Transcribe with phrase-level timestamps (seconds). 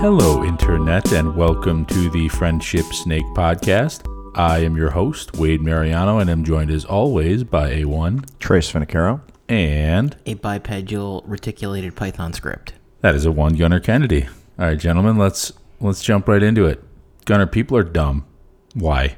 [0.00, 4.06] Hello, Internet, and welcome to the Friendship Snake Podcast.
[4.34, 9.20] I am your host, Wade Mariano, and I'm joined as always by A1 Trace Finicaro.
[9.48, 12.72] and a bipedal reticulated Python script.
[13.02, 14.24] that is a one Gunner Kennedy.
[14.58, 16.82] All right, gentlemen, let's let's jump right into it.
[17.26, 18.24] Gunner, people are dumb.
[18.74, 19.16] Why?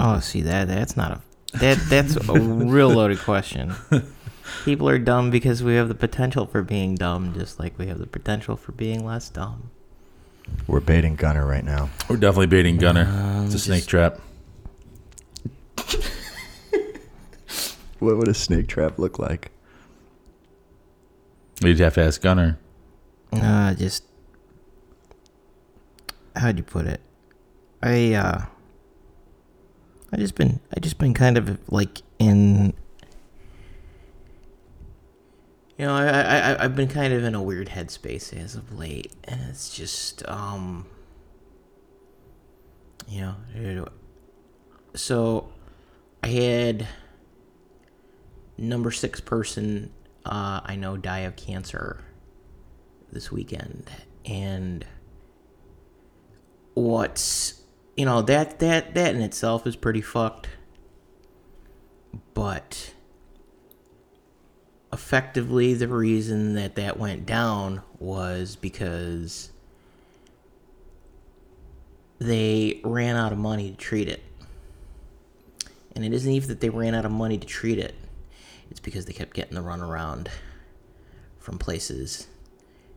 [0.00, 3.74] Oh, see that that's not a that that's a real loaded question.
[4.64, 7.98] People are dumb because we have the potential for being dumb, just like we have
[7.98, 9.70] the potential for being less dumb.
[10.66, 11.90] We're baiting Gunner right now.
[12.08, 13.04] We're definitely baiting Gunner.
[13.06, 14.20] Um, it's a just- snake trap.
[17.98, 19.50] What would a snake trap look like?
[21.62, 22.58] You'd have to ask Gunner.
[23.32, 24.04] Uh, just
[26.36, 27.00] how'd you put it?
[27.82, 28.44] I uh,
[30.12, 32.72] I just been I just been kind of like in.
[35.78, 39.12] You know, I, I I've been kind of in a weird headspace as of late,
[39.24, 40.86] and it's just um.
[43.08, 43.88] You know,
[44.94, 45.48] so
[46.22, 46.86] I had
[48.58, 49.90] number six person
[50.26, 52.04] uh, I know die of cancer
[53.10, 53.90] this weekend
[54.26, 54.84] and
[56.74, 57.62] what's
[57.96, 60.48] you know that that that in itself is pretty fucked
[62.34, 62.92] but
[64.92, 69.50] effectively the reason that that went down was because
[72.18, 74.22] they ran out of money to treat it.
[75.94, 77.94] And it isn't even that they ran out of money to treat it.
[78.70, 80.28] It's because they kept getting the runaround
[81.38, 82.26] from places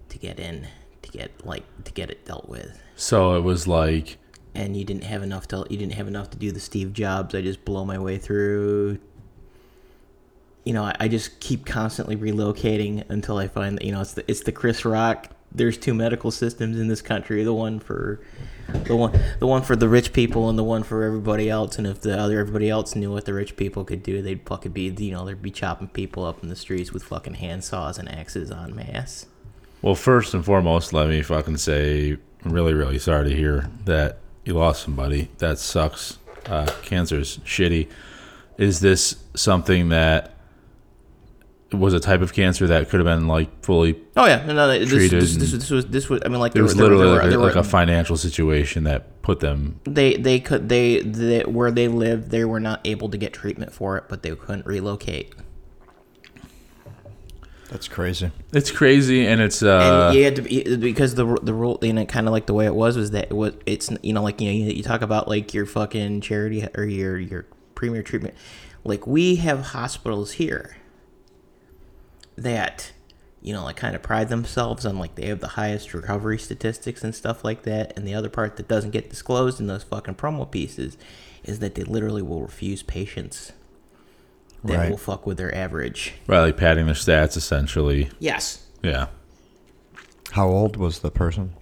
[0.10, 0.68] to get in
[1.02, 2.80] to get like to get it dealt with.
[2.96, 4.18] So it was like,
[4.54, 7.34] and you didn't have enough to you didn't have enough to do the steve jobs
[7.34, 9.00] i just blow my way through
[10.64, 14.14] you know i, I just keep constantly relocating until i find that you know it's
[14.14, 18.22] the it's the chris rock there's two medical systems in this country the one for
[18.86, 21.86] the one the one for the rich people and the one for everybody else and
[21.86, 24.94] if the other everybody else knew what the rich people could do they'd fucking be
[24.98, 28.50] you know they'd be chopping people up in the streets with fucking handsaws and axes
[28.50, 29.26] on mass
[29.82, 34.20] well, first and foremost, let me fucking say, I'm really, really sorry to hear that
[34.46, 35.30] you lost somebody.
[35.40, 36.20] That sucks.
[36.46, 37.88] Uh, cancer's shitty.
[38.58, 40.36] Is this something that
[41.74, 44.00] was a type of cancer that could have been like fully?
[44.18, 44.68] Oh yeah, no, no.
[44.68, 46.22] This, Treated this, this, and- this was this was.
[46.26, 47.54] I mean, like It there was were- there were- literally there like, a, were- like
[47.54, 49.80] there a financial situation that put them.
[49.86, 53.72] They they could they, they where they lived they were not able to get treatment
[53.74, 55.34] for it, but they couldn't relocate.
[57.70, 58.32] That's crazy.
[58.52, 61.98] It's crazy, and it's uh, and you had to be, because the the rule and
[62.00, 64.22] it kind of like the way it was was that it was it's you know
[64.22, 67.46] like you know you, you talk about like your fucking charity or your your
[67.76, 68.36] premier treatment,
[68.84, 70.76] like we have hospitals here
[72.44, 72.92] that
[73.42, 77.04] you know like kind of pride themselves on like they have the highest recovery statistics
[77.04, 80.16] and stuff like that, and the other part that doesn't get disclosed in those fucking
[80.16, 80.98] promo pieces
[81.44, 83.52] is that they literally will refuse patients
[84.64, 84.90] that Right.
[84.92, 86.14] will fuck with their average.
[86.28, 88.10] right, like padding their stats essentially.
[88.20, 89.08] Yes, Yeah.
[90.32, 91.54] How old was the person?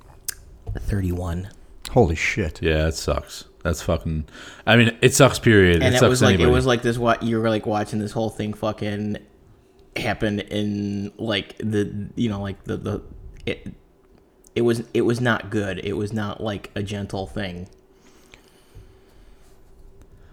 [0.77, 1.49] thirty one.
[1.91, 2.61] Holy shit.
[2.61, 3.45] Yeah, it sucks.
[3.63, 4.25] That's fucking.
[4.67, 5.39] I mean, it sucks.
[5.39, 5.77] Period.
[5.77, 6.51] and it it, sucks was like anybody.
[6.51, 9.17] it was like this what you were like watching this whole thing fucking
[9.95, 13.01] happen in like the you know like the the
[13.45, 13.73] it
[14.55, 17.67] it was it was not good it was not like a gentle thing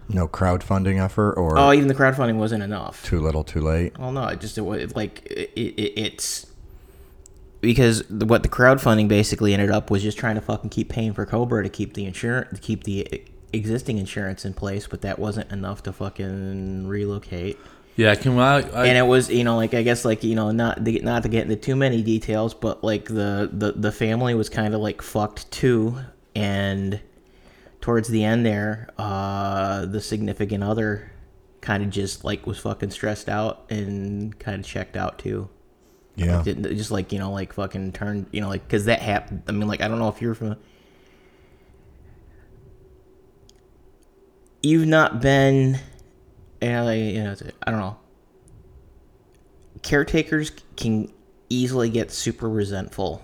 [0.09, 3.97] No crowdfunding effort or oh even the crowdfunding wasn't enough too little too late?
[3.97, 6.47] well no it just it was like it, it, it's
[7.59, 11.13] because the, what the crowdfunding basically ended up was just trying to fucking keep paying
[11.13, 15.19] for Cobra to keep the insurance to keep the existing insurance in place, but that
[15.19, 17.57] wasn't enough to fucking relocate.
[17.97, 18.15] Yeah.
[18.15, 18.59] Can I?
[18.61, 21.03] I and it was you know like I guess like you know not to get,
[21.03, 24.73] not to get into too many details, but like the the the family was kind
[24.73, 25.97] of like fucked too,
[26.35, 27.01] and
[27.81, 31.11] towards the end there, uh, the significant other
[31.61, 35.49] kind of just like was fucking stressed out and kind of checked out too.
[36.15, 36.41] Yeah.
[36.41, 39.43] Didn't- Just like you know, like fucking turned, you know, like because that happened.
[39.47, 40.55] I mean, like I don't know if you're from.
[44.63, 45.79] You've not been,
[46.61, 47.97] know, like, you know, I don't know.
[49.83, 51.11] Caretakers can
[51.49, 53.23] easily get super resentful.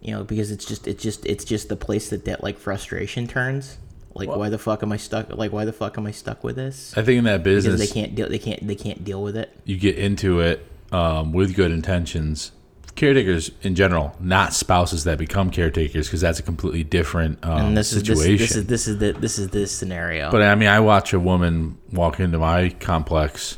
[0.00, 3.26] You know, because it's just, it's just, it's just the place that that like frustration
[3.26, 3.78] turns.
[4.14, 5.28] Like, why the fuck am I stuck?
[5.30, 6.96] Like, why the fuck am I stuck with this?
[6.96, 8.28] I think in that business Because they can't deal.
[8.28, 8.66] They can't.
[8.66, 9.56] They can't deal with it.
[9.64, 12.50] you get into it um, with good intentions.
[12.98, 17.92] Caretakers in general, not spouses that become caretakers, because that's a completely different um, this
[17.92, 18.36] is situation.
[18.36, 20.30] this, this is this is the this is this scenario.
[20.30, 23.56] But I mean, I watch a woman walk into my complex.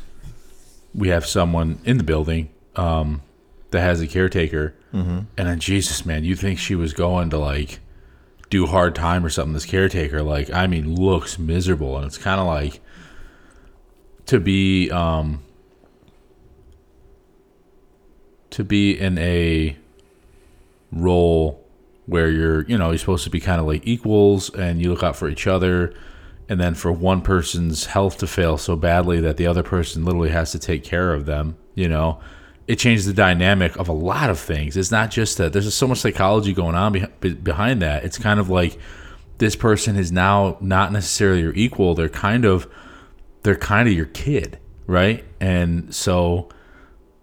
[0.93, 2.49] We have someone in the building.
[2.75, 3.21] Um,
[3.71, 4.75] that has a caretaker,
[5.37, 7.79] and then Jesus, man, you think she was going to like
[8.49, 9.53] do hard time or something?
[9.53, 12.81] This caretaker, like, I mean, looks miserable, and it's kind of like
[14.25, 15.41] to be um
[18.51, 19.75] to be in a
[20.91, 21.63] role
[22.05, 25.03] where you're you know you're supposed to be kind of like equals and you look
[25.03, 25.93] out for each other
[26.49, 30.29] and then for one person's health to fail so badly that the other person literally
[30.29, 32.19] has to take care of them you know
[32.67, 34.77] it changes the dynamic of a lot of things.
[34.77, 38.05] It's not just that there's just so much psychology going on be- behind that.
[38.05, 38.79] It's kind of like
[39.39, 42.67] this person is now not necessarily your equal they're kind of
[43.41, 44.59] they're kind of your kid
[44.91, 45.23] right?
[45.39, 46.49] And so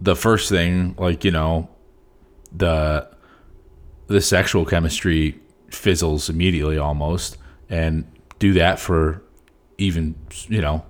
[0.00, 1.68] the first thing like you know
[2.52, 3.08] the
[4.06, 5.38] the sexual chemistry
[5.70, 7.36] fizzles immediately almost
[7.68, 9.22] and do that for
[9.76, 10.14] even
[10.48, 10.84] you know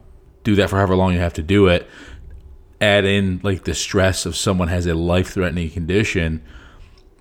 [0.44, 1.88] do that for however long you have to do it.
[2.80, 6.42] Add in like the stress of someone has a life threatening condition.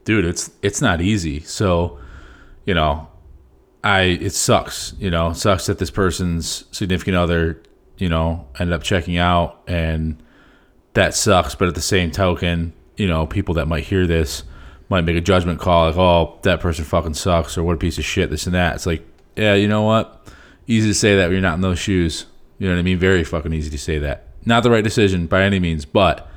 [0.05, 1.39] Dude it's it's not easy.
[1.41, 1.99] So
[2.65, 3.07] you know
[3.83, 7.61] i it sucks you know it sucks that this person's significant other
[7.97, 10.21] you know ended up checking out and
[10.97, 14.43] that sucks but at the same token you know people that might hear this
[14.89, 17.99] might make a judgment call like oh that person fucking sucks or what a piece
[17.99, 18.75] of shit this and that.
[18.75, 19.05] It's like
[19.35, 20.27] yeah you know what?
[20.65, 22.25] Easy to say that when you're not in those shoes.
[22.57, 22.97] You know what i mean?
[22.97, 24.27] Very fucking easy to say that.
[24.43, 26.27] Not the right decision by any means but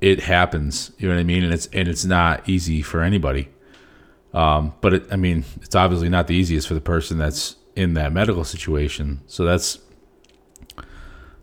[0.00, 0.92] it happens.
[0.98, 1.42] You know what i mean?
[1.42, 3.48] And it's and it's not easy for anybody.
[4.32, 7.94] Um, but it, i mean it's obviously not the easiest for the person that's in
[7.94, 9.22] that medical situation.
[9.26, 9.80] So that's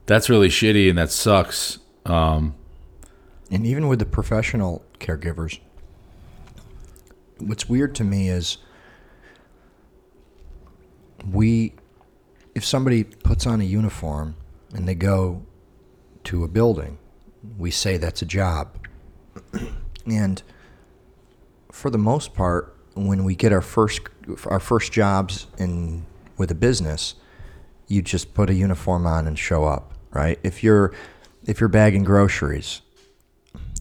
[0.05, 2.55] that's really shitty and that sucks um,
[3.51, 5.59] And even with the professional caregivers,
[7.39, 8.57] what's weird to me is
[11.31, 11.73] we,
[12.55, 14.35] if somebody puts on a uniform
[14.73, 15.43] and they go
[16.25, 16.97] to a building,
[17.57, 18.75] we say that's a job.
[20.05, 20.43] and
[21.71, 24.01] for the most part, when we get our first
[24.45, 26.05] our first jobs in
[26.37, 27.15] with a business,
[27.87, 30.37] you just put a uniform on and show up, right?
[30.43, 30.93] If you're
[31.49, 32.81] if you're bagging groceries,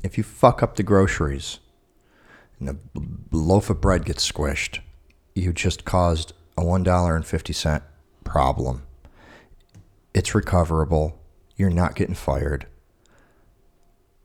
[0.03, 1.59] if you fuck up the groceries
[2.59, 2.79] and the
[3.31, 4.79] loaf of bread gets squished,
[5.35, 7.82] you just caused a $1.50
[8.25, 8.85] problem.
[10.15, 11.20] It's recoverable.
[11.56, 12.67] You're not getting fired.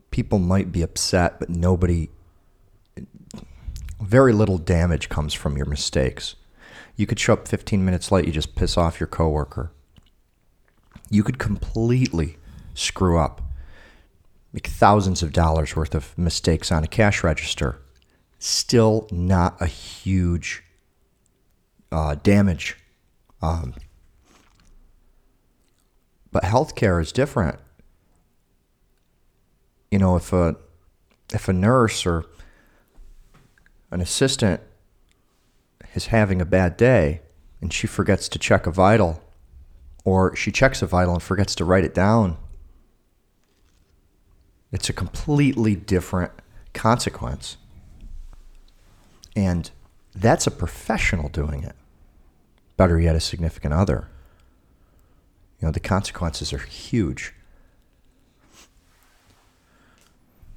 [0.10, 2.10] People might be upset, but nobody,
[4.02, 6.36] very little damage comes from your mistakes.
[6.96, 9.74] You could show up 15 minutes late, you just piss off your coworker.
[11.10, 12.38] You could completely
[12.74, 13.42] screw up
[14.54, 17.82] make thousands of dollars worth of mistakes on a cash register.
[18.38, 20.64] Still not a huge
[21.92, 22.78] uh, damage.
[23.42, 23.74] Um,
[26.32, 27.60] but healthcare is different.
[29.92, 30.56] You know, if a
[31.34, 32.26] if a nurse or
[33.92, 34.62] an assistant
[35.94, 37.22] is having a bad day
[37.62, 39.22] and she forgets to check a vital,
[40.04, 42.38] or she checks a vital and forgets to write it down
[44.74, 46.32] it's a completely different
[46.74, 47.58] consequence.
[49.36, 49.70] And
[50.16, 51.76] that's a professional doing it.
[52.76, 54.08] Better yet, a significant other.
[55.60, 57.34] You know, the consequences are huge.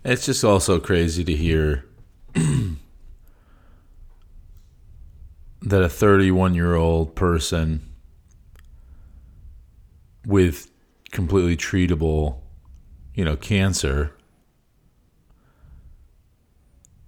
[0.02, 1.84] It's just also crazy to hear
[2.34, 2.78] that
[5.82, 7.92] a 31 year old person
[10.24, 10.70] with
[11.12, 12.38] completely treatable,
[13.16, 14.12] you know, cancer,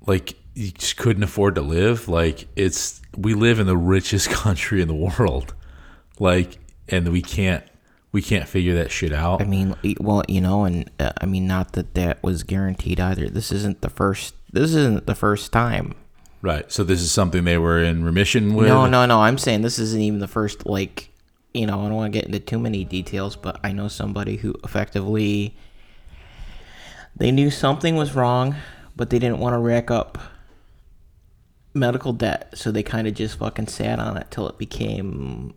[0.06, 2.08] like, you just couldn't afford to live.
[2.08, 5.54] Like, it's, we live in the richest country in the world.
[6.18, 7.62] Like, and we can't,
[8.10, 9.42] we can't figure that shit out.
[9.42, 13.28] I mean, well, you know, and uh, I mean, not that that was guaranteed either.
[13.28, 14.34] This isn't the first.
[14.50, 15.94] This isn't the first time.
[16.40, 16.72] Right.
[16.72, 18.68] So this is something they were in remission with.
[18.68, 19.20] No, no, no.
[19.20, 20.64] I'm saying this isn't even the first.
[20.64, 21.10] Like,
[21.52, 24.36] you know, I don't want to get into too many details, but I know somebody
[24.36, 25.54] who effectively
[27.18, 28.54] they knew something was wrong,
[28.96, 30.18] but they didn't want to rack up
[31.74, 35.54] medical debt, so they kind of just fucking sat on it till it became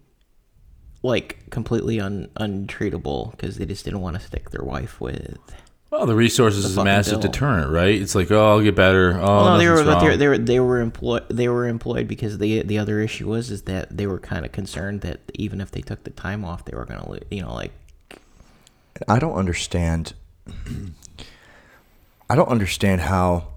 [1.04, 5.38] like completely un untreatable because they just didn't want to stick their wife with.
[5.90, 7.32] Well, the resources The is a fucking massive bill.
[7.32, 8.00] deterrent, right?
[8.02, 9.14] It's like, oh, I'll get better.
[9.20, 11.28] Oh, Well, no, they were, but they were, they were they were employed.
[11.30, 14.52] They were employed because the the other issue was is that they were kind of
[14.52, 17.54] concerned that even if they took the time off, they were gonna, lo- you know,
[17.54, 17.72] like
[19.08, 20.14] I don't understand.
[22.32, 23.48] I don't understand how,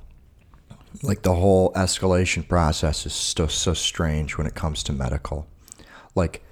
[1.01, 5.47] like, the whole escalation process is so so strange when it comes to medical.
[6.17, 6.43] Like,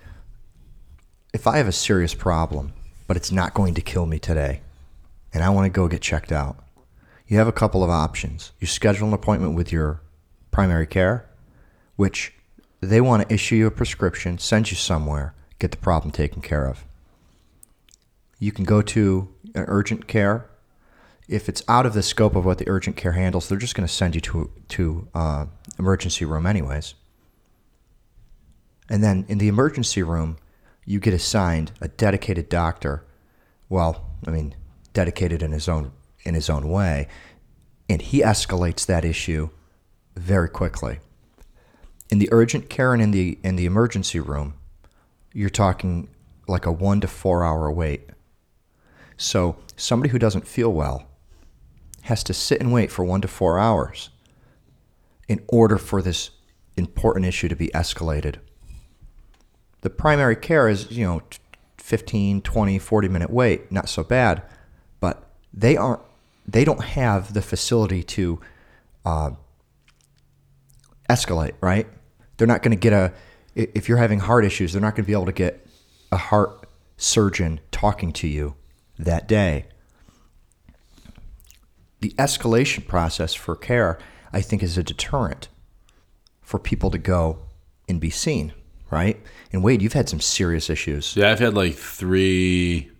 [1.35, 2.75] if I have a serious problem,
[3.09, 4.61] but it's not going to kill me today,
[5.35, 6.65] and I want to go get checked out,
[7.27, 8.53] you have a couple of options.
[8.61, 10.01] You schedule an appointment with your
[10.53, 11.29] primary care,
[11.97, 12.33] which
[12.81, 16.69] they want to issue you a prescription, send you somewhere, get the problem taken care
[16.69, 16.85] of.
[18.39, 20.47] You can go to an urgent care.
[21.33, 23.87] If it's out of the scope of what the urgent care handles, they're just going
[23.87, 25.47] to send you to to uh,
[25.79, 26.95] emergency room anyways.
[28.91, 30.37] And then in the emergency room,
[30.85, 33.07] you get assigned a dedicated doctor.
[33.71, 34.55] Well, I mean,
[34.93, 35.93] dedicated in his own
[36.25, 37.09] in his own way,
[37.89, 39.49] and he escalates that issue
[40.15, 40.99] very quickly.
[42.11, 44.53] In the urgent care and in the in the emergency room,
[45.33, 46.09] you're talking
[46.47, 48.11] like a 1 to 4 hour wait.
[49.17, 51.07] So, somebody who doesn't feel well
[52.03, 54.11] has to sit and wait for 1 to 4 hours
[55.29, 56.31] in order for this
[56.77, 58.37] important issue to be escalated.
[59.83, 61.23] The primary care is, you know,
[61.79, 64.43] 15, 20, 40 minute wait, not so bad,
[65.01, 66.03] but they aren't
[66.47, 68.41] they don't have the facility to
[69.05, 69.31] uh,
[71.09, 71.87] escalate, right?
[72.37, 73.13] They're not going to get a,
[73.55, 75.67] if you're having heart issues, they're not going to be able to get
[76.11, 78.57] a heart surgeon talking to you
[78.99, 79.67] that day.
[82.03, 83.99] The escalation process for care,
[84.33, 85.49] I think, is a deterrent
[86.43, 87.39] for people to go
[87.89, 88.53] and be seen,
[88.91, 89.23] right?
[89.53, 91.17] And Wade, you've had some serious issues.
[91.17, 92.91] Yeah, I've had like three,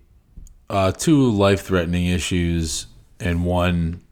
[0.71, 2.87] uh, two life threatening issues,
[3.19, 4.03] and one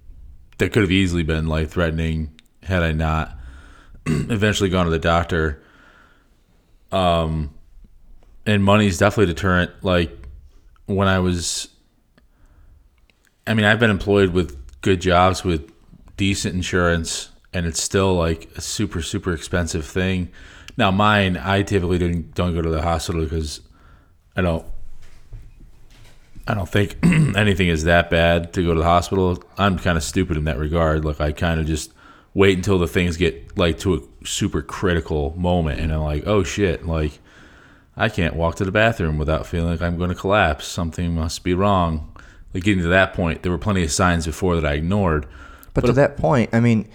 [0.59, 3.39] that could have easily been life threatening had I not
[4.07, 5.63] eventually gone to the doctor.
[6.91, 7.55] Um,
[8.45, 9.71] and money's definitely a deterrent.
[9.85, 10.11] Like
[10.87, 11.69] when I was,
[13.47, 15.71] I mean, I've been employed with good jobs with
[16.17, 20.31] decent insurance, and it's still like a super super expensive thing.
[20.77, 23.61] Now mine, I typically don't don't go to the hospital because
[24.37, 24.65] I don't.
[26.47, 26.97] I don't think
[27.37, 29.43] anything is that bad to go to the hospital.
[29.57, 31.05] I'm kind of stupid in that regard.
[31.05, 31.93] Like I kind of just
[32.35, 36.43] wait until the things get like to a super critical moment, and I'm like, oh
[36.43, 37.19] shit, like
[37.97, 40.67] I can't walk to the bathroom without feeling like I'm going to collapse.
[40.67, 42.10] Something must be wrong.
[42.53, 45.27] Like getting to that point, there were plenty of signs before that I ignored.
[45.73, 46.89] But, to that point, I mean,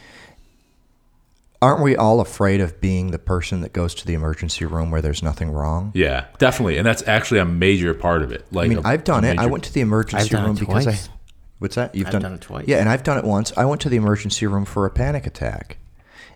[1.61, 5.01] aren't we all afraid of being the person that goes to the emergency room where
[5.01, 5.91] there's nothing wrong?
[5.95, 8.45] Yeah, definitely, and that's actually a major part of it.
[8.51, 9.39] Like I mean, a- I've done it.
[9.39, 11.07] I went to the emergency I've done room it because twice.
[11.07, 11.11] I.
[11.59, 11.95] What's that?
[11.95, 12.67] You've I've done it twice.
[12.67, 13.53] Yeah, and I've done it once.
[13.55, 15.77] I went to the emergency room for a panic attack,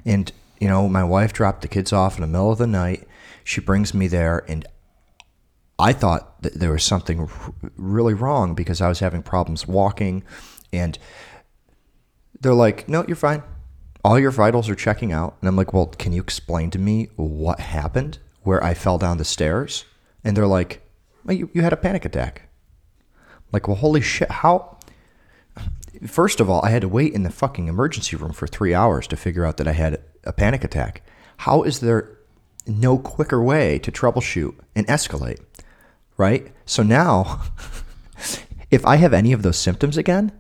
[0.06, 3.06] and you know, my wife dropped the kids off in the middle of the night.
[3.44, 4.66] She brings me there, and
[5.80, 7.30] I thought that there was something
[7.78, 10.24] really wrong because I was having problems walking,
[10.74, 11.00] and
[12.40, 13.44] they're like, "No, you're fine.
[14.04, 17.10] All your vitals are checking out." And I'm like, "Well, can you explain to me
[17.16, 19.86] what happened where I fell down the stairs?"
[20.24, 20.82] And they're like,
[21.24, 22.50] well, you, "You had a panic attack."
[23.52, 24.78] Like, well, holy shit, how?
[26.08, 29.08] First of all, I had to wait in the fucking emergency room for three hours
[29.08, 31.02] to figure out that I had a panic attack.
[31.38, 32.18] How is there
[32.68, 35.40] no quicker way to troubleshoot and escalate?
[36.20, 36.52] Right?
[36.66, 37.42] So now,
[38.72, 40.32] if I have any of those symptoms again,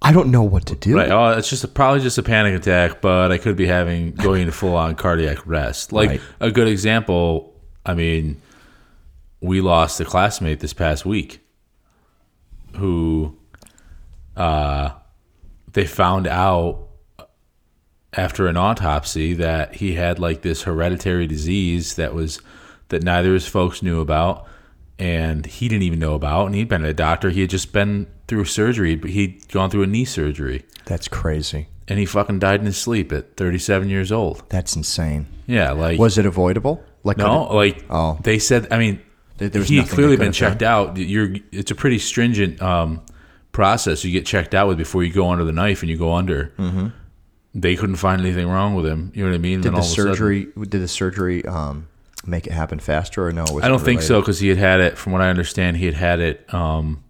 [0.00, 0.96] I don't know what to do.
[0.96, 1.10] Right.
[1.10, 4.42] Oh, it's just a, probably just a panic attack, but I could be having going
[4.42, 5.92] into full on cardiac arrest.
[5.92, 6.20] Like Right.
[6.38, 7.52] a good example.
[7.84, 8.40] I mean,
[9.40, 11.40] we lost a classmate this past week,
[12.76, 13.36] who,
[14.36, 14.90] uh,
[15.72, 16.86] they found out
[18.12, 22.40] after an autopsy that he had like this hereditary disease that was
[22.88, 24.46] that neither his folks knew about
[24.98, 27.72] and he didn't even know about and he'd been to a doctor he had just
[27.72, 31.68] been through surgery but he'd gone through a knee surgery That's crazy.
[31.86, 35.26] and he fucking died in his sleep at 37 years old That's insane.
[35.46, 36.82] yeah like Was it avoidable?
[37.04, 38.18] Like no like Oh.
[38.22, 39.00] they said i mean
[39.38, 43.00] There- there was he clearly been checked out you're it's a pretty stringent um,
[43.52, 46.12] process you get checked out with before you go under the knife and you go
[46.14, 46.88] under mm-hmm.
[47.54, 49.80] they couldn't find anything wrong with him you know what i mean did And the
[49.80, 51.86] all of sudden- surgery did the surgery um,
[52.28, 53.44] make it happen faster or no?
[53.62, 54.98] I don't think so because he had had it.
[54.98, 57.02] From what I understand, he had had it um,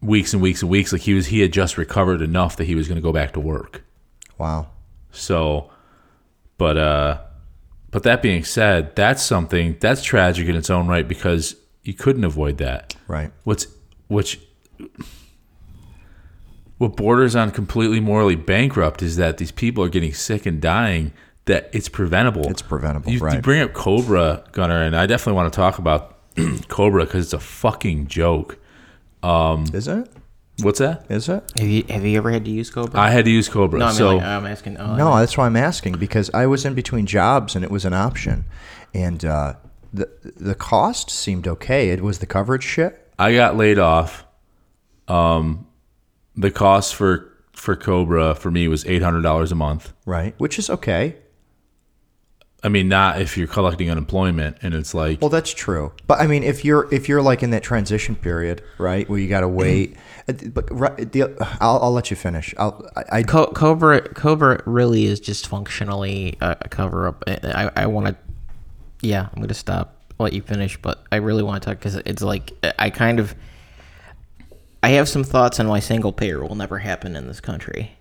[0.00, 0.92] weeks and weeks and weeks.
[0.92, 3.32] Like he was, he had just recovered enough that he was going to go back
[3.32, 3.84] to work.
[4.38, 4.68] Wow.
[5.10, 5.70] So,
[6.56, 7.20] but uh,
[7.90, 12.24] but that being said, that's something that's tragic in its own right because you couldn't
[12.24, 12.94] avoid that.
[13.08, 13.32] Right.
[13.44, 13.66] What's
[14.08, 14.40] which
[16.78, 21.12] what borders on completely morally bankrupt is that these people are getting sick and dying.
[21.46, 22.48] That it's preventable.
[22.50, 26.16] It's preventable, You, you bring up Cobra, Gunner, and I definitely want to talk about
[26.68, 28.58] Cobra because it's a fucking joke.
[29.22, 30.08] Is it?
[30.62, 31.06] What's that?
[31.10, 31.42] Is it?
[31.58, 33.00] Have you have you ever had to use Cobra?
[33.00, 33.78] I had to use Cobra.
[33.78, 34.76] no, I mean so like, I'm asking.
[34.76, 37.84] Oh, No, that's why I'm asking because I was in between jobs and it was
[37.84, 38.44] an option,
[38.94, 39.54] and uh,
[39.92, 41.88] the the cost seemed okay.
[41.90, 43.10] It was the coverage shit.
[43.18, 44.26] I got laid off
[45.08, 45.66] um,
[46.36, 49.92] the cost for for Cobra for me was eight hundred dollars a month.
[50.04, 50.34] right?
[50.38, 51.16] Which is okay.
[52.62, 55.92] I mean, not if you're collecting unemployment and it's like Well, that's true.
[56.06, 59.28] But I mean, if you're if you're like in that transition period, right, where you
[59.28, 59.96] got to wait.
[60.28, 62.54] uh, But right, the, I'll, I'll let you finish.
[62.58, 67.24] I'll, I, I Co- Cobra Cobra really is just functionally a, a cover up.
[67.26, 68.16] I I want to.
[69.00, 69.96] Yeah, I'm gonna stop.
[70.18, 73.20] I'll Let you finish, but I really want to talk because it's like I kind
[73.20, 73.34] of.
[74.82, 77.92] I have some thoughts on why single payer will never happen in this country,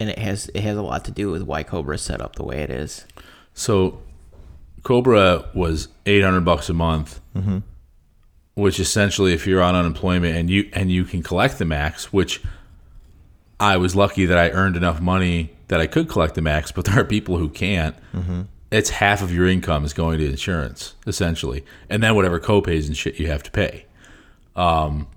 [0.00, 2.36] and it has it has a lot to do with why Cobra is set up
[2.36, 3.04] the way it is.
[3.54, 4.00] So,
[4.82, 7.20] Cobra was eight hundred bucks a month,
[8.54, 12.42] which essentially, if you're on unemployment and you and you can collect the max, which
[13.60, 16.84] I was lucky that I earned enough money that I could collect the max, but
[16.86, 17.94] there are people who can't.
[18.72, 22.96] It's half of your income is going to insurance essentially, and then whatever copays and
[22.96, 23.84] shit you have to pay.
[24.56, 25.08] Um,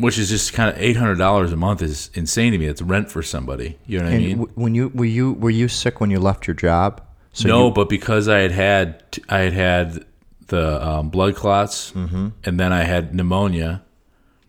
[0.00, 2.66] which is just kind of eight hundred dollars a month is insane to me.
[2.66, 3.78] It's rent for somebody.
[3.86, 4.38] You know what I mean?
[4.38, 7.00] w- when you were you were you sick when you left your job?
[7.32, 10.04] So no, you, but because I had had I had had
[10.48, 12.28] the um, blood clots, Mm-hmm.
[12.44, 13.82] and then I had pneumonia.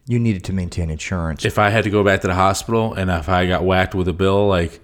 [0.07, 1.45] you needed to maintain insurance.
[1.45, 4.07] If I had to go back to the hospital, and if I got whacked with
[4.07, 4.81] a bill, like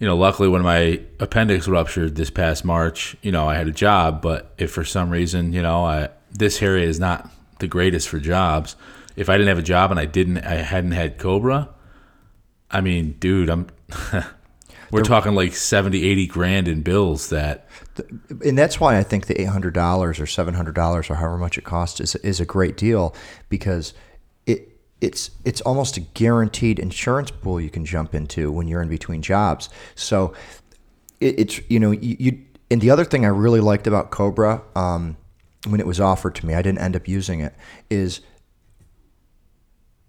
[0.00, 3.72] you know, luckily when my appendix ruptured this past March, you know, I had a
[3.72, 4.20] job.
[4.20, 8.18] But if for some reason, you know, I, this area is not the greatest for
[8.18, 8.74] jobs.
[9.16, 11.70] If I didn't have a job and I didn't, I hadn't had Cobra.
[12.70, 13.68] I mean, dude, I'm.
[14.90, 17.66] We're talking like 70, 80 grand in bills that
[18.44, 21.38] and that's why I think the eight hundred dollars or seven hundred dollars or however
[21.38, 23.14] much it costs is is a great deal
[23.48, 23.94] because
[24.46, 28.88] it it's it's almost a guaranteed insurance pool you can jump into when you're in
[28.88, 29.68] between jobs.
[29.94, 30.34] So
[31.20, 34.62] it, it's you know you, you and the other thing I really liked about Cobra
[34.74, 35.16] um,
[35.68, 37.54] when it was offered to me, I didn't end up using it.
[37.90, 38.20] Is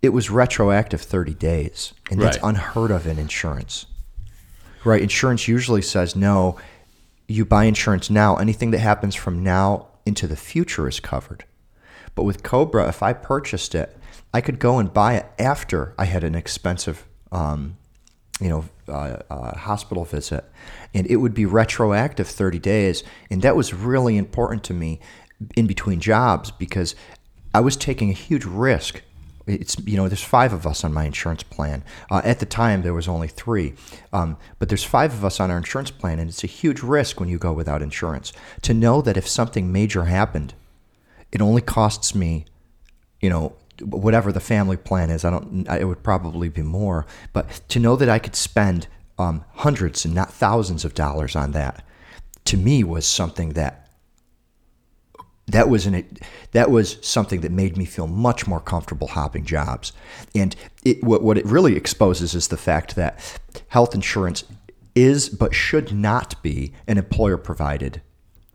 [0.05, 2.49] it was retroactive 30 days, and that's Right.
[2.49, 3.85] unheard of in insurance.
[4.83, 5.01] Right?
[5.01, 6.57] Insurance usually says no.
[7.27, 8.35] You buy insurance now.
[8.35, 11.43] Anything that happens from now into the future is covered.
[12.13, 13.97] But with Cobra, if I purchased it,
[14.33, 17.77] I could go and buy it after I had an expensive, um,
[18.39, 20.45] you know, uh, uh, hospital visit,
[20.93, 23.03] and it would be retroactive 30 days.
[23.31, 24.99] And that was really important to me
[25.55, 26.95] in between jobs because
[27.55, 29.01] I was taking a huge risk.
[29.47, 31.84] It's you know there's five of us on my insurance plan.
[32.10, 33.73] Uh, at the time there was only three,
[34.12, 37.19] um, but there's five of us on our insurance plan, and it's a huge risk
[37.19, 38.34] when you go without insurance.
[38.63, 40.53] To know that if something major happened,
[41.31, 42.45] it only costs me,
[43.21, 45.23] you know, whatever the family plan is.
[45.23, 45.67] I don't.
[45.67, 48.88] It would probably be more, but to know that I could spend
[49.19, 51.84] um, hundreds and not thousands of dollars on that,
[52.45, 53.84] to me was something that
[55.47, 56.05] that was an
[56.51, 59.93] that was something that made me feel much more comfortable hopping jobs.
[60.34, 64.43] And it, what what it really exposes is the fact that health insurance
[64.95, 68.01] is but should not be an employer provided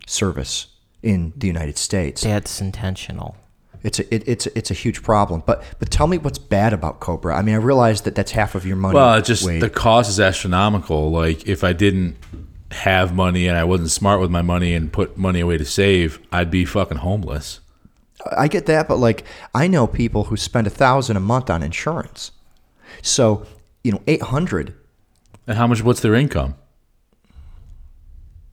[0.07, 0.69] service
[1.03, 2.23] in the United States.
[2.23, 3.37] That's intentional.
[3.83, 5.43] It's a it, it's a, it's a huge problem.
[5.47, 7.37] But but tell me what's bad about Cobra.
[7.37, 8.97] I mean, I realize that that's half of your money.
[8.97, 9.61] Well, just Wait.
[9.61, 11.11] the cost is astronomical.
[11.11, 12.17] Like if I didn't
[12.71, 16.21] have money and I wasn't smart with my money and put money away to save,
[16.33, 17.61] I'd be fucking homeless.
[18.37, 21.63] I get that, but like I know people who spend a thousand a month on
[21.63, 22.33] insurance.
[23.03, 23.47] So
[23.83, 24.75] you know, eight hundred.
[25.47, 25.83] And how much?
[25.83, 26.55] What's their income?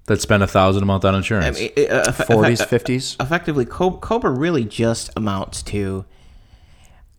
[0.05, 1.59] That spend a thousand a month on I insurance.
[1.59, 3.21] mean, it- uh, effe- 40s, 50s?
[3.21, 6.05] Effectively, Cobra really just amounts to.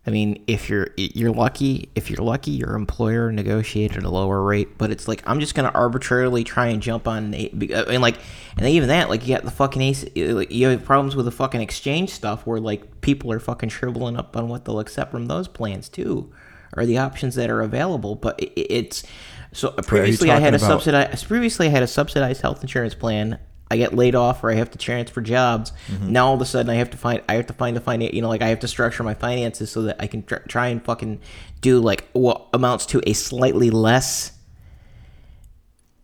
[0.08, 4.78] I mean, if you're you're lucky, if you're lucky, your employer negotiated a lower rate,
[4.78, 7.34] but it's like I'm just gonna arbitrarily try and jump on.
[7.34, 8.16] a- be- uh, I mean, like,
[8.56, 10.04] and even that, like, you got the fucking ace.
[10.16, 14.16] Uh, you have problems with the fucking exchange stuff, where like people are fucking shriveling
[14.16, 16.32] up on what they'll accept from those plans too,
[16.74, 18.14] or the options that are available.
[18.14, 19.04] But it's
[19.52, 21.28] so previously I had a about- subsidized.
[21.28, 23.38] Previously, I had a subsidized health insurance plan.
[23.70, 25.72] I get laid off or I have to transfer jobs.
[25.88, 26.12] Mm-hmm.
[26.12, 28.12] Now all of a sudden I have to find I have to find a finan
[28.12, 30.68] you know like I have to structure my finances so that I can tr- try
[30.68, 31.20] and fucking
[31.60, 34.32] do like what amounts to a slightly less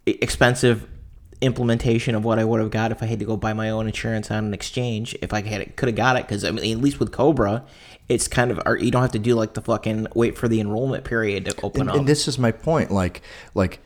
[0.07, 0.89] expensive
[1.41, 3.87] implementation of what I would have got if I had to go buy my own
[3.87, 5.17] insurance on an exchange.
[5.21, 7.65] If I had could have got it because I mean at least with Cobra,
[8.09, 10.61] it's kind of or you don't have to do like the fucking wait for the
[10.61, 11.97] enrollment period to open and, up.
[11.97, 12.91] and this is my point.
[12.91, 13.23] Like,
[13.55, 13.81] like,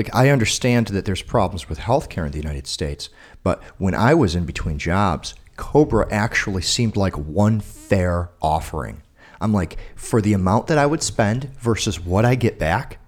[0.00, 3.10] like I understand that there's problems with healthcare in the United States,
[3.42, 9.02] but when I was in between jobs, Cobra actually seemed like one fair offering.
[9.42, 12.98] I'm like, for the amount that I would spend versus what I get back,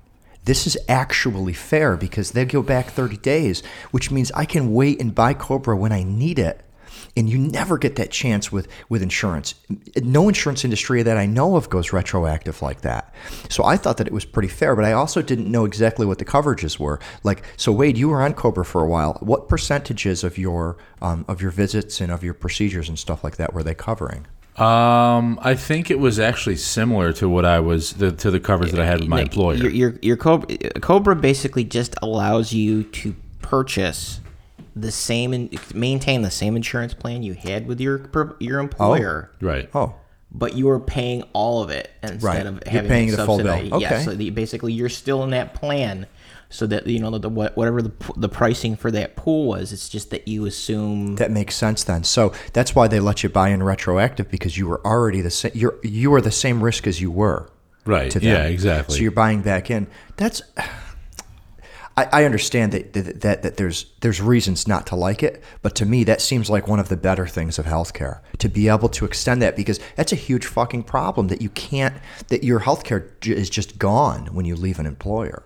[0.45, 5.01] this is actually fair because they go back 30 days, which means I can wait
[5.01, 6.61] and buy Cobra when I need it.
[7.17, 9.55] And you never get that chance with with insurance.
[9.97, 13.15] No insurance industry that I know of goes retroactive like that.
[13.49, 16.19] So I thought that it was pretty fair, but I also didn't know exactly what
[16.19, 17.01] the coverages were.
[17.23, 19.19] Like, so Wade, you were on Cobra for a while.
[19.21, 23.37] What percentages of your um, of your visits and of your procedures and stuff like
[23.37, 24.27] that were they covering?
[24.57, 28.71] Um, I think it was actually similar to what I was the, to the coverage
[28.73, 29.57] that I had with my Like, employer.
[29.57, 34.21] Your, your, your Cobra, Cobra basically just allows you to purchase
[34.75, 38.09] the same and maintain the same insurance plan you had with your
[38.41, 39.31] your oh, employer.
[39.41, 39.69] right.
[39.75, 39.95] Oh,
[40.31, 42.47] But you are paying all of it instead Right.
[42.47, 43.47] of You're having paying it the full bill.
[43.49, 43.83] subsidized.
[43.83, 44.03] Yeah, Okay.
[44.05, 46.07] so the, basically you're still in that plan,
[46.49, 49.89] so that you know the, the whatever the the pricing for that pool was, it's
[49.89, 52.05] just that you assume that makes sense then.
[52.05, 55.53] So that's why they let you buy in retroactive because you were already the same.
[55.55, 57.49] You're you were the same risk as you were.
[57.85, 58.11] Right.
[58.13, 58.29] to them.
[58.29, 58.97] Yeah, exactly.
[58.97, 59.87] So you're buying back in.
[60.17, 60.41] That's.
[61.97, 65.75] I, I understand that, that that that there's there's reasons not to like it, but
[65.77, 68.89] to me that seems like one of the better things of healthcare to be able
[68.91, 71.95] to extend that because that's a huge fucking problem that you can't
[72.29, 75.43] that your healthcare is just gone when you leave an employer.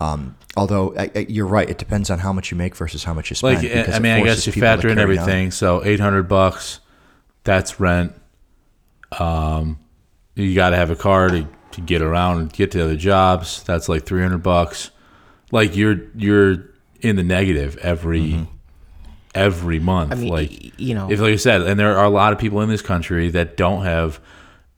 [0.00, 3.14] Um, although I, I, you're right, it depends on how much you make versus how
[3.14, 3.62] much you spend.
[3.62, 5.50] like because I mean, I guess you factor in everything.
[5.50, 6.80] So eight hundred bucks,
[7.42, 8.12] that's rent.
[9.18, 9.80] Um,
[10.36, 13.64] you got to have a car to, to get around and get to other jobs.
[13.64, 14.92] That's like three hundred bucks.
[15.50, 18.46] Like you're you're in the negative every
[19.34, 20.12] every month.
[20.12, 22.38] I mean, like you know, if like I said, and there are a lot of
[22.38, 24.20] people in this country that don't have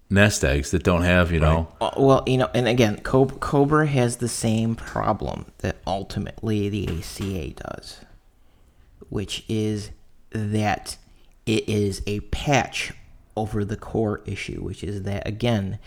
[0.09, 1.69] nest eggs, that don't have you know.
[1.81, 7.51] Uh, Well, you know, and again, Cobra has the same problem that ultimately the ACA
[7.51, 8.01] does,
[9.09, 9.91] which is
[10.31, 10.97] that
[11.47, 12.93] it is a patch
[13.37, 15.79] over the core issue, which is that, again,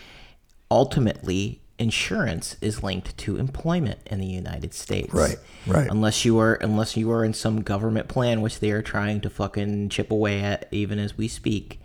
[0.70, 5.12] ultimately, insurance is linked to employment in the United States.
[5.12, 5.90] Right, right.
[5.90, 9.30] Unless you are, unless you are in some government plan, which they are trying to
[9.30, 11.80] fucking chip away at even as we speak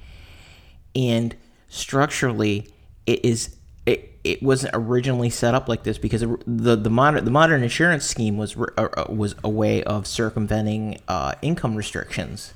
[0.95, 1.35] and
[1.67, 2.67] structurally
[3.05, 7.23] it is it, it wasn't originally set up like this because it, the the modern
[7.25, 12.53] the modern insurance scheme was uh, uh, was a way of circumventing uh, income restrictions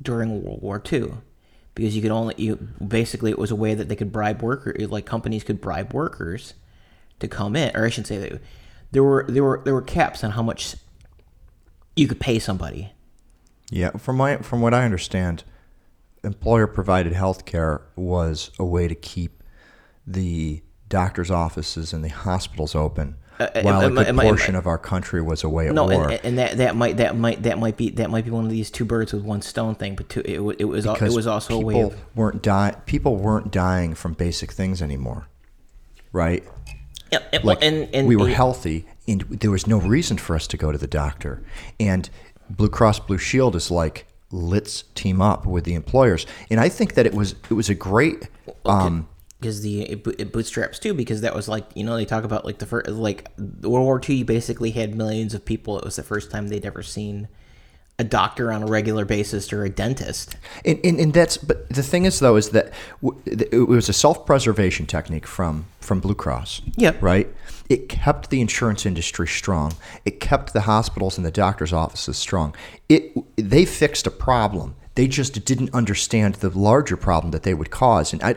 [0.00, 1.12] during World War II
[1.74, 4.90] because you could only you basically it was a way that they could bribe workers
[4.90, 6.54] like companies could bribe workers
[7.20, 8.40] to come in or I should say that
[8.92, 10.76] there were there were there were caps on how much
[11.96, 12.92] you could pay somebody
[13.70, 15.44] Yeah, from my from what I understand,
[16.22, 19.42] employer provided health care was a way to keep
[20.06, 24.54] the doctors' offices and the hospitals open, uh, while a am I- good am portion
[24.54, 26.10] of our country was away at No, war.
[26.10, 28.50] and, and that that might that might that might be that might be one of
[28.50, 29.96] these two birds with one stone thing.
[29.96, 33.16] But two, it, it was al- it was also a way of weren't die people
[33.16, 35.26] weren't dying from basic things anymore,
[36.12, 36.44] right?
[37.12, 40.46] Yeah, and, Like and, and we were healthy, and there was no reason for us
[40.48, 41.42] to go to the doctor.
[41.78, 42.08] And
[42.50, 46.26] Blue Cross Blue Shield is like, let's team up with the employers.
[46.50, 48.28] And I think that it was it was a great.
[48.64, 49.08] Um,
[49.40, 52.44] because the it, it bootstraps too because that was like you know they talk about
[52.44, 55.96] like the first like World War II you basically had millions of people it was
[55.96, 57.28] the first time they'd ever seen
[57.98, 61.82] a doctor on a regular basis or a dentist And, and, and that's but the
[61.82, 66.62] thing is though is that w- it was a self-preservation technique from from Blue Cross.
[66.76, 67.00] Yep.
[67.00, 67.28] Right.
[67.68, 69.72] It kept the insurance industry strong.
[70.04, 72.54] It kept the hospitals and the doctors' offices strong.
[72.88, 74.74] It they fixed a problem.
[74.96, 78.12] They just didn't understand the larger problem that they would cause.
[78.12, 78.34] And I,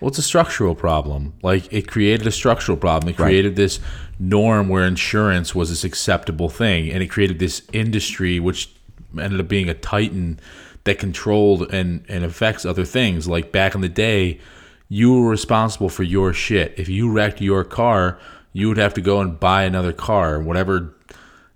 [0.00, 1.34] Well, it's a structural problem.
[1.42, 3.10] Like it created a structural problem.
[3.10, 3.80] It created this
[4.18, 8.70] norm where insurance was this acceptable thing, and it created this industry which
[9.18, 10.38] ended up being a titan
[10.84, 13.26] that controlled and and affects other things.
[13.26, 14.38] Like back in the day,
[14.88, 16.74] you were responsible for your shit.
[16.76, 18.18] If you wrecked your car,
[18.52, 20.94] you would have to go and buy another car, whatever.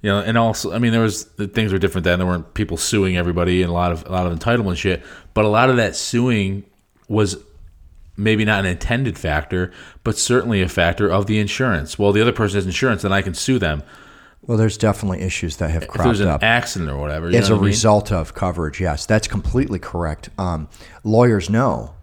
[0.03, 2.19] You know, and also, I mean, there was things were different then.
[2.19, 5.03] There weren't people suing everybody and a lot of a lot of entitlement shit.
[5.33, 6.65] But a lot of that suing
[7.09, 7.37] was
[8.17, 9.73] maybe not an intended factor,
[10.05, 11.99] but certainly a factor of the insurance.
[11.99, 13.83] Well, the other person has insurance, then I can sue them
[14.45, 16.43] well, there's definitely issues that have cropped up.
[16.43, 17.29] accident or whatever.
[17.29, 17.65] as a mean?
[17.65, 18.81] result of coverage.
[18.81, 20.31] Yes, that's completely correct.
[20.37, 20.69] Um,
[21.05, 21.95] lawyers know.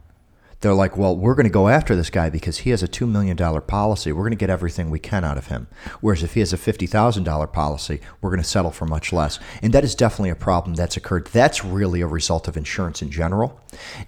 [0.61, 3.09] They're like, well, we're going to go after this guy because he has a $2
[3.09, 4.11] million policy.
[4.11, 5.67] We're going to get everything we can out of him.
[6.01, 9.39] Whereas if he has a $50,000 policy, we're going to settle for much less.
[9.61, 11.27] And that is definitely a problem that's occurred.
[11.27, 13.57] That's really a result of insurance in general,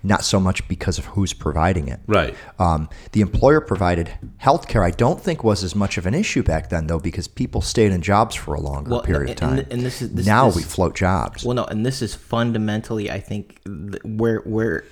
[0.03, 2.01] not so much because of who's providing it.
[2.05, 2.35] Right.
[2.59, 6.43] Um, the employer provided health care, I don't think was as much of an issue
[6.43, 9.35] back then, though, because people stayed in jobs for a longer Well, period and- of
[9.37, 9.59] time.
[9.59, 11.45] and- and this is- this- now this- we float jobs.
[11.45, 14.83] well no and this is fundamentally I think th- where where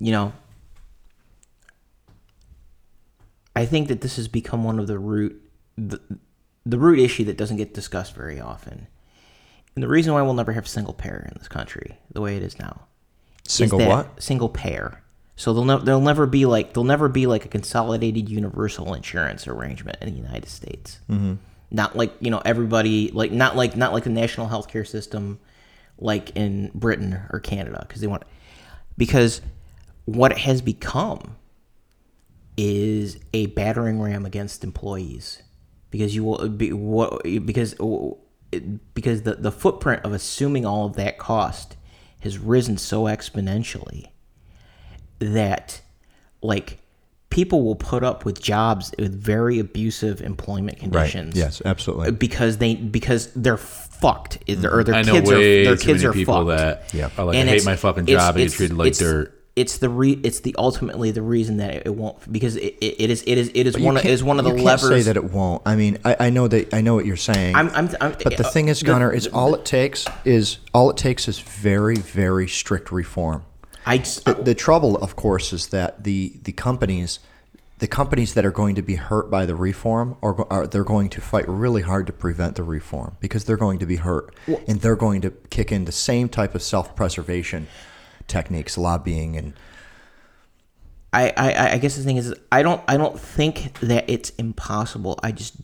[0.00, 0.32] you know
[3.56, 5.42] I think that this has become one of the root
[5.76, 6.00] the,
[6.66, 8.86] the root issue that doesn't get discussed very often
[9.74, 12.42] And the reason why we'll never have single payer in this country, the way it
[12.42, 12.80] is now,
[13.46, 14.22] is Single that- what?
[14.22, 15.02] Single payer.
[15.36, 19.46] So they'll ne- there'll never be like there'll never be like a consolidated universal insurance
[19.46, 20.98] arrangement in the United States.
[21.08, 21.34] Mm-hmm.
[21.70, 25.38] Not like you know everybody like not like not like the national healthcare system,
[25.98, 28.24] like in Britain or Canada because they want
[28.96, 29.40] because
[30.08, 31.36] what it has become
[32.56, 35.42] is a battering ram against employees
[35.90, 37.74] because you will be what because
[38.94, 41.76] because the the footprint of assuming all of that cost
[42.20, 44.06] has risen so exponentially
[45.18, 45.82] that
[46.42, 46.78] like
[47.28, 52.12] people will put up with jobs with very abusive employment conditions Yes, absolutely.
[52.12, 54.94] because they because they're fucked or their mm-hmm.
[54.94, 57.10] I know kids way are their too kids many are people fucked that Yeah.
[57.18, 58.36] are like, I and hate my fucking it's- job.
[58.36, 59.34] I get treated like dirt.
[59.58, 60.20] It's the re.
[60.22, 63.36] It's the ultimately the reason that it, it won't because it, it, it is it
[63.36, 64.88] is it is one of can't- is one of the you levers.
[64.88, 65.62] Say that it won't.
[65.66, 67.56] I mean, I, I know that I know what you're saying.
[67.56, 70.90] I'm, I'm, I'm, but the uh, thing is, Gunner, is all it takes is all
[70.90, 73.44] it takes is very, very strict reform.
[73.84, 77.18] I The, the trouble, of course, is that the the companies,
[77.78, 81.08] the companies that are going to be hurt by the reform, are, are they're going
[81.10, 84.32] to fight really hard to prevent the reform because they're going to be hurt,
[84.68, 87.66] and they're going to kick in the same type of self preservation
[88.28, 89.54] techniques, lobbying, and
[91.12, 95.18] I, I, I guess the thing is, I don't, I don't think that it's impossible.
[95.22, 95.56] I just,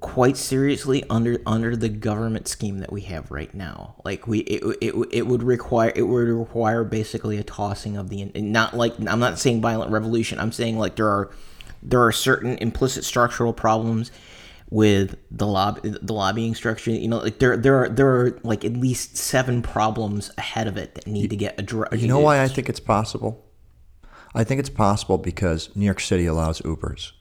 [0.00, 4.76] quite seriously, under under the government scheme that we have right now, like we, it,
[4.80, 9.20] it, it would require, it would require basically a tossing of the, not like I'm
[9.20, 10.40] not saying violent revolution.
[10.40, 11.30] I'm saying like there are,
[11.82, 14.10] there are certain implicit structural problems
[14.70, 16.90] with the lob the lobbying structure.
[16.92, 20.76] You know, like there there are there are like at least seven problems ahead of
[20.76, 21.96] it that need to get addressed.
[21.96, 23.44] You know why I think it's possible?
[24.34, 27.12] I think it's possible because New York City allows Ubers.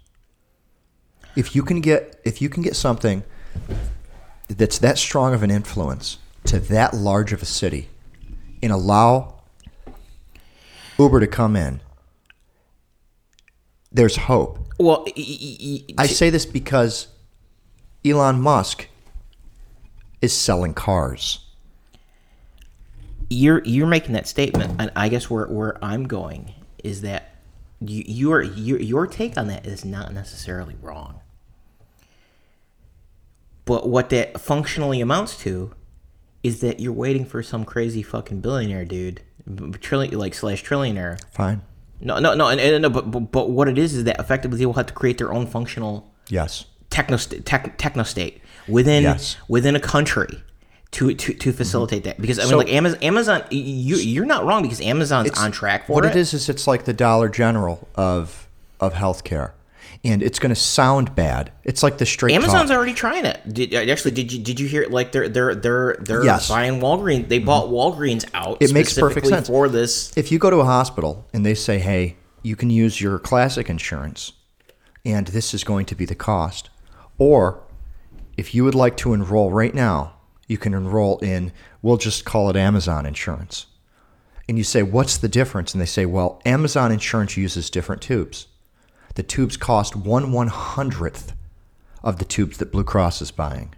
[1.36, 3.24] If you can get if you can get something
[4.48, 7.90] that's that strong of an influence to that large of a city
[8.62, 9.42] and allow
[10.98, 11.82] Uber to come in,
[13.92, 14.60] there's hope.
[14.80, 17.08] Well, y- y- y- I say this because
[18.06, 18.88] Elon Musk
[20.22, 21.46] is selling cars.
[23.30, 27.36] you're you're making that statement, and I guess where where I'm going is that
[27.80, 31.20] you, your your your take on that is not necessarily wrong.
[33.66, 35.74] But what that functionally amounts to
[36.42, 39.22] is that you're waiting for some crazy fucking billionaire dude,
[39.80, 41.20] trillion like slash trillionaire.
[41.32, 41.62] Fine.
[42.02, 44.58] No, no, no, and, and, no but, but but what it is is that effectively
[44.58, 46.66] they will have to create their own functional Yes.
[47.08, 49.38] Techno tech, techno state within Yes.
[49.48, 50.44] within a country
[50.92, 54.46] to to, to facilitate that because I mean So- like Amazon Amazon you you're not
[54.46, 56.12] wrong because Amazon's on track for what it.
[56.12, 58.48] it is is it's like the Dollar General of
[58.82, 59.52] of healthcare,
[60.06, 61.52] and it's going to sound bad.
[61.66, 62.78] It's like the straight Amazon's talk.
[62.78, 63.40] already trying it.
[63.54, 64.90] Did, uh, actually, did you did you hear it?
[64.92, 66.46] Like they're they're they're they're Yes.
[66.46, 66.54] Mm-hmm.
[66.54, 67.28] buying Walgreens.
[67.30, 68.58] They bought Walgreens out.
[68.62, 69.48] It makes perfect sense.
[69.48, 70.12] for this.
[70.18, 73.70] If you go to a hospital and they say, "Hey, you can use your classic
[73.70, 74.32] insurance,
[75.06, 76.70] and this is going to be the cost,"
[77.20, 77.62] or
[78.38, 80.16] if you would like to enroll right now,
[80.48, 81.52] you can enroll in.
[81.82, 83.68] We'll just call it Amazon insurance.
[84.48, 88.48] And you say, "What's the difference?" And they say, "Well, Amazon insurance uses different tubes.
[89.14, 91.34] The tubes cost one one hundredth
[92.04, 93.76] of the tubes that Blue Cross is buying."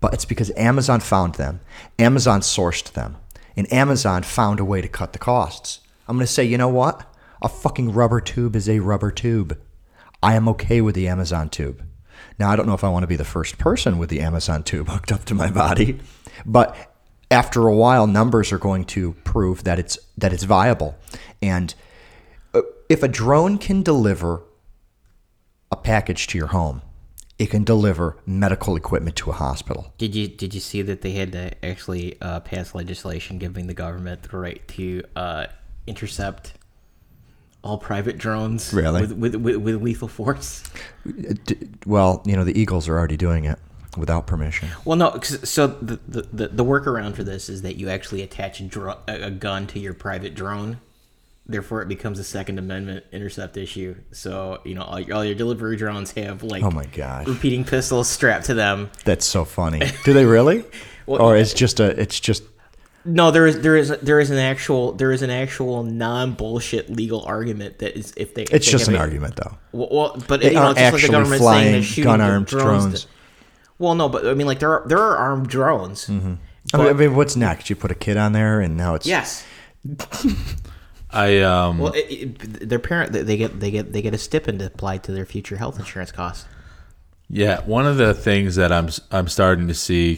[0.00, 1.60] but it's because Amazon found them,
[1.98, 3.16] Amazon sourced them,
[3.56, 5.80] and Amazon found a way to cut the costs.
[6.06, 7.12] I'm going to say, you know what?
[7.42, 9.58] A fucking rubber tube is a rubber tube.
[10.22, 11.82] I am okay with the Amazon tube.
[12.38, 14.62] Now, I don't know if I want to be the first person with the Amazon
[14.62, 15.98] tube hooked up to my body,
[16.46, 16.76] but
[17.30, 20.96] after a while, numbers are going to prove that it's that it's viable.
[21.42, 21.74] And
[22.54, 24.42] uh, if a drone can deliver
[25.70, 26.82] a package to your home,
[27.38, 29.92] it can deliver medical equipment to a hospital.
[29.98, 33.74] Did you did you see that they had to actually uh, pass legislation giving the
[33.74, 35.46] government the right to uh,
[35.86, 36.54] intercept
[37.62, 39.00] all private drones Really?
[39.00, 40.62] with, with, with, with lethal force?
[41.06, 41.34] Uh,
[41.86, 43.58] well, you know, the Eagles are already doing it
[43.96, 44.68] without permission.
[44.84, 45.10] Well, no.
[45.10, 49.30] 'cause- So the, the the workaround for this is that you actually attach a a
[49.30, 50.80] gun to your private drone.
[51.50, 53.96] Therefore, it becomes a Second Amendment intercept issue.
[54.12, 57.64] So you know all your, all your delivery drones have like Oh my god repeating
[57.64, 58.90] pistols strapped to them.
[59.04, 59.80] That's so funny.
[60.04, 60.64] Do they really?
[61.06, 62.42] Well, or it's just a it's just
[63.04, 66.90] No, there is there is there is an actual there is an actual non bullshit
[66.90, 69.56] legal argument that is if they if it's they just an a- argument though.
[69.72, 72.04] Well, well, but They you know, it's just like the government saying flying they're shooting
[72.04, 72.64] gun-armed drones.
[72.84, 73.02] drones.
[73.04, 73.08] to-
[73.78, 76.08] well, no, but I mean, like there are there are armed drones.
[76.08, 76.38] I mean,
[76.72, 77.70] But- I mean, what's next?
[77.70, 79.44] You put a kid on there and now it's Yes.
[81.10, 84.18] I um Well, it, it, their parent they- they get they get they get a
[84.18, 86.44] stipend applied to their future health insurance costs.
[87.30, 90.14] yeah, one of the things that I'm I'm starting to see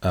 [0.00, 0.10] cuz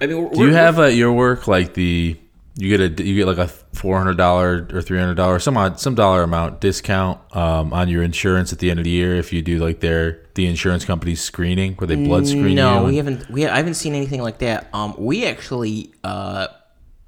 [0.00, 2.18] I mean, we're, Do you have at your work like the
[2.58, 5.56] you get a you get like a four hundred dollar or three hundred dollar some
[5.56, 9.14] odd some dollar amount discount um, on your insurance at the end of the year
[9.16, 12.86] if you do like their the insurance company's screening where they blood screen no, you?
[12.86, 13.28] we haven't.
[13.30, 14.68] We I haven't seen anything like that.
[14.72, 16.48] Um, we actually uh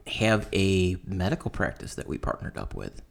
[0.06, 3.02] have a medical practice that we partnered up with.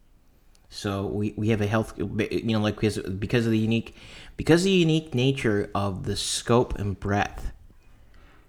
[0.69, 3.95] So we, we have a health, you know, like because because of the unique
[4.35, 7.51] because of the unique nature of the scope and breadth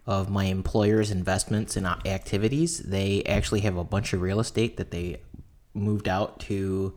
[0.09, 4.91] of my employer's investments and activities, they actually have a bunch of real estate that
[4.91, 5.21] they
[5.75, 6.95] moved out to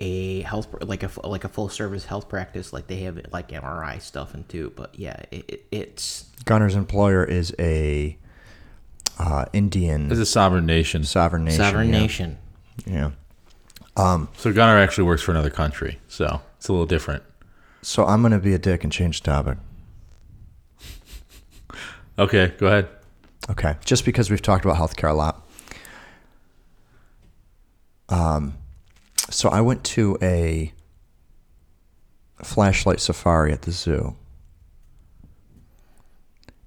[0.00, 4.02] a health like a like a full service health practice like they have like MRI
[4.02, 4.72] stuff and too.
[4.74, 8.18] But yeah, it, it, it's Gunner's employer is a
[9.20, 11.04] uh, Indian It's a sovereign nation.
[11.04, 11.58] sovereign nation.
[11.58, 12.00] sovereign yeah.
[12.00, 12.38] nation.
[12.84, 13.10] Yeah.
[13.96, 17.22] um, So Gunner actually works for another country, so it's a little different.
[17.82, 19.58] So I'm going to be a dick and change the topic.
[22.18, 22.88] Okay, go ahead.
[23.50, 23.76] Okay.
[23.84, 25.46] Just because we've talked about healthcare a lot.
[28.08, 28.54] Um,
[29.30, 30.72] so I went to a
[32.42, 34.16] flashlight safari at the zoo.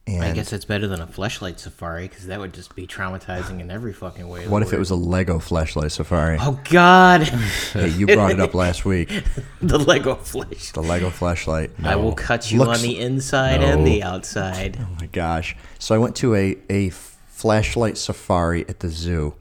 [0.07, 3.59] And I guess it's better than a fleshlight safari because that would just be traumatizing
[3.59, 4.47] in every fucking way.
[4.47, 6.37] what if it was a Lego flashlight safari?
[6.39, 7.23] Oh God,
[7.73, 9.09] Hey, you brought it up last week.
[9.63, 10.71] the Lego flesh.
[10.73, 11.71] The Lego flashlight.
[11.83, 14.77] I will cut you Looks- on the inside and the outside.
[14.79, 15.55] Oh my gosh.
[15.79, 19.33] So I went to a, a flashlight safari at the zoo.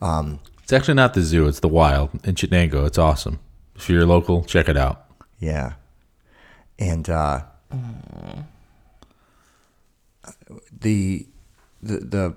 [0.00, 2.86] Um, It's actually not the zoo; it's the wild in Chenango.
[2.86, 3.40] It's awesome.
[3.74, 5.04] If you're local, check it out.
[5.40, 5.72] Yeah.
[6.78, 7.42] And uh,
[10.82, 11.26] the,
[11.82, 12.36] the the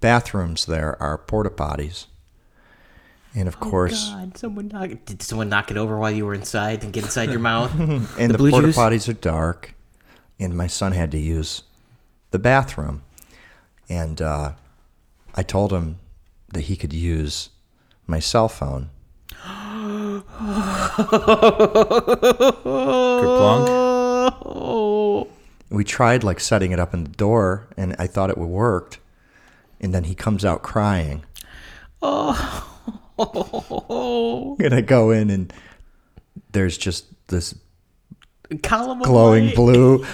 [0.00, 2.06] bathrooms there are porta potties.
[3.34, 6.84] And of course, God, someone knock Did someone knock it over while you were inside
[6.84, 7.72] and get inside your mouth?
[8.18, 9.74] and the, blue porta potties are dark.
[10.38, 11.62] And my son had to use
[12.30, 13.02] the bathroom.
[13.88, 14.52] And uh,
[15.34, 15.98] I told him
[16.52, 17.50] that he could use
[18.06, 18.90] my cell phone.
[22.62, 23.68] Kerplunk.
[25.72, 28.48] Oh, we tried like setting it up in the door and I thought it would
[28.48, 28.98] worked.
[29.80, 31.24] And then he comes out crying.
[32.02, 32.68] oh,
[34.60, 35.52] And I go in and
[36.52, 37.54] there's just this
[38.62, 39.56] column glowing light.
[39.56, 40.06] blue.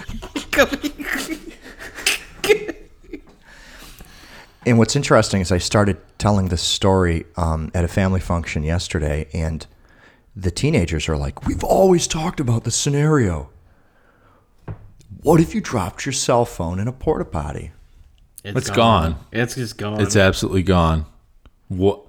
[4.66, 9.26] And what's interesting is I started telling this story um, at a family function yesterday,
[9.32, 9.66] and
[10.36, 13.48] the teenagers are like, We've always talked about this scenario.
[15.28, 17.72] What if you dropped your cell phone in a porta potty?
[18.42, 19.16] It's gone.
[19.30, 20.00] It's just gone.
[20.00, 21.04] It's absolutely gone.
[21.68, 22.00] What?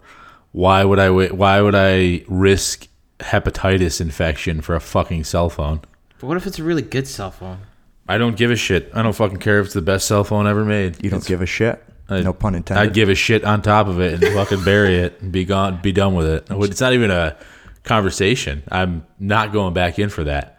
[0.54, 1.34] Why would I wait?
[1.34, 2.88] Why would I risk
[3.20, 5.82] hepatitis infection for a fucking cell phone?
[6.22, 7.60] But what if it's a really good cell phone?
[8.08, 8.90] I don't give a shit.
[8.94, 11.04] I don't fucking care if it's the best cell phone ever made.
[11.04, 11.84] You don't give a shit?
[12.08, 12.82] I- no pun intended.
[12.82, 15.82] I'd give a shit on top of it and fucking bury it and be gone,
[15.82, 16.48] be done with it.
[16.50, 17.36] It's not even a
[17.84, 18.64] conversation.
[18.72, 20.59] I'm not going back in for that.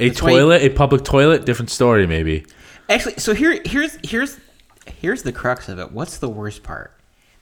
[0.00, 2.44] A That's why you- toilet, a public toilet, different story maybe.
[2.88, 4.38] Actually, so here, here's here's
[4.86, 5.92] here's the crux of it.
[5.92, 6.92] What's the worst part?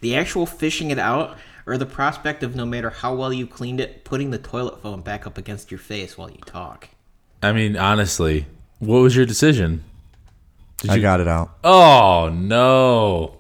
[0.01, 3.81] The actual fishing it out, or the prospect of no matter how well you cleaned
[3.81, 6.89] it, putting the toilet phone back up against your face while you talk.
[7.43, 8.47] I mean, honestly,
[8.81, 9.85] what was your decision?
[10.79, 11.03] Did I you?
[11.03, 11.51] got it out.
[11.65, 13.38] oh no.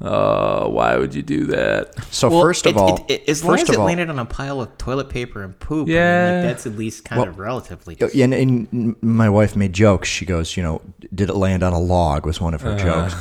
[0.00, 1.92] Oh, why would you do that?
[2.12, 4.08] So Well, first of it- all, it- it- as long first as it all, landed
[4.08, 6.32] on a pile of toilet paper and poop, I mean, Yeah.
[6.36, 7.96] like, that's at least kind of relatively.
[8.00, 10.08] and, and my wife made jokes.
[10.08, 10.82] She goes, you know,
[11.12, 12.26] did it land on a log?
[12.26, 13.14] Was one of her jokes.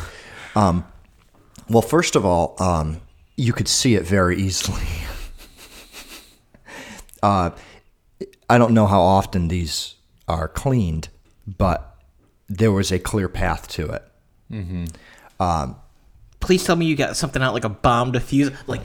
[0.55, 0.85] Um,
[1.67, 3.01] well, first of all, um,
[3.35, 4.81] you could see it very easily.
[7.23, 7.51] uh,
[8.49, 9.95] I don't know how often these
[10.27, 11.09] are cleaned,
[11.47, 11.95] but
[12.47, 14.03] there was a clear path to it.
[16.39, 18.83] Please tell me you got something out like a bomb diffuser, like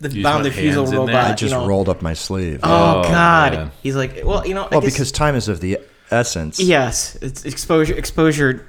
[0.00, 1.00] the just bomb want diffusal hands there?
[1.00, 1.14] robot.
[1.14, 1.66] I you just know.
[1.66, 2.60] rolled up my sleeve.
[2.62, 3.52] Oh, Oh, God!
[3.52, 3.70] man.
[3.82, 5.78] He's like, well, you know, I well, guess- because time is of the
[6.10, 6.60] essence.
[6.60, 7.94] yes, it's exposure.
[7.94, 8.66] Exposure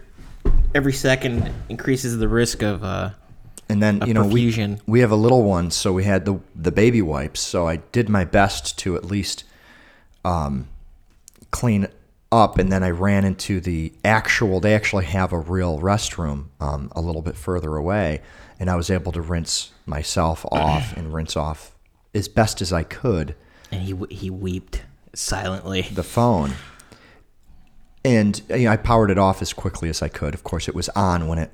[0.74, 2.84] every second increases the risk of.
[2.84, 3.12] uh
[3.68, 4.80] and then a you know we, perfusion.
[4.86, 8.08] we have a little one so we had the the baby wipes so i did
[8.08, 9.44] my best to at least
[10.24, 10.68] um,
[11.50, 11.88] clean
[12.36, 16.92] up and then i ran into the actual they actually have a real restroom um,
[16.96, 18.22] a little bit further away
[18.60, 21.76] and i was able to rinse myself off and rinse off
[22.14, 23.36] as best as i could
[23.72, 24.84] And he he wept
[25.14, 25.82] silently.
[25.84, 26.52] the phone
[28.04, 30.76] and you know, i powered it off as quickly as i could of course it
[30.76, 31.52] was on when it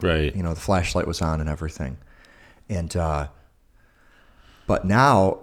[0.00, 0.34] Right.
[0.34, 1.96] you know the flashlight was on and everything
[2.68, 3.28] and uh
[4.66, 5.38] but now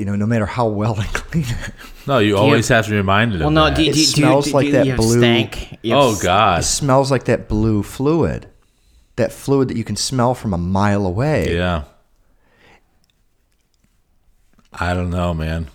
[0.00, 1.72] you know, no matter how well I clean it,
[2.06, 3.76] No, you always have to be reminded Well, of no, that.
[3.76, 5.78] do, do, It do, smells do, like do that blue- stank?
[5.84, 6.60] Oh God!
[6.60, 8.48] it smells like that blue fluid,
[9.16, 11.54] that fluid that you can smell from a mile away.
[11.54, 11.84] Yeah.
[14.72, 15.68] I don't know, man.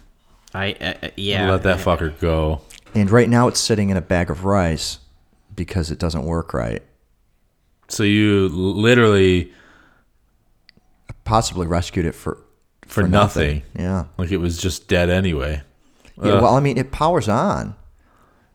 [0.54, 1.52] I uh, uh, yeah.
[1.52, 2.62] Let that fucker go.
[2.94, 5.00] And right now it's sitting in a bag of rice
[5.56, 6.82] because it doesn't work right.
[7.90, 9.52] So you literally
[11.26, 12.38] Possibly rescued it for
[12.88, 13.64] for, nothing.
[13.78, 14.06] Yeah.
[14.18, 15.62] Like it was just dead anyway.
[16.22, 16.34] Yeah.
[16.34, 16.42] Ugh.
[16.44, 17.76] Well, I mean, it powers on,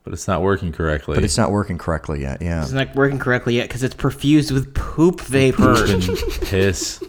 [0.03, 1.15] But it's not working correctly.
[1.15, 2.41] but it's not working correctly yet.
[2.41, 2.63] Yeah.
[2.63, 5.75] It's not working correctly yet because it's perfused with poop vapor.
[5.75, 6.15] Fucking
[6.47, 7.03] piss.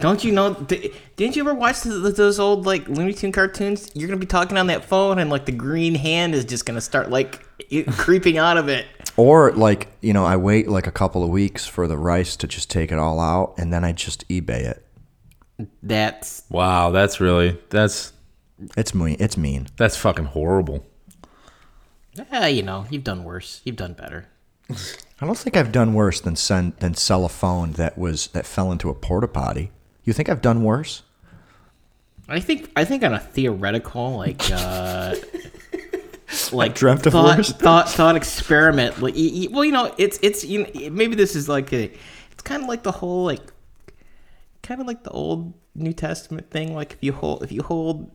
[0.00, 0.54] Don't you know?
[0.54, 3.90] di- Didn't you ever watch those old like Looney Tune cartoons?
[3.94, 6.80] You're gonna be talking on that phone, and like the green hand is just gonna
[6.80, 7.44] start like
[7.92, 8.86] creeping out of it.
[9.16, 12.48] Or like you know, I wait like a couple of weeks for the rice to
[12.48, 14.84] just take it all out, and then I just eBay it.
[15.82, 18.12] That's Wow, that's really that's
[18.76, 19.16] It's mean.
[19.18, 19.68] It's mean.
[19.76, 20.86] that's fucking horrible.
[22.14, 23.60] Yeah, you know, you've done worse.
[23.64, 24.26] You've done better.
[24.70, 28.46] I don't think I've done worse than send than sell a phone that was that
[28.46, 29.70] fell into a porta potty.
[30.04, 31.02] You think I've done worse?
[32.28, 35.14] I think I think on a theoretical like uh
[36.52, 37.52] like dreamt of thought, worse.
[37.52, 41.36] thought thought experiment like y- y- well you know it's it's you know, maybe this
[41.36, 41.90] is like a
[42.30, 43.40] it's kind of like the whole like
[44.72, 48.10] kind of like the old New Testament thing like if you hold if you hold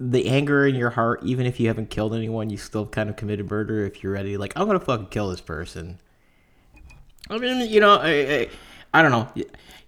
[0.00, 3.16] the anger in your heart even if you haven't killed anyone you still kind of
[3.16, 6.00] committed murder if you're ready like I'm gonna fucking kill this person
[7.28, 8.48] I mean you know I I,
[8.94, 9.44] I don't know you're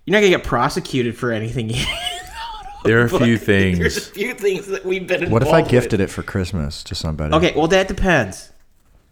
[0.09, 1.72] not gonna get prosecuted for anything
[2.84, 3.80] There are a few things.
[3.80, 5.28] There's a few things that we've been.
[5.28, 6.09] What if I gifted with.
[6.09, 7.34] it for Christmas to somebody?
[7.34, 8.53] Okay, well that depends.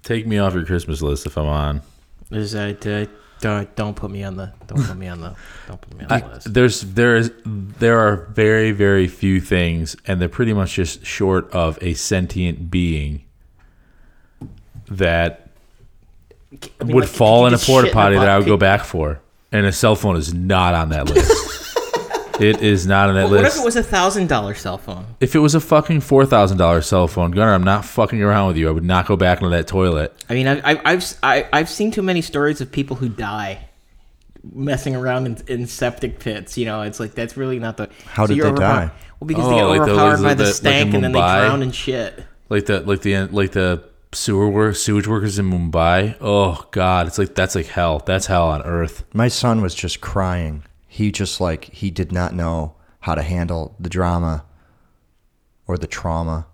[0.04, 1.82] Take me off your Christmas list if I'm on.
[2.30, 3.06] Is that uh,
[3.40, 5.34] don't, don't put me on the don't put me on the
[5.66, 6.54] don't put me on the list.
[6.54, 11.50] There's there is there are very very few things, and they're pretty much just short
[11.52, 13.24] of a sentient being
[14.88, 15.48] that
[16.80, 18.28] I mean, would like, fall in a porta shit in a potty that?
[18.28, 19.20] I would go back for,
[19.52, 21.60] and a cell phone is not on that list.
[22.40, 23.56] it is not on that What list.
[23.56, 25.06] if it was a thousand dollar cell phone?
[25.20, 28.48] If it was a fucking four thousand dollars cell phone, Gunner, I'm not fucking around
[28.48, 28.68] with you.
[28.68, 30.12] I would not go back into that toilet.
[30.28, 33.68] I mean, I've I've I've, I- I've seen too many stories of people who die
[34.52, 36.58] messing around in, in septic pits.
[36.58, 37.88] You know, it's like that's really not the.
[38.06, 38.92] How did you're they overpowered- die?
[39.20, 40.94] Well, because Oh, they get like the- overpowered like by the- the like in stank
[40.94, 41.40] and then they Mumbai?
[41.46, 42.24] drown in shit.
[42.50, 43.82] Like the like the like the
[44.12, 46.16] sewer work sewage workers in Mumbai.
[46.20, 48.02] Oh God, it's like that's like hell.
[48.04, 49.04] That's hell on earth.
[49.14, 50.62] My son was just crying.
[50.94, 54.44] He just like he did not know how to handle the drama
[55.66, 56.46] or the trauma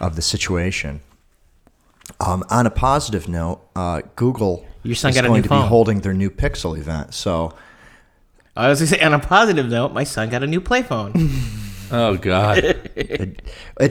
[0.00, 1.00] of the situation.
[2.20, 5.48] Um, on a positive note, uh, Google Your son is got a going new to
[5.48, 5.62] phone.
[5.62, 7.14] be holding their new Pixel event.
[7.14, 7.54] So
[8.54, 11.12] I was gonna say, on a positive note, my son got a new play phone.
[11.90, 12.58] Oh God.
[12.96, 13.40] it,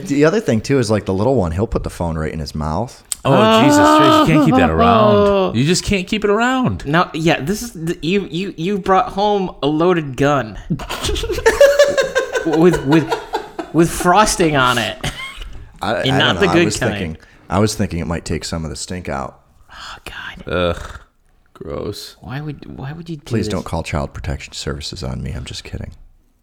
[0.05, 2.37] the other thing too is like the little one, he'll put the phone right in
[2.37, 3.03] his mouth.
[3.25, 4.29] Oh Jesus Christ!
[4.29, 5.55] You can't keep that around.
[5.57, 6.85] You just can't keep it around.
[6.85, 8.27] Now, yeah, this is the, you.
[8.29, 10.59] You you brought home a loaded gun
[12.45, 14.97] with with with frosting on it.
[15.81, 16.61] I, And I not don't the know.
[16.61, 16.93] I was kind.
[16.93, 17.17] thinking,
[17.49, 19.41] I was thinking it might take some of the stink out.
[19.71, 21.01] Oh God, Ugh.
[21.53, 22.17] Gross.
[22.21, 23.51] why would why would you do Please this?
[23.53, 25.31] don't call Child Protection Services on me.
[25.31, 25.91] I'm just kidding.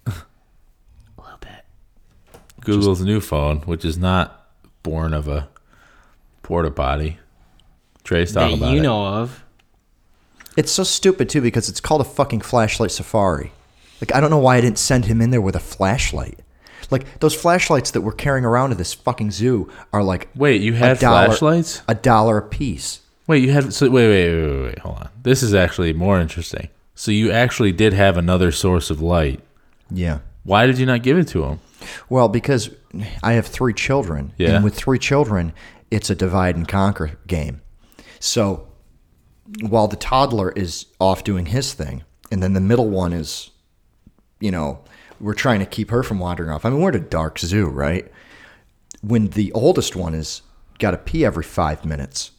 [0.07, 0.13] a
[1.19, 1.65] little bit.
[2.61, 4.49] Google's new phone, which is not
[4.83, 5.49] born of a
[6.45, 7.19] porta potty.
[8.05, 8.83] Trace, talk that about you it.
[8.83, 9.43] know of.
[10.57, 13.51] It's so stupid too because it's called a fucking flashlight safari.
[14.01, 16.39] Like I don't know why I didn't send him in there with a flashlight.
[16.91, 20.75] Like those flashlights that we're carrying around to this fucking zoo are like Wait, you
[20.75, 21.83] a had dollar- flashlights?
[21.89, 23.01] a dollar a piece.
[23.27, 25.09] Wait, you had so wait, wait, wait, wait, wait, hold on.
[25.23, 26.69] This is actually more interesting.
[26.95, 29.41] So you actually did have another source of light.
[29.91, 30.19] Yeah.
[30.45, 31.61] Why did you not give it to him?
[32.09, 32.71] Well, because
[33.23, 34.51] I have three children, Yeah.
[34.57, 35.53] and with three children,
[35.91, 37.61] it's a divide and conquer game.
[38.21, 38.69] So
[39.61, 43.51] while the toddler is off doing his thing, and then the middle one is,
[44.41, 44.83] you know,
[45.21, 46.65] we're trying to keep her from wandering off.
[46.65, 48.11] I mean, we're at a dark zoo, right?
[49.03, 50.43] When the oldest one is
[50.79, 52.33] got to pee every five minutes,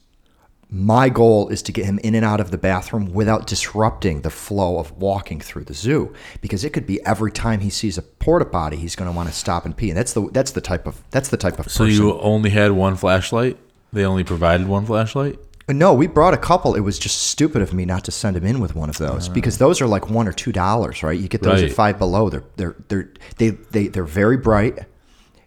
[0.70, 4.30] my goal is to get him in and out of the bathroom without disrupting the
[4.30, 6.14] flow of walking through the zoo.
[6.42, 9.30] Because it could be every time he sees a porta potty he's going to want
[9.30, 9.90] to stop and pee.
[9.90, 12.04] And that's the that's the type of that's the type of So person.
[12.04, 13.58] you only had one flashlight?
[13.94, 15.40] They only provided one flashlight?
[15.70, 16.76] Uh, no we brought a couple.
[16.76, 19.30] It was just stupid of me not to send him in with one of those.
[19.30, 19.34] Ah.
[19.34, 21.18] Because those are like one or two dollars right?
[21.20, 21.70] You get those Right.
[21.70, 22.30] at five below.
[22.30, 24.80] They're they're they're they, they they're very bright.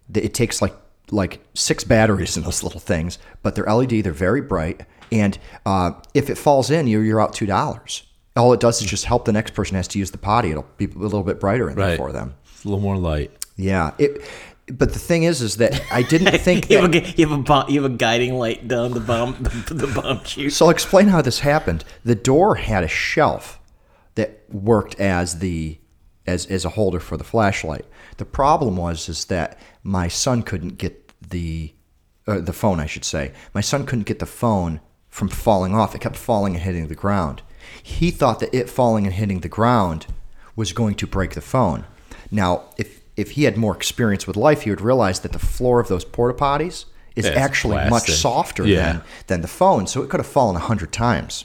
[0.09, 0.75] They- it takes like
[1.11, 4.83] like six batteries in those little things but they're led they're very bright
[5.13, 8.03] and uh, if it falls in you're, you're out two dollars
[8.37, 10.67] all it does is just help the next person has to use the potty it'll
[10.77, 11.97] be a little bit brighter in there Right.
[11.97, 13.31] for them It's a little more light.
[13.57, 13.93] Yeah.
[13.99, 14.23] It.
[14.71, 17.65] But the thing is, is that I didn't think You have, a, you, have a,
[17.73, 20.53] you have a guiding light down the bomb the, the bomb chute.
[20.53, 21.85] So I'll explain how this happened.
[22.05, 23.59] The door had a shelf
[24.15, 25.79] that worked as the
[26.27, 27.87] as as a holder for the flashlight.
[28.19, 31.75] The problem was is that my son couldn't get the
[32.27, 33.33] uh, the phone, I should say.
[33.55, 34.81] My son couldn't get the phone
[35.19, 35.95] from falling off.
[35.95, 37.43] It kept falling and hitting the ground.
[37.83, 40.07] He thought that it falling and hitting the ground
[40.57, 41.85] was going to break the phone.
[42.31, 45.81] Now, if if he had more experience with life, he would realize that the floor
[45.81, 46.85] of those porta potties
[47.16, 48.93] is Yeah, actually much softer Yeah.
[48.93, 51.45] than than the phone, so it could have fallen a hundred times.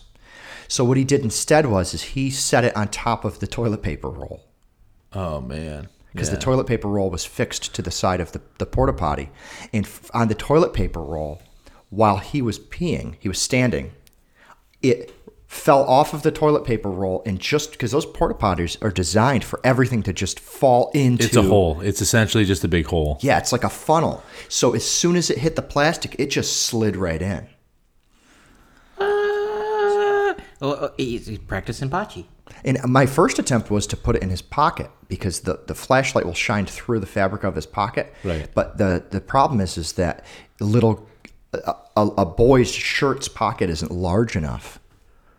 [0.68, 3.82] So what he did instead was is he set it on top of the toilet
[3.82, 4.42] paper roll
[5.14, 5.90] Oh man.
[6.12, 6.36] because Yeah.
[6.36, 9.30] the toilet paper roll was fixed to the side of the, the porta potty,
[9.74, 11.42] and f- on the toilet paper roll,
[11.94, 13.92] while he was peeing, he was standing,
[14.82, 15.14] it
[15.46, 19.44] fell off of the toilet paper roll, and just because those porta potties are designed
[19.44, 21.80] for everything to just fall into It's a hole.
[21.82, 23.20] It's essentially just a big hole.
[23.22, 24.24] Yeah, it's like a funnel.
[24.50, 27.48] So as soon as it hit the plastic, it just slid right in.
[28.98, 32.26] Uh, oh, oh, he's, he's practicing bocce.
[32.66, 36.26] And my first attempt was to put it in his pocket because the, the flashlight
[36.26, 38.12] will shine through the fabric of his pocket.
[38.24, 38.50] Right.
[38.56, 40.26] But the, the problem is is that
[40.60, 41.08] little
[41.54, 44.80] a, a, a boy's shirt's pocket isn't large enough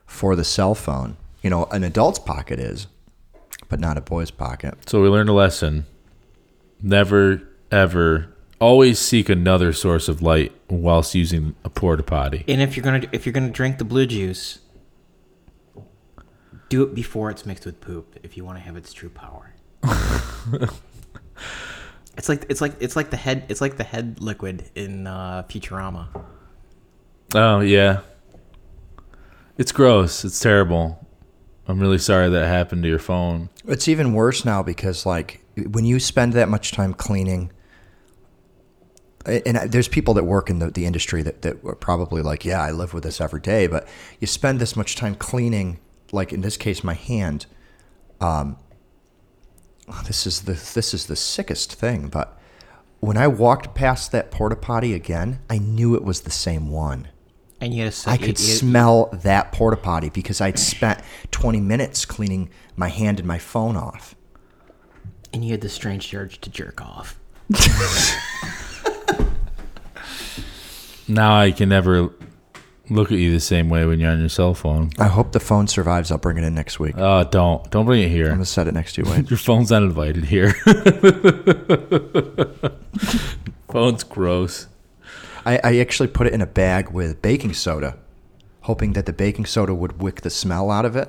[0.06, 1.16] for the cell phone.
[1.42, 2.86] You know, an adult's pocket is,
[3.68, 4.88] but not a boy's pocket.
[4.88, 5.86] So we learned a lesson.
[6.82, 12.44] Never ever always seek another source of light whilst using a porta potty.
[12.48, 14.60] And if you're gonna if you're gonna drink the blue juice,
[16.68, 18.18] do it before it's mixed with poop.
[18.22, 19.54] If you want to have its true power.
[22.16, 25.44] it's like it's like it's like the head it's like the head liquid in uh,
[25.48, 26.08] Futurama.
[27.34, 28.00] Oh yeah.
[29.56, 30.24] It's gross.
[30.24, 31.06] It's terrible.
[31.66, 33.48] I'm really sorry that happened to your phone.
[33.66, 37.52] It's even worse now because like when you spend that much time cleaning
[39.26, 42.60] and there's people that work in the, the industry that, that are probably like, yeah,
[42.60, 43.88] I live with this every day, but
[44.20, 45.80] you spend this much time cleaning,
[46.12, 47.46] like in this case, my hand.
[48.20, 48.58] Um,
[49.88, 52.38] oh, this is the this is the sickest thing, but
[53.00, 57.08] when I walked past that porta potty again, I knew it was the same one.
[57.60, 62.04] And you had to I could smell that porta potty because I'd spent 20 minutes
[62.04, 64.14] cleaning my hand and my phone off.
[65.32, 67.18] and you had the strange urge to jerk off.
[71.06, 72.10] Now I can never
[72.90, 74.90] look at you the same way when you're on your cell phone.
[74.98, 76.10] I hope the phone survives.
[76.10, 76.94] I'll bring it in next week.
[76.98, 77.70] Oh, don't.
[77.70, 78.26] Don't bring it here.
[78.26, 79.30] I'm gonna set it next to you, Wade.
[79.30, 80.52] Your phone's not invited here.
[83.70, 84.68] Phone's gross.
[85.44, 87.96] I, I actually put it in a bag with baking soda,
[88.62, 91.08] hoping that the baking soda would wick the smell out of it.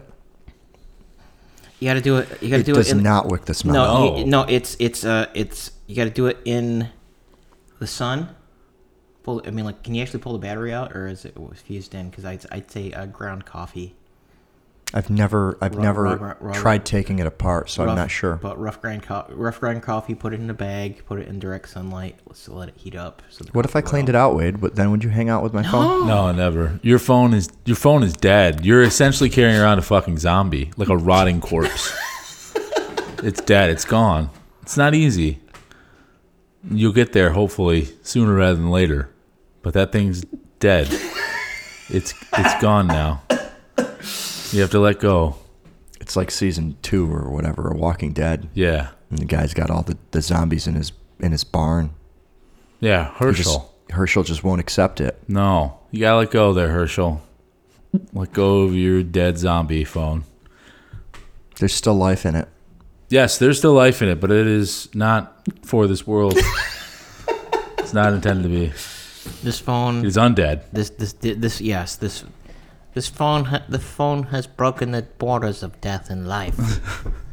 [1.79, 2.41] You got to do it.
[2.41, 3.75] You got to It do does it in not wick the smell.
[3.75, 4.17] no, out.
[4.17, 4.41] You- no.
[4.43, 6.89] It's it's uh it's you got to do it in
[7.79, 8.29] the sun.
[9.25, 9.41] Pull.
[9.45, 12.09] I mean, like, can you actually pull the battery out, or is it fused in?
[12.09, 13.95] Because I'd I'd say uh, ground coffee.
[14.93, 18.35] I've never, I've Ru- never tried taking it apart, so I'm not sure.
[18.35, 20.13] But rough grind, co- rough grind coffee.
[20.13, 21.03] Put it in a bag.
[21.07, 22.17] Put it in direct sunlight.
[22.27, 23.23] Let's let it heat up.
[23.29, 24.61] So What if I cleaned will- it out, Wade?
[24.61, 26.05] But then would you hang out with my phone?
[26.07, 26.79] No, never.
[26.83, 28.63] Your phone is your phone is dead.
[28.63, 31.91] You're essentially carrying around a fucking zombie, like a rotting corpse.
[33.23, 33.71] it's dead.
[33.71, 34.29] It's gone.
[34.61, 35.39] It's not easy.
[36.69, 39.09] You'll get there hopefully sooner rather than later,
[39.65, 40.21] but that thing's
[40.59, 40.87] dead.
[41.89, 43.23] It's it's gone now.
[44.51, 45.35] You have to let go.
[45.99, 49.81] It's like season two or whatever, or Walking Dead, Yeah, and the guy's got all
[49.81, 51.89] the, the zombies in his in his barn.
[52.79, 53.11] yeah.
[53.15, 53.33] Hershel.
[53.43, 53.59] just-
[53.91, 55.19] Hershel just won't accept it.
[55.27, 57.21] No, you gotta let go there, Hershel.
[58.13, 60.23] Let go of your dead zombie phone.
[61.59, 62.47] There's still life in it.
[63.09, 66.35] Yes, there's still life in it, but it is not for this world.
[67.79, 68.73] it's not intended to be.
[69.43, 69.99] This phone.
[69.99, 70.63] It is undead.
[70.71, 72.23] This this this yes this
[72.93, 76.57] this phone ha- the phone has broken the borders of death and life.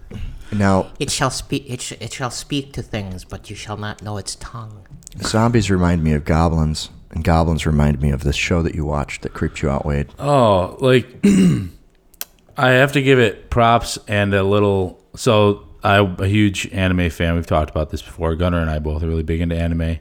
[0.53, 4.03] Now, it shall speak it, sh- it shall speak to things, but you shall not
[4.03, 4.87] know its tongue.
[5.23, 9.23] zombies remind me of goblins, and goblins remind me of this show that you watched
[9.23, 10.09] that creeped you out, Wade.
[10.19, 11.07] Oh, like
[12.57, 15.03] I have to give it props and a little.
[15.17, 17.35] So I'm a huge anime fan.
[17.35, 18.35] We've talked about this before.
[18.35, 20.01] Gunner and I both are really big into anime,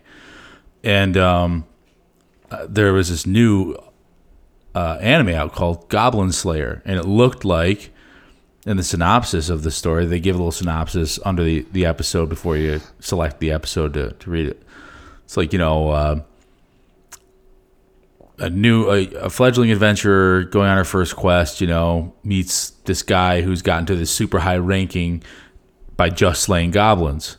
[0.84, 1.66] and um,
[2.52, 3.76] uh, there was this new
[4.76, 7.92] uh, anime out called Goblin Slayer, and it looked like.
[8.64, 12.30] In the synopsis of the story, they give a little synopsis under the, the episode
[12.30, 14.62] before you select the episode to, to read it.
[15.26, 16.22] It's like, you know, uh,
[18.38, 23.02] a new a, a fledgling adventurer going on her first quest you know meets this
[23.02, 25.24] guy who's gotten to this super high ranking
[25.98, 27.38] by just slaying goblins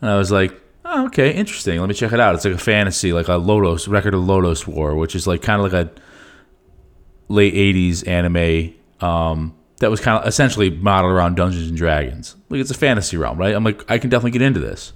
[0.00, 0.58] and I was like,
[0.90, 1.78] oh, okay, interesting.
[1.80, 2.34] Let me check it out.
[2.34, 5.60] It's like a fantasy, like a Lodoss record of Lodoss War, which is like kind
[5.64, 5.90] of like a
[7.28, 8.74] late '80s anime
[9.06, 12.36] um, that was kind of essentially modeled around Dungeons and Dragons.
[12.48, 13.54] Like it's a fantasy realm, right?
[13.54, 14.92] I'm like, I can definitely get into this.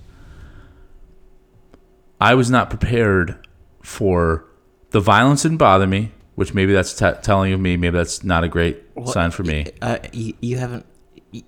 [2.20, 3.36] I was not prepared
[3.82, 4.45] for
[4.90, 7.76] the violence didn't bother me, which maybe that's t- telling of me.
[7.76, 9.66] Maybe that's not a great sign for me.
[9.82, 10.86] Uh, you, you haven't.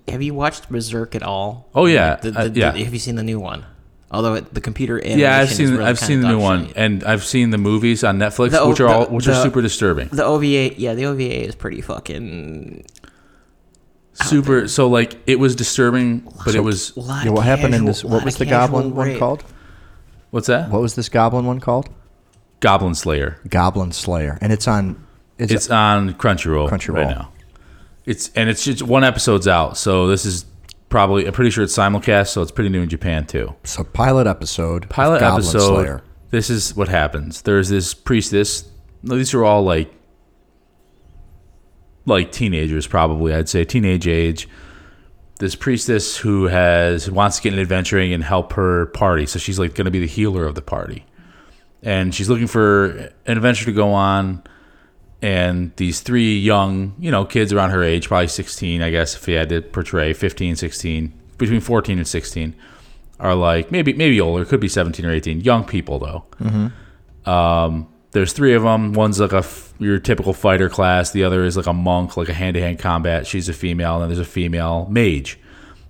[0.09, 1.69] Have you watched Berserk at all?
[1.73, 2.15] Oh, yeah.
[2.17, 2.71] The- the- Uh, the- yeah.
[2.75, 3.65] have you seen the new one?
[4.09, 6.67] Although it, the computer animation Yeah, I've is seen really I've seen the new one,
[6.67, 6.77] shit.
[6.77, 9.61] and I've seen the movies on Netflix, The- which are all the- which are super
[9.61, 10.07] disturbing.
[10.11, 12.85] The OVA, yeah, the OVA is pretty fucking.
[14.13, 14.67] Super.
[14.67, 18.03] So like it was disturbing, but it was Yeah, what happened in this?
[18.03, 19.43] What was the casual goblin one called?
[20.31, 20.69] what's that?
[20.69, 21.89] What was this goblin one called?
[22.59, 23.39] Goblin Slayer.
[23.49, 25.03] Goblin Slayer, and it's on.
[25.37, 26.93] It's, It's on Crunchyroll, Crunchyroll.
[26.95, 27.29] right now.
[28.07, 30.45] It's and it's just one episode's out, so this is
[30.89, 33.55] probably I'm pretty sure it's simulcast, so it's pretty new in Japan too.
[33.63, 34.89] So pilot episode.
[34.89, 35.59] Pilot episode.
[35.59, 36.03] Slayer.
[36.29, 37.41] This is what happens.
[37.41, 38.69] There's this priestess.
[39.03, 39.93] These are all like
[42.05, 43.33] like teenagers, probably.
[43.33, 44.47] I'd say teenage age.
[45.39, 49.59] This priestess who has wants to get into adventuring and help her party, so she's
[49.59, 51.05] like going to be the healer of the party,
[51.83, 54.41] and she's looking for an adventure to go on.
[55.21, 59.25] And these three young, you know, kids around her age, probably 16, I guess, if
[59.25, 62.55] he had to portray 15, 16, between 14 and 16,
[63.19, 66.25] are like maybe maybe older, could be 17 or 18, young people though.
[67.31, 68.93] Um, there's three of them.
[68.93, 71.11] One's like a f- your typical fighter class.
[71.11, 73.27] The other is like a monk, like a hand-to-hand combat.
[73.27, 75.39] She's a female, and then there's a female mage.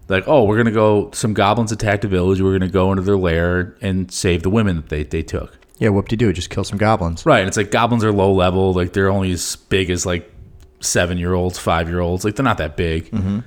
[0.09, 1.11] Like, oh, we're gonna go.
[1.13, 2.41] Some goblins attacked a village.
[2.41, 5.57] We're gonna go into their lair and save the women that they they took.
[5.79, 7.25] Yeah, whoop de doo, just kill some goblins.
[7.25, 7.39] Right.
[7.39, 8.73] And it's like goblins are low level.
[8.73, 10.31] Like they're only as big as like
[10.79, 12.25] seven year olds, five year olds.
[12.25, 13.11] Like they're not that big.
[13.11, 13.39] Mm-hmm.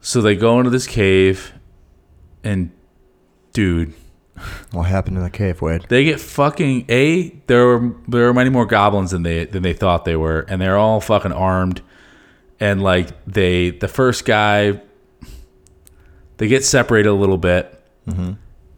[0.00, 1.52] So they go into this cave,
[2.42, 2.70] and
[3.52, 3.92] dude,
[4.72, 5.84] What happened in the cave, Wade?
[5.88, 7.28] they get fucking a.
[7.46, 10.60] There were there are many more goblins than they than they thought they were, and
[10.60, 11.82] they're all fucking armed.
[12.58, 14.80] And like they, the first guy,
[16.38, 18.32] they get separated a little bit, mm-hmm.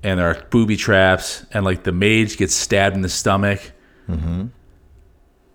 [0.04, 3.72] And there are booby traps, and like the mage gets stabbed in the stomach.
[4.08, 4.46] Mm-hmm.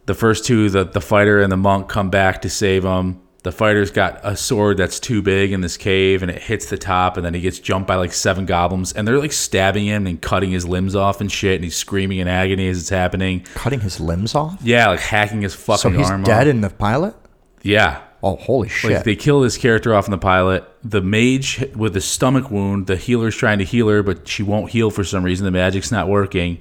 [0.07, 3.21] The first two, the the fighter and the monk, come back to save him.
[3.43, 6.77] The fighter's got a sword that's too big in this cave, and it hits the
[6.77, 10.07] top, and then he gets jumped by like seven goblins, and they're like stabbing him
[10.07, 13.45] and cutting his limbs off and shit, and he's screaming in agony as it's happening.
[13.53, 14.59] Cutting his limbs off?
[14.61, 15.99] Yeah, like hacking his fucking arm off.
[15.99, 16.51] So he's arm dead off.
[16.51, 17.15] in the pilot?
[17.61, 19.03] yeah, Oh, holy like shit.
[19.05, 20.65] they kill this character off in the pilot.
[20.83, 24.71] The mage with the stomach wound, the healer's trying to heal her, but she won't
[24.71, 25.45] heal for some reason.
[25.45, 26.59] The magic's not working.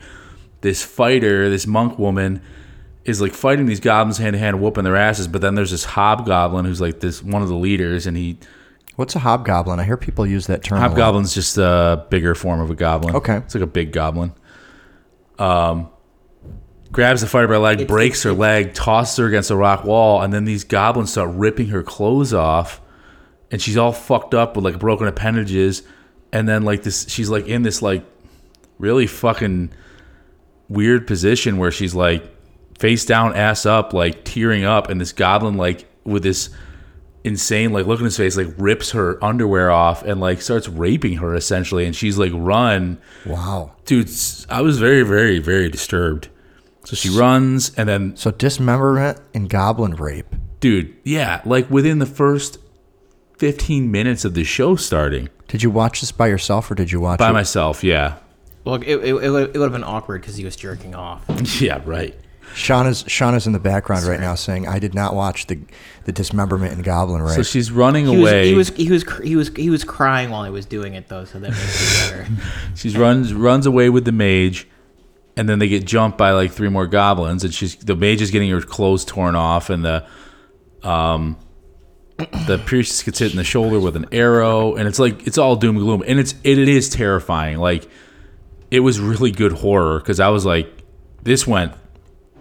[0.60, 2.42] This fighter, this monk woman,
[3.04, 5.26] is like fighting these goblins hand to hand, whooping their asses.
[5.26, 8.38] But then there's this hobgoblin who's like this one of the leaders, and he
[8.98, 9.78] What's a hobgoblin?
[9.78, 10.78] I hear people use that term.
[10.78, 13.14] a hobgoblin's just a bigger form of a goblin.
[13.14, 13.36] Okay.
[13.36, 14.32] it's like a big goblin.
[15.38, 15.88] Um,
[16.92, 19.84] grabs the fighter by the leg, It's- breaks her leg, tosses her against a rock
[19.84, 22.80] wall, and then these goblins start ripping her clothes off,
[23.50, 25.82] and she's all fucked up with like broken appendages,
[26.32, 28.04] and then like this, she's like in this like
[28.78, 29.70] really fucking
[30.68, 32.22] weird position where she's like
[32.78, 36.50] face down, ass up, like tearing up, and this goblin like with this
[37.24, 41.14] insane like look in his face like rips her underwear off and like starts raping
[41.14, 43.72] her essentially and she's like run Wow.
[43.84, 44.08] dude
[44.48, 46.28] i was very very very disturbed
[46.88, 50.34] so she runs and then So dismemberment and goblin rape.
[50.60, 52.58] dude yeah like within the first
[53.36, 57.00] 15 minutes of the show starting Did you watch this by yourself or did you
[57.00, 57.32] watch by it?
[57.34, 58.16] myself yeah
[58.64, 61.22] Well, it, it, it would have been awkward because he was jerking off.
[61.60, 62.14] yeah right
[62.54, 65.58] Shauna's Shauna's in the background right now saying, "I did not watch the
[66.06, 69.04] the dismemberment and goblin rape." so she's running He was, away he was he was
[69.04, 72.08] cr- he was he was crying while he was doing it though, so that makes
[72.08, 72.26] it better.
[72.74, 74.66] She's runs runs away with the mage,
[75.38, 78.32] and then they get jumped by like three more goblins, and she's the mage is
[78.32, 80.04] getting her clothes torn off, and the
[80.82, 81.36] um
[82.48, 85.54] the priestess gets hit in the shoulder with an arrow, and it's like it's all
[85.54, 87.58] doom and gloom, and it's it, it is terrifying.
[87.58, 87.88] Like
[88.72, 90.68] it was really good horror because I was like,
[91.22, 91.72] this went.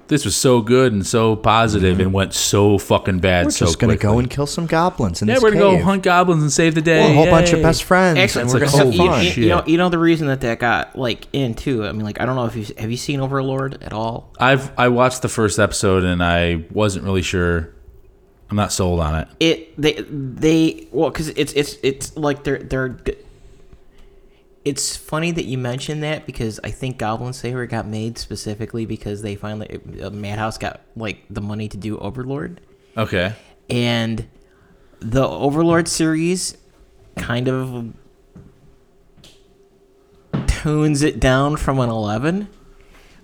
[0.08, 2.02] This was so good and so positive mm-hmm.
[2.02, 4.08] and went so fucking bad we're so just gonna quickly.
[4.14, 5.80] go and kill some goblins in yeah, this we're gonna cave.
[5.80, 7.00] go hunt goblins and save the day.
[7.02, 9.08] Well, a whole bunch of best friends, Actually, and we're like, gonna so have you,
[9.10, 9.26] fun.
[9.26, 11.86] you- you know you know the reason that that got like in too.
[11.86, 14.34] I mean, like I don't know if you have you seen Overlord at all.
[14.40, 17.74] I've I watched the first episode and I wasn't really sure.
[18.50, 19.28] I'm not sold on it.
[19.42, 22.98] It they they well because it's it's it's like they're they're.
[24.68, 29.22] It's funny that you mentioned that because I think Goblin Slayer got made specifically because
[29.22, 32.62] they finally uh, Madhouse got like the money to do Overlord.
[32.98, 33.34] Okay.
[33.70, 34.28] and
[35.00, 36.58] the Overlord series
[37.16, 37.94] kind of
[40.48, 42.50] tones it down from an 11,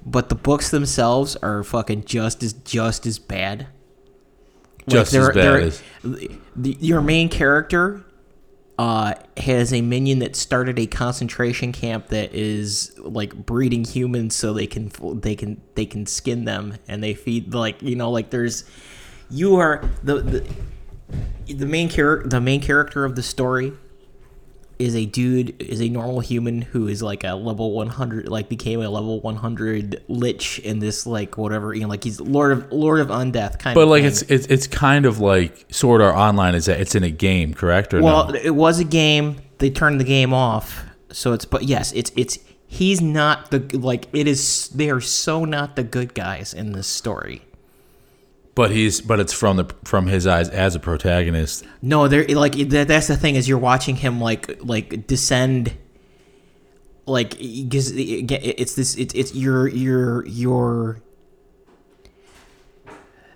[0.06, 3.68] but the books themselves are fucking just as just as bad.
[4.88, 5.82] Just as bad as-
[6.80, 8.04] your main character
[8.80, 14.52] uh, has a minion that started a concentration camp that is like breeding humans so
[14.54, 18.32] they can they can they can skin them and they feed like you know like
[18.32, 18.64] there's
[19.30, 23.74] you are the the, the main character the main character of the story
[24.80, 28.82] is a dude is a normal human who is like a level 100 like became
[28.82, 33.00] a level 100 lich in this like whatever you know like he's lord of lord
[33.00, 34.08] of undeath kind of But like thing.
[34.12, 37.54] it's it's it's kind of like Sword Art Online is that it's in a game,
[37.54, 38.34] correct or Well, no?
[38.36, 39.38] it was a game.
[39.60, 40.84] They turned the game off.
[41.12, 45.46] So it's but yes, it's it's he's not the like it is they are so
[45.46, 47.44] not the good guys in this story.
[48.56, 51.66] But he's but it's from the from his eyes as a protagonist.
[51.82, 55.76] No, they're like that, that's the thing is you're watching him like like descend
[57.06, 61.02] like because it's this it's it's your your your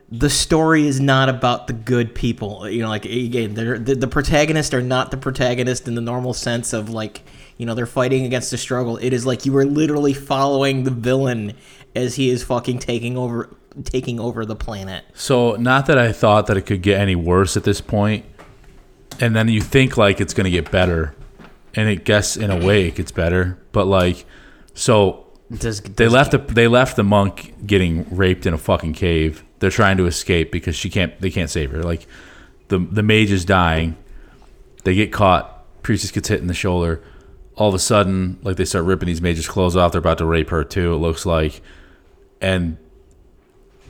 [0.09, 4.74] the story is not about the good people you know like again the, the protagonists
[4.74, 7.24] are not the protagonist in the normal sense of like
[7.57, 10.91] you know they're fighting against the struggle it is like you are literally following the
[10.91, 11.53] villain
[11.93, 13.53] as he is fucking taking over
[13.84, 17.55] taking over the planet So not that I thought that it could get any worse
[17.57, 18.25] at this point,
[19.19, 21.15] and then you think like it's gonna get better,
[21.75, 24.25] and it guess in a way it gets better, but like
[24.73, 29.43] so does, they left the they left the monk getting raped in a fucking cave.
[29.59, 31.84] They're trying to escape because she can't they can't save her.
[31.84, 32.05] Like
[32.67, 33.95] the the mage is dying.
[34.84, 35.53] They get caught.
[35.84, 37.01] Priestess gets hit in the shoulder.
[37.55, 39.93] All of a sudden, like they start ripping these mages' clothes off.
[39.93, 40.93] They're about to rape her too.
[40.93, 41.61] It looks like,
[42.41, 42.78] and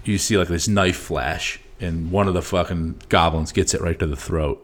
[0.07, 3.97] you see like this knife flash, and one of the fucking goblins gets it right
[3.99, 4.63] to the throat.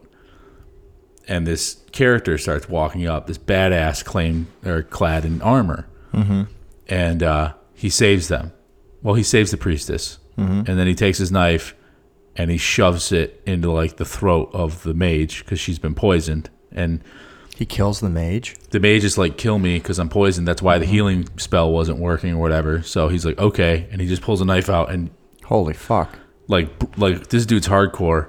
[1.26, 6.42] And this character starts walking up, this badass claim or clad in armor, mm-hmm.
[6.88, 8.52] and uh, he saves them.
[9.02, 10.70] Well, he saves the priestess, mm-hmm.
[10.70, 11.74] and then he takes his knife
[12.36, 16.50] and he shoves it into like the throat of the mage because she's been poisoned,
[16.72, 17.02] and
[17.56, 18.56] He kills the mage.
[18.70, 20.92] the mage is like, "Kill me because I'm poisoned." That's why the mm-hmm.
[20.92, 22.82] healing spell wasn't working or whatever.
[22.82, 25.10] So he's like, "Okay," and he just pulls a knife out and
[25.44, 26.18] Holy fuck.
[26.48, 26.68] like
[26.98, 28.28] like this dude's hardcore.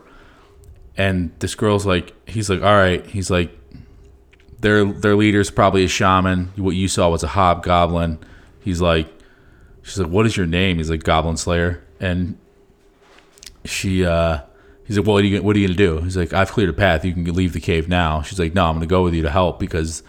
[0.97, 3.51] And this girl's like he's like all right he's like
[4.59, 6.51] their their leader's probably a shaman.
[6.55, 8.19] What you saw was a hobgoblin.
[8.61, 9.07] He's like
[9.83, 10.77] she's like what is your name?
[10.77, 11.83] He's like goblin slayer.
[11.99, 12.37] And
[13.63, 14.39] she uh
[14.85, 15.99] he's like well what are you, what are you gonna do?
[16.01, 17.03] He's like i've cleared a path.
[17.03, 18.21] You can leave the cave now.
[18.21, 20.03] She's like no i'm gonna go with you to help because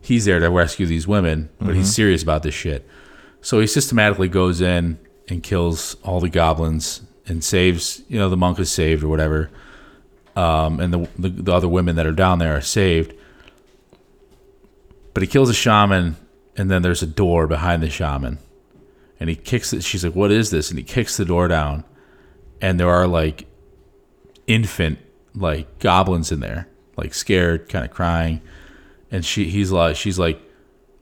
[0.00, 2.86] he's there to rescue these women but he's serious about this shit.
[3.40, 4.98] So he systematically goes in
[5.28, 9.50] and kills all the goblins and saves, you know, the monk is saved or whatever.
[10.36, 13.14] Um, and the, the the other women that are down there are saved.
[15.14, 16.16] But he kills a shaman,
[16.56, 18.38] and then there's a door behind the shaman,
[19.18, 19.82] and he kicks it.
[19.82, 21.84] She's like, "What is this?" And he kicks the door down,
[22.60, 23.46] and there are like
[24.46, 24.98] infant
[25.34, 26.68] like goblins in there,
[26.98, 28.42] like scared, kind of crying,
[29.10, 30.38] and she he's like, she's like,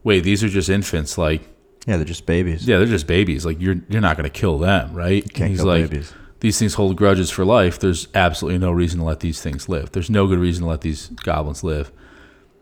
[0.05, 1.49] "Wait, these are just infants, like."
[1.87, 2.66] Yeah, they're just babies.
[2.66, 3.45] Yeah, they're just babies.
[3.45, 5.22] Like you're you're not gonna kill them, right?
[5.32, 6.12] can't He's kill like, babies.
[6.41, 7.78] these things hold grudges for life.
[7.78, 9.93] There's absolutely no reason to let these things live.
[9.93, 11.93] There's no good reason to let these goblins live.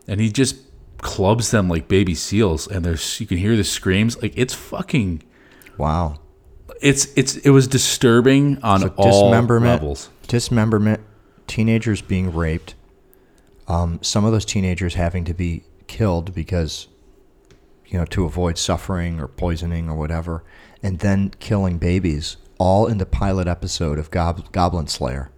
[0.07, 0.57] And he just
[0.97, 4.21] clubs them like baby seals, and there's you can hear the screams.
[4.21, 5.23] Like it's fucking.
[5.77, 6.19] Wow.
[6.81, 10.09] It's it's it was disturbing on So all dismemberment, levels.
[10.27, 10.99] dismemberment,
[11.47, 12.75] teenagers being raped,
[13.69, 16.87] um, some of those teenagers having to be killed because,
[17.87, 20.43] you know, to avoid suffering or poisoning or whatever,
[20.81, 25.31] and then killing babies, all in the pilot episode of Gob- Goblin Slayer.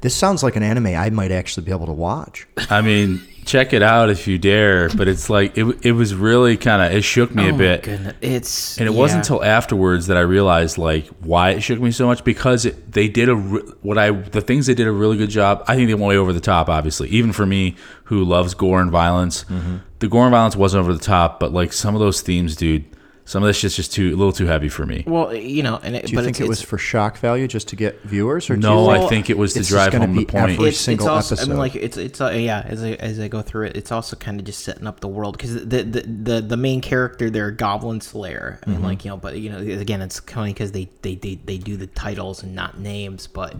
[0.00, 2.46] This sounds like an anime I might actually be able to watch.
[2.70, 4.88] I mean, check it out if you dare.
[4.90, 7.82] But it's like it it was really kind of it shook me oh a bit.
[7.84, 8.14] goodness.
[8.20, 12.06] It's And it wasn't until afterwards that I realized like why it shook me so
[12.06, 15.30] much because it, they did a what I the things they did a really good
[15.30, 15.64] job.
[15.68, 16.68] I think they went way over the top.
[16.68, 19.76] Obviously, even for me who loves gore and violence, Mm-hmm.
[20.00, 21.40] the gore and violence wasn't over the top.
[21.40, 22.84] But like some of those themes, dude,
[23.28, 25.02] some of this shit's just too a little too heavy for me.
[25.06, 27.18] well, you know, and it, Do you but think it's, it was it's- for shock
[27.18, 29.62] value just to get viewers, or do No, you I think think it was to
[29.64, 30.50] drive just gonna home the be point.
[30.52, 32.62] every it's, single it's also, I mean, like it's it's uh, yeah.
[32.64, 35.08] As I as I go through it, it's also kind of just setting up the
[35.08, 38.60] world because the, the the the main character there, Goblin Slayer.
[38.64, 38.84] I mean, Mm-hmm.
[38.86, 41.76] like you know, but you know, again, it's funny because they, they they they do
[41.76, 43.56] the titles and not names, but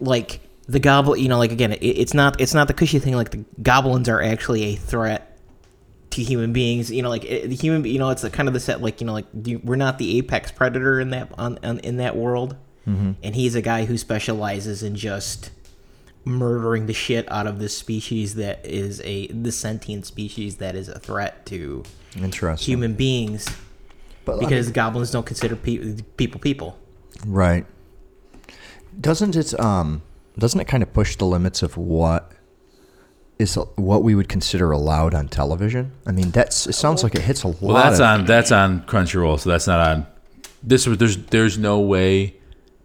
[0.00, 3.14] like the goblin, you know, like again, it, it's not it's not the cushy thing.
[3.14, 5.35] Like the goblins are actually a threat
[6.16, 6.90] to human beings.
[6.90, 8.82] You know, like it, the human, you know, it's a kind of the set.
[8.82, 11.96] Like you know, like you, we're not the apex predator in that on, on in
[11.98, 12.56] that world,
[12.86, 15.50] and he's a guy who specializes in just
[16.24, 20.88] murdering the shit out of this species that is a the sentient species that is
[20.88, 21.84] a threat to
[22.16, 22.64] Interesting.
[22.72, 23.46] human beings
[24.24, 26.78] But, I because mean- goblins don't consider pe- people people.
[27.24, 27.64] Right.
[29.00, 30.02] Doesn't it um
[30.38, 32.32] doesn't it kind of push the limits of what
[33.38, 35.92] is what we would consider allowed on television?
[36.06, 37.60] I mean, that's it sounds like it hits a lot.
[37.62, 40.06] Well, that's of, on that's on Crunchyroll, so that's not on.
[40.62, 42.34] This was there's there's no way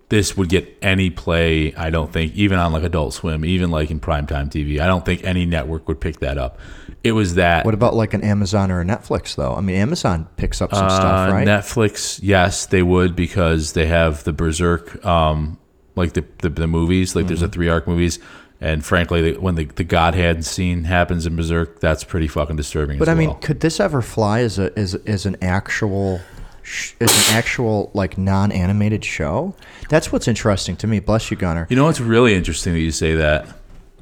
[0.09, 1.73] this would get any play.
[1.75, 4.79] I don't think even on like Adult Swim, even like in primetime TV.
[4.81, 6.59] I don't think any network would pick that up.
[7.03, 9.55] It was that What about like an Amazon or a Netflix though?
[9.55, 11.47] I mean, Amazon picks up some stuff, Uh, right?
[11.47, 15.57] Netflix, yes, they would because they have the Berserk, um,
[15.95, 17.15] like the the, the movies.
[17.15, 17.27] Like Mm-hmm.
[17.29, 18.19] there's a three arc movies,
[18.61, 22.99] and frankly, when the the Godhead scene happens in Berserk, that's pretty fucking disturbing.
[22.99, 23.39] but I mean, well.
[23.39, 26.21] could this ever fly as a as as an actual
[26.61, 29.55] sh- as an actual like non-animated show?
[29.89, 30.99] That's what's interesting to me.
[30.99, 31.67] Bless you, Gunner.
[31.69, 33.47] you know what's really interesting that you say that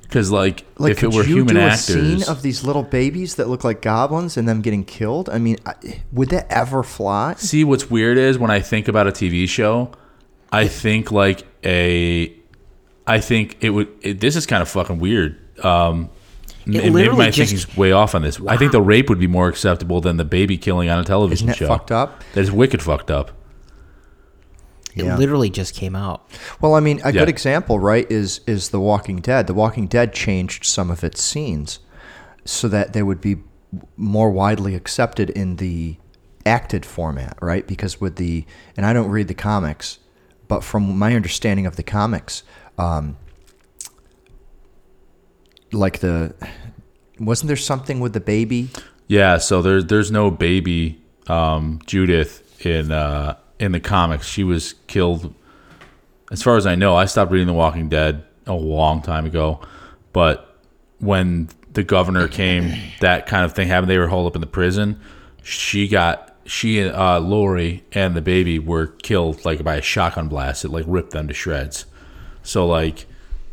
[0.01, 2.63] because like, Like, if it could were you human do a actors, scene of these
[2.63, 5.29] little babies that look like goblins and them getting killed?
[5.29, 5.57] I mean,
[6.11, 7.35] would that ever fly?
[7.35, 9.91] See, what's weird is when I think about a TV show,
[10.51, 12.33] I think like a,
[13.09, 13.87] I think it would.
[14.01, 15.37] It, this is kind of fucking weird.
[15.65, 16.09] Um,
[16.65, 18.39] It maybe my just- thinking's way off on this.
[18.47, 21.49] I think the rape would be more acceptable than the baby killing on a television
[21.49, 21.67] Isn't that show.
[21.67, 22.23] fucked up?
[22.33, 23.31] That is wicked fucked up.
[24.95, 25.17] It Yeah.
[25.17, 26.27] literally just came out.
[26.61, 27.21] Well, I mean, a Yeah.
[27.21, 29.47] good example, right, is is The Walking Dead.
[29.47, 31.79] The Walking Dead changed some of its scenes
[32.45, 33.37] so that they would be
[33.97, 35.97] more widely accepted in the
[36.45, 37.67] acted format, right?
[37.67, 38.45] Because with the
[38.75, 39.99] and I don't read the comics,
[40.47, 42.41] but from my understanding of the comics,
[42.79, 43.17] um,
[45.71, 46.33] like the
[47.19, 48.69] wasn't there something with the baby?
[49.07, 54.27] Yeah, so there's there's no baby um, Judith in uh, in the comics.
[54.27, 55.33] She was killed.
[56.31, 59.59] As far as I know, I stopped reading The Walking Dead a long time ago.
[60.13, 60.57] But
[60.99, 63.89] when the governor came, that kind of thing happened.
[63.89, 64.99] They were holed up in the prison.
[65.43, 70.27] She got she and uh, Lori and the baby were killed like by a shotgun
[70.27, 70.63] blast.
[70.63, 71.85] It like ripped them to shreds.
[72.49, 73.05] So like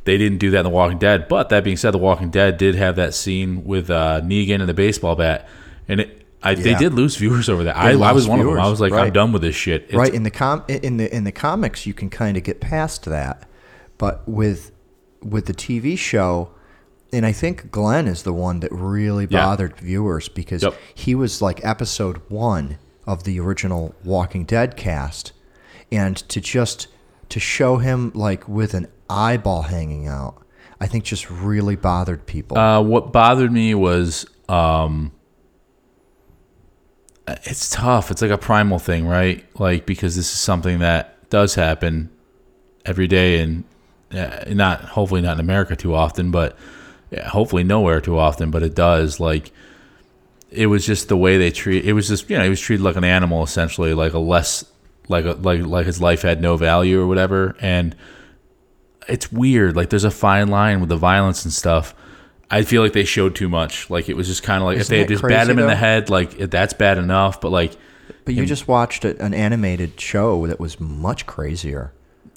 [0.05, 1.29] they didn't do that in The Walking Dead.
[1.29, 4.69] But that being said, The Walking Dead did have that scene with uh, Negan and
[4.69, 5.49] the baseball bat,
[5.89, 6.23] and it.
[6.43, 7.77] I, They did lose viewers over that.
[7.77, 8.61] I, I was one of them.
[8.61, 9.85] I was like, I'm done with this shit.
[9.85, 12.61] It's- right in the com in the in the comics you can kind of get
[12.61, 13.49] past that
[13.99, 14.71] but with
[15.23, 16.51] with the tv show
[17.13, 19.45] and i think glenn is the one that really Yeah.
[19.47, 20.75] bothered viewers because Yep.
[20.95, 25.33] he was like episode one of the original walking dead cast
[25.91, 26.87] and to just
[27.29, 30.45] to show him like with an eyeball hanging out
[30.81, 35.13] i think just really bothered people Uh, what bothered me was um,
[37.27, 38.11] it's tough.
[38.11, 39.45] It's like a primal thing, right?
[39.59, 42.11] Like because this is something that does happen
[42.85, 43.65] every day, and
[44.13, 46.57] uh, not hopefully not in America too often, but
[47.27, 48.51] hopefully nowhere too often.
[48.51, 49.19] But it does.
[49.19, 49.51] Like
[50.51, 51.85] it was just the way they treat.
[51.85, 54.65] It was just you know he was treated like an animal essentially, like a less
[55.09, 57.95] like a, like like his life had no value or whatever, and
[59.09, 59.77] it's weird.
[59.77, 61.95] Like there's a fine line with the violence and stuff.
[62.51, 63.91] I feel like they showed too much.
[63.91, 65.67] Like it was just kind of like if Isn't they had just bat him in
[65.67, 67.41] the head, like that's bad enough.
[67.41, 67.77] But like,
[68.25, 71.93] but you just watched a, an animated show that was much crazier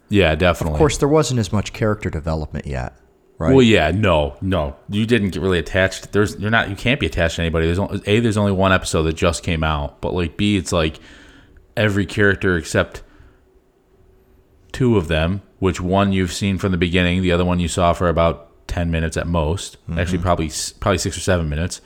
[0.09, 0.73] yeah, definitely.
[0.73, 2.95] of course there wasn't as much character development yet
[3.37, 6.11] right Well, yeah, no, no, you didn't get really attached.
[6.11, 7.67] There's you're not you can't be attached to anybody.
[7.67, 10.71] There's only, a there's only one episode that just came out, but like b it's
[10.71, 10.99] like
[11.79, 13.01] every character except
[14.71, 17.93] two of them, which one you've seen from the beginning, the other one you saw
[17.93, 19.77] for about ten minutes at most.
[19.97, 21.81] Actually, probably probably six or seven minutes.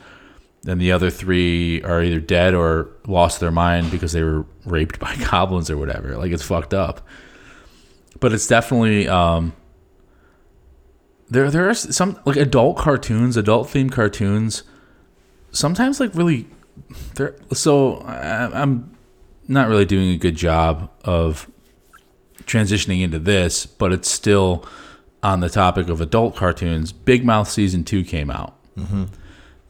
[0.62, 4.98] Then the other three are either dead or lost their mind because they were raped
[5.06, 6.16] by goblins or whatever.
[6.16, 7.06] Like it's fucked up.
[8.20, 9.54] But it's definitely um,
[11.28, 14.64] there there are some like adult cartoons, adult themed cartoons.
[15.52, 16.46] Sometimes like really,
[17.14, 18.93] they're so I, I'm
[19.48, 21.48] not really doing a good job of
[22.44, 24.66] transitioning into this, but it's still
[25.22, 26.92] on the topic of adult cartoons.
[26.92, 28.54] Big Mouth season two came out.
[28.76, 29.08] and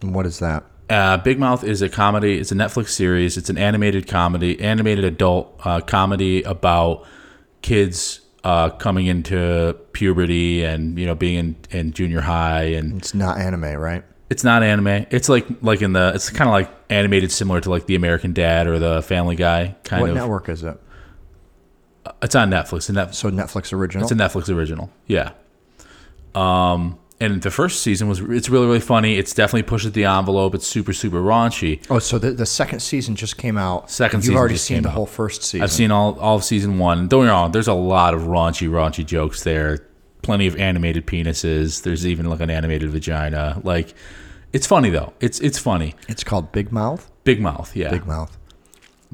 [0.01, 2.39] what is that Uh, Big Mouth is a comedy.
[2.39, 3.37] It's a Netflix series.
[3.37, 7.07] It's an animated comedy, animated adult uh, comedy about
[7.63, 13.15] kids uh, coming into puberty and you know being in, in junior high, and it's
[13.15, 14.05] not anime right
[14.35, 15.07] it's not anime.
[15.11, 18.33] It's like like in the it's kind of like animated, similar to like the American
[18.33, 20.17] Dad or the Family Guy kind what of.
[20.17, 20.77] network is it
[22.23, 22.89] It's on Netflix.
[22.89, 23.15] And Netflix.
[23.15, 24.91] so netflix original It's a Netflix original.
[25.07, 25.31] Yeah.
[26.35, 29.17] Um, and the first season was it's really really funny.
[29.17, 30.55] It's definitely pushes the envelope.
[30.55, 31.81] It's super super raunchy.
[31.89, 33.89] Oh, so the, the second season just came out.
[33.91, 34.95] Second You've season already just seen came the out.
[34.97, 35.63] whole first season.
[35.63, 37.07] I've seen all all of season one.
[37.09, 37.53] Don't get me wrong.
[37.53, 39.87] There's a lot of raunchy, raunchy jokes there.
[40.23, 41.83] plenty of animated penises.
[41.83, 43.61] There's even like an animated vagina.
[43.63, 43.95] Like,
[44.55, 45.13] it's funny though.
[45.21, 45.95] It's it's funny.
[46.09, 47.11] It's called Big Mouth.
[47.25, 47.91] Big Mouth, yeah.
[47.91, 48.39] Big Mouth.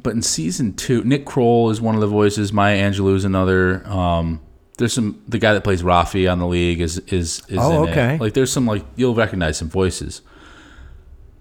[0.00, 2.52] But in season two, Nick Kroll is one of the voices.
[2.52, 3.86] Maya Angelou is another.
[3.88, 4.40] Um,
[4.78, 7.90] there's some the guy that plays Rafi on the league is is is Oh, in
[7.90, 8.14] okay.
[8.14, 8.20] it.
[8.20, 10.22] Like there's some like you'll recognize some voices.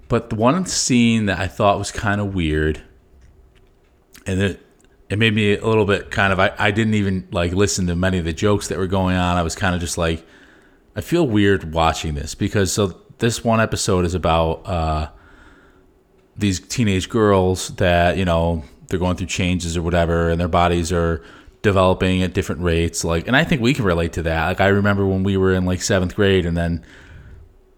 [0.07, 2.81] But the one scene that I thought was kind of weird,
[4.25, 4.65] and it
[5.09, 7.95] it made me a little bit kind of I, I didn't even like listen to
[7.95, 9.37] many of the jokes that were going on.
[9.37, 10.25] I was kind of just like
[10.95, 15.09] I feel weird watching this because so this one episode is about uh
[16.37, 20.91] these teenage girls that you know they're going through changes or whatever and their bodies
[20.91, 21.23] are
[21.61, 24.47] developing at different rates like and i think we can relate to that.
[24.47, 26.83] Like i remember when we were in like seventh grade and then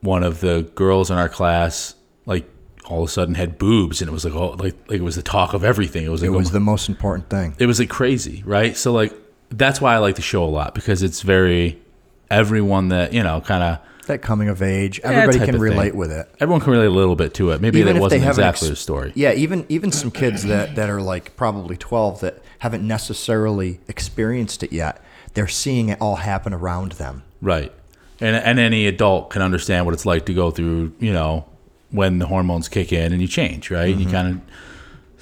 [0.01, 2.47] one of the girls in our class like
[2.85, 5.15] all of a sudden had boobs and it was like oh like, like it was
[5.15, 6.05] the talk of everything.
[6.05, 7.55] It was like It was oh, the most important thing.
[7.57, 8.75] it was like crazy right?
[8.77, 9.13] So like
[9.49, 11.81] that's why i like the show a lot because it's very
[12.29, 16.11] everyone that you know kind of That coming of age, everybody type can relate with
[16.11, 16.27] it.
[16.39, 18.75] everyone can relate a little bit to it maybe Even that wasn't exactly ex- the
[18.75, 23.79] story Yeah, even even some kids that that are like probably 12 that haven't necessarily
[23.87, 25.03] experienced it yet.
[25.33, 27.23] They're seeing it all happen around them.
[27.41, 27.71] Right.
[28.19, 31.45] And and any adult can understand what it's like to go through, you know,
[31.89, 33.93] when the hormones kick in and you change, right?
[33.95, 34.01] Mm-hmm.
[34.01, 34.41] You kind of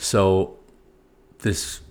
[0.02, 0.58] so
[1.40, 1.82] this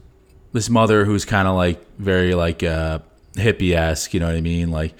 [0.52, 2.98] this mother who's kind of like very like uh
[3.34, 4.70] hippie esque, you know what I mean?
[4.70, 4.94] Like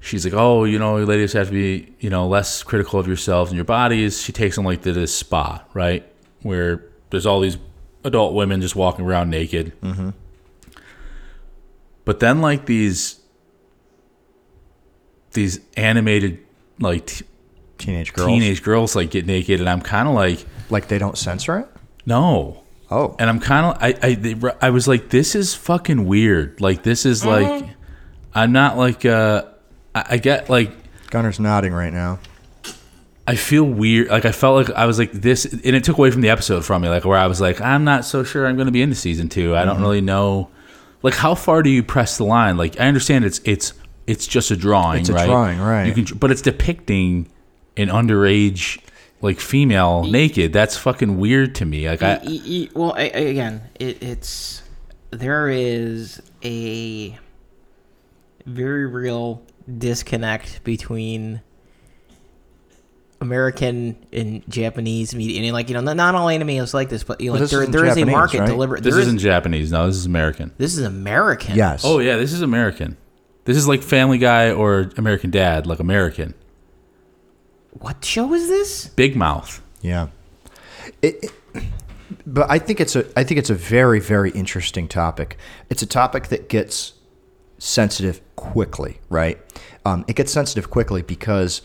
[0.00, 3.50] she's like, oh, you know, ladies have to be, you know, less critical of yourselves
[3.50, 4.20] and your bodies.
[4.22, 6.06] She takes them like to this spa, right,
[6.42, 7.58] where there's all these
[8.04, 9.72] adult women just walking around naked.
[9.82, 10.10] Mm-hmm.
[12.04, 13.18] But then like these
[15.32, 16.38] these animated
[16.80, 17.24] like t-
[17.76, 18.26] Teenage girls.
[18.28, 21.68] teenage girls like get naked, and I'm kind of like, Like they don't censor it?
[22.06, 22.64] no.
[22.90, 23.14] Oh.
[23.18, 26.58] And I'm kind of I I they, I was like, this is fucking weird.
[26.62, 27.66] Like this is like,
[28.34, 29.44] I'm not like uh,
[29.98, 30.70] I, I get like
[31.10, 32.18] Gunner's nodding right now.
[33.26, 34.08] I feel weird.
[34.08, 36.64] Like I felt like I was like this, and it took away from the episode
[36.64, 36.88] from me.
[36.88, 39.28] Like where I was like, I'm not so sure I'm going to be into season
[39.28, 39.54] two.
[39.54, 39.68] I Mm-hmm.
[39.68, 40.48] don't really know.
[41.02, 42.56] Like how far do you press the line?
[42.56, 43.74] Like I understand it's it's
[44.06, 45.26] it's just a drawing, It's a right?
[45.26, 45.84] drawing, right.
[45.94, 47.28] You can, but it's depicting
[47.76, 48.80] an underage
[49.20, 50.52] like female naked.
[50.54, 51.88] That's fucking weird to me.
[51.88, 54.62] Like I, E- e- well, I, I- again, it, it's
[55.10, 57.16] there is a
[58.46, 59.42] very real
[59.76, 61.40] disconnect between
[63.20, 67.02] American and Japanese media, and like you know, not, not all anime is like this,
[67.02, 68.46] but you know, Well, like, this there, isn't there is a market right?
[68.48, 68.84] deliberate.
[68.84, 69.72] this is- isn't Japanese.
[69.72, 70.52] No, this is American.
[70.56, 71.56] this is American.
[71.56, 71.82] Yes.
[71.84, 72.96] Oh yeah, this is American.
[73.44, 76.34] This is like Family Guy or American Dad, like American.
[77.72, 78.88] What show is this?
[78.88, 79.62] Big Mouth.
[79.80, 80.08] Yeah.
[81.02, 81.32] It, it-
[82.26, 85.36] but I think it's a I think it's a very very interesting topic.
[85.70, 86.92] It's a topic that gets
[87.58, 89.38] sensitive quickly, right?
[89.84, 91.62] Um, it gets sensitive quickly because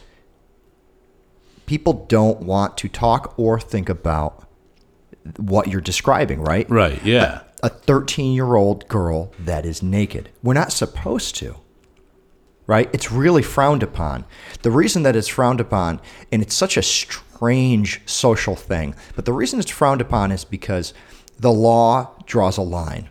[1.65, 4.47] people don't want to talk or think about
[5.37, 6.69] what you're describing, right?
[6.69, 7.03] Right.
[7.03, 7.43] Yeah.
[7.61, 10.29] a 13 year old girl that is naked.
[10.41, 11.55] We're not supposed to,
[12.67, 12.89] right?
[12.91, 14.25] It's really frowned upon.
[14.63, 19.31] The reason that it's frowned upon, and it's such a strange social thing, but the
[19.31, 20.93] reason it's frowned upon is because
[21.39, 23.07] the law draws a line.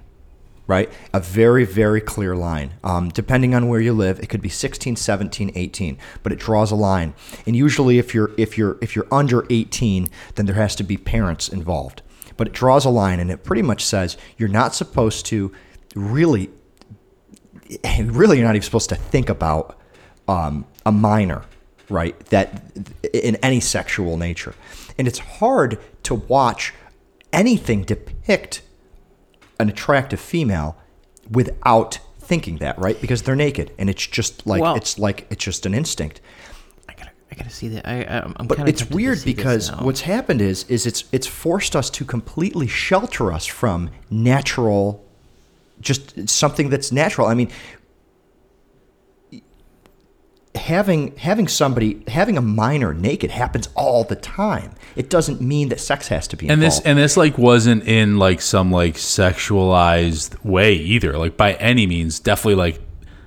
[0.67, 0.93] Right?
[1.13, 2.75] A very, very clear line.
[2.85, 6.71] Um, depending on where you live, it could be 16, 17, 18, but it draws
[6.71, 7.15] a line.
[7.47, 10.97] And usually if you're if you're if you're under 18, then there has to be
[10.97, 12.03] parents involved
[12.37, 15.53] but it draws a line and it pretty much says you're not supposed to
[15.95, 16.51] really
[17.99, 19.79] really you're not even supposed to think about
[20.29, 21.45] um, a minor
[21.89, 22.63] right that
[23.13, 24.55] in any sexual nature
[24.99, 26.73] and it's hard to watch
[27.33, 28.63] anything depict
[29.63, 30.77] an attractive female
[31.31, 33.01] without thinking that right?
[33.01, 36.21] Because they're naked and it's just like Well- it's like it's just an instinct.
[36.89, 37.87] I gotta, I gotta see that.
[37.89, 41.89] I, I, I'm but it's weird because what's happened is is it's it's forced us
[41.91, 45.05] to completely shelter us from natural
[45.81, 47.27] just something that's natural.
[47.27, 47.51] I mean
[50.55, 55.81] having having somebody having a minor naked happens all the time it doesn't mean that
[55.81, 56.63] sex has to be Involved.
[56.63, 61.55] and this and this like wasn't in like some like sexualized way either like by
[61.55, 62.81] any means definitely like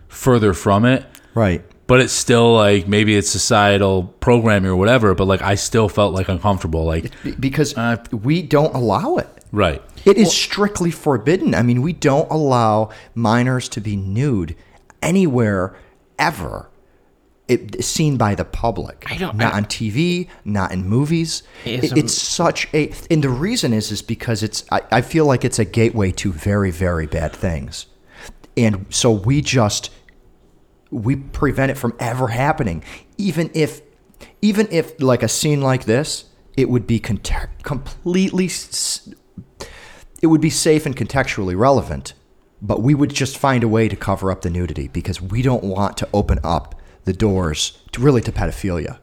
[0.07, 5.25] further from it right but it's still like maybe it's societal programming or whatever but
[5.25, 10.17] like i still felt like uncomfortable like because Uh, we don't allow it right It
[10.17, 11.55] is strictly forbidden.
[11.55, 14.55] I mean, we don't allow minors to be nude
[15.01, 15.75] anywhere
[16.19, 16.69] ever.
[17.47, 19.05] It, seen by the public.
[19.07, 21.43] I don't- Not I- on TV, not in movies.
[21.63, 24.63] Yes, It- it's such a, and the reason is is because it's.
[24.71, 27.85] I, I feel like it's a gateway to very very bad things,
[28.57, 29.91] and so we just
[30.89, 32.83] we prevent it from ever happening.
[33.17, 33.81] Even if,
[34.41, 36.25] even if like a scene like this,
[36.57, 37.31] it would be cont-
[37.63, 39.09] completely, s-
[40.21, 42.13] it would be safe and contextually relevant,
[42.61, 45.63] but we would just find a way to cover up the nudity because we don't
[45.63, 46.75] want to open up
[47.05, 48.99] the doors to really to pedophilia,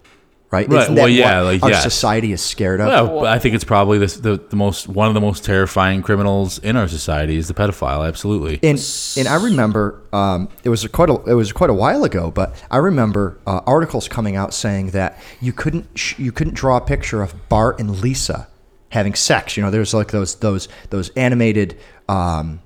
[0.51, 0.69] right?
[0.69, 1.83] Right, Isn't well, that yeah, like, our yes.
[1.83, 3.09] society is scared of.
[3.09, 6.59] Well, I think it's probably the, the the most one of the most terrifying criminals
[6.59, 8.07] in our society is the pedophile.
[8.07, 8.61] Absolutely.
[8.63, 8.79] And
[9.17, 12.63] and I remember um, it was quite a it was quite a while ago, but
[12.71, 16.83] I remember uh, articles coming out saying that you couldn't sh- you couldn't draw a
[16.83, 18.49] picture of Bart and Lisa
[18.91, 19.57] having sex.
[19.57, 21.79] You know, there's like those those those animated.
[22.09, 22.61] Um,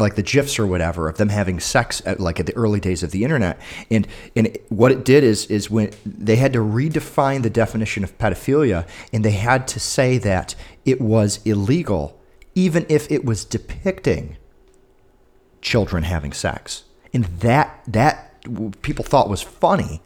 [0.00, 3.02] like the gifs or whatever of them having sex at like at the early days
[3.02, 3.60] of the internet.
[3.90, 8.16] And and what it did is is when they had to redefine the definition of
[8.18, 12.18] pedophilia and they had to say that it was illegal
[12.54, 14.36] even if it was depicting
[15.60, 16.84] children having sex.
[17.12, 18.26] And that that
[18.82, 20.00] people thought was funny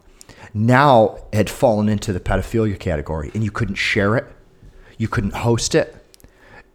[0.52, 4.26] now had fallen into the pedophilia category and you couldn't share it.
[4.98, 6.03] You couldn't host it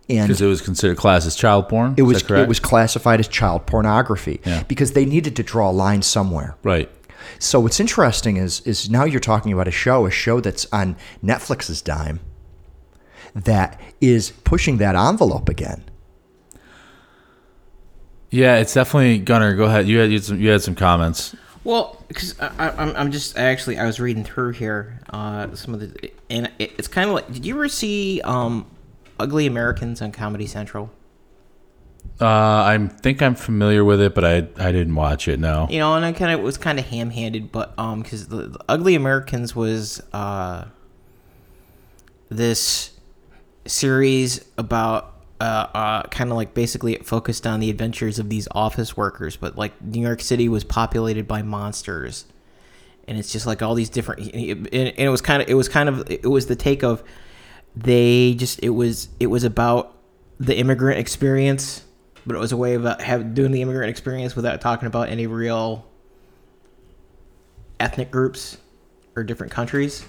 [0.10, 1.94] Because it was considered classed as child porn.
[1.96, 2.44] it Is was that correct?
[2.44, 4.64] it was classified as child pornography Yeah.
[4.64, 6.58] because they needed to draw a line somewhere.
[6.64, 6.90] right.
[7.38, 10.96] So what's interesting is is now you're talking about a show, a show that's on
[11.24, 12.20] Netflix's dime
[13.36, 15.84] that is pushing that envelope again.
[18.32, 19.56] Yeah, it's definitely Gunner.
[19.56, 19.88] Go ahead.
[19.88, 21.36] You had you had some, you had some comments.
[21.64, 26.12] Well, because I'm, I'm just actually I was reading through here uh, some of the
[26.30, 28.66] and it, it's kind of like did you ever see um,
[29.20, 30.92] Ugly Americans on Comedy Central?
[32.22, 35.40] Uh, I think I'm familiar with it, but I I didn't watch it.
[35.40, 35.68] No.
[35.70, 38.60] You know, and I kind of was kind of ham-handed, but um, because the, the
[38.68, 40.66] Ugly Americans was uh,
[42.28, 42.92] this
[43.66, 48.50] series about uh, uh kind of like basically it focused on the adventures of these
[48.52, 52.26] office workers, but like New York City was populated by monsters,
[53.08, 55.88] and it's just like all these different, and it was kind of it was kind
[55.88, 57.02] of it was the take of
[57.76, 59.96] they just it was it was about
[60.40, 61.84] the immigrant experience
[62.26, 65.10] but it was a way of uh, have, doing the immigrant experience without talking about
[65.10, 65.88] any real
[67.80, 68.58] ethnic groups
[69.16, 70.06] or different countries.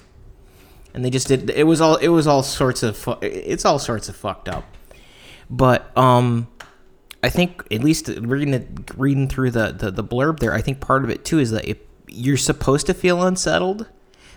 [0.93, 3.79] And they just did it was all it was all sorts of fu- it's all
[3.79, 4.65] sorts of fucked up.
[5.49, 6.49] But um
[7.23, 11.05] i think at least reading reading through the the, the blurb there i think part
[11.05, 11.67] of it too is that
[12.09, 13.87] you're supposed to feel unsettled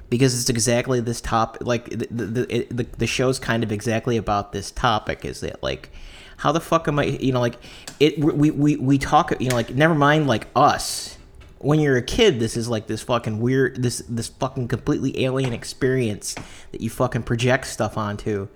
[0.10, 4.51] because it's exactly this top like the the, the the show's kind of exactly about
[4.51, 5.89] this topic is that like
[6.38, 7.58] how the fuck am i you know like
[7.99, 11.18] it we we, we talk you know like never mind like us.
[11.60, 15.54] When you're a kid this is like this fucking weird this this fucking completely alien
[15.54, 16.36] experience
[16.72, 18.49] that you fucking project stuff onto.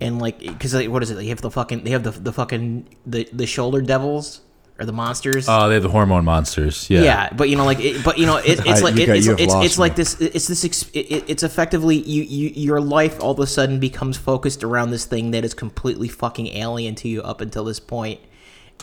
[0.00, 1.14] And like because like, what is it?
[1.14, 4.42] They have the fucking they have the, the fucking the the shoulder devils
[4.78, 6.90] or the monsters Oh, they have the hormone monsters.
[6.90, 7.02] Yeah.
[7.02, 9.06] yeah, but you know, like, it, but you know, it, it's I- like you it,
[9.06, 10.20] got- it's it's, it's like this.
[10.20, 10.64] It's this.
[10.64, 14.64] ex- It, it- it's effectively you, you your life all of a sudden becomes focused
[14.64, 18.20] around this thing that is completely fucking alien to you up until this point,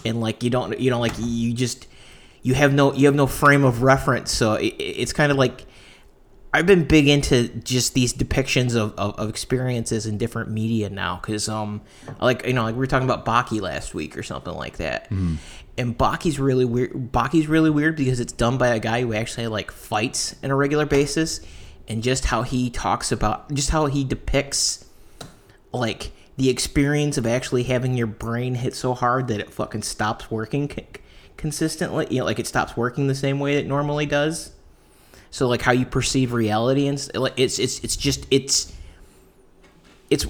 [0.06, 1.88] and like you don't you know like you just
[2.42, 4.32] you have no you have no frame of reference.
[4.32, 5.66] So it, it- it's kind of like
[6.54, 11.16] I've been big into just these depictions of, of, of experiences in different media now
[11.22, 11.82] because um
[12.20, 15.08] like you know like we were talking about Baki last week or something like that
[15.78, 19.48] and Baki's really weird Baki's really weird because it's done by a guy who actually
[19.48, 21.42] like fights on a regular basis
[21.88, 24.86] and just how he talks about just how he depicts
[25.74, 30.30] like the experience of actually having your brain hit so hard that it fucking stops
[30.30, 30.86] working c-
[31.38, 34.52] consistently you know like it stops working the same way it normally does.
[35.34, 36.98] So like how you perceive reality and
[37.38, 38.74] it's it's it's just it's
[40.10, 40.26] it's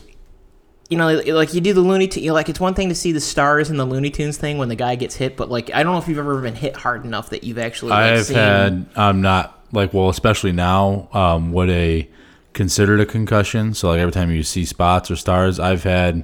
[0.92, 3.20] you know like- you do the Looney Tunes like it's one thing to see the
[3.20, 5.94] stars in the Looney Tunes thing when the guy gets hit but like I don't
[5.94, 8.86] know if you've ever been hit hard enough that you've actually like, I've seen, had.
[8.96, 11.10] I'm not like well, especially now.
[11.14, 12.08] Um, what a
[12.54, 13.74] considered a concussion.
[13.74, 16.24] So like every time you see spots or stars, I've had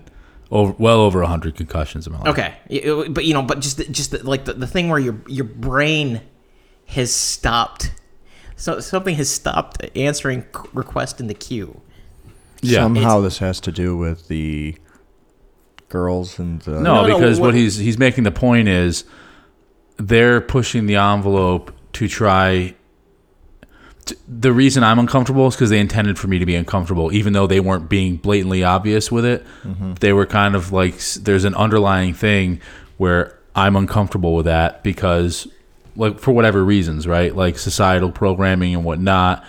[0.52, 2.28] over well over hundred concussions in my life.
[2.28, 5.46] Okay, but you know, but just just the, like the, the thing where your your
[5.46, 6.22] brain
[6.88, 7.92] has stopped,
[8.56, 11.82] so something has stopped answering request in the queue.
[12.62, 12.82] Yeah.
[12.82, 14.76] Somehow this has to do with the
[15.90, 19.04] girls and the No, No, no, because what- what he's he's making the point is
[19.98, 22.74] they're pushing the envelope to try.
[24.06, 27.34] t the reason I'm uncomfortable is because they intended for me to be uncomfortable, even
[27.34, 29.46] though they weren't being blatantly obvious with it.
[29.66, 29.94] Mm-hmm.
[30.00, 32.60] They were kind of like s- there's an underlying thing
[32.98, 35.48] where I'm uncomfortable with that because,
[35.96, 37.36] like, for whatever reasons, right?
[37.36, 39.44] Like societal programming and whatnot.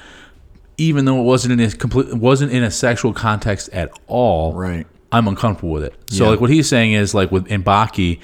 [0.79, 4.87] Even though it wasn't in a complete, wasn't in a sexual context at all, Right.
[5.11, 5.95] I'm uncomfortable with it.
[6.11, 6.31] So Yeah.
[6.31, 8.21] like what he's saying is like with in Baki,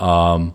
[0.00, 0.54] um,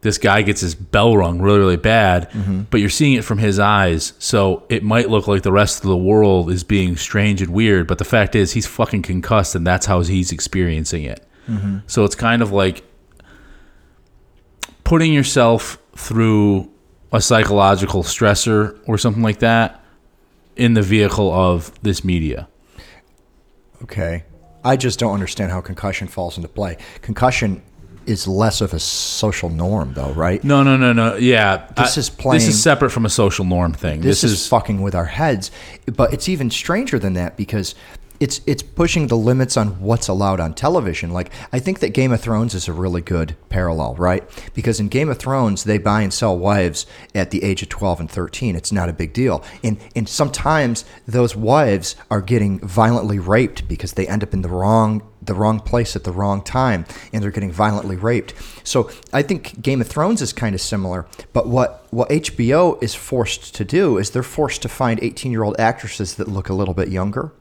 [0.00, 2.28] this guy gets his bell rung really, really bad,
[2.70, 4.14] but you're seeing it from his eyes.
[4.18, 7.86] So it might look like the rest of the world is being strange and weird,
[7.86, 11.24] but the fact is he's fucking concussed and that's how he's experiencing it.
[11.86, 12.82] So it's kind of like
[14.84, 16.68] putting yourself through
[17.12, 19.81] a psychological stressor or something like that
[20.56, 22.48] in the vehicle of this media.
[23.82, 24.24] Okay.
[24.64, 26.76] I just don't understand how concussion falls into play.
[27.00, 27.62] Concussion
[28.06, 30.42] is less of a social norm, though, right?
[30.42, 31.16] No, no, no, no.
[31.16, 34.00] Yeah, This I- is playing- This is separate from a social norm thing.
[34.00, 35.50] This, This, is, fucking with our heads.
[35.86, 37.74] But it's even stranger than that because
[38.22, 41.10] it's it's pushing the limits on what's allowed on television.
[41.10, 44.22] Like I think that Game of Thrones is a really good parallel, right?
[44.54, 46.86] Because in Game of Thrones, they buy and sell wives
[47.16, 48.54] at the age of twelve and thirteen.
[48.54, 53.94] It's not a big deal, and and sometimes those wives are getting violently raped because
[53.94, 57.30] they end up in the wrong the wrong place at the wrong time and they're
[57.30, 58.34] getting violently raped.
[58.64, 62.94] So I think Game of Thrones is kind of similar, but what what HBO is
[62.94, 66.88] forced to do is they're forced to find 18-year-old actresses that look a little bit
[66.88, 67.32] younger.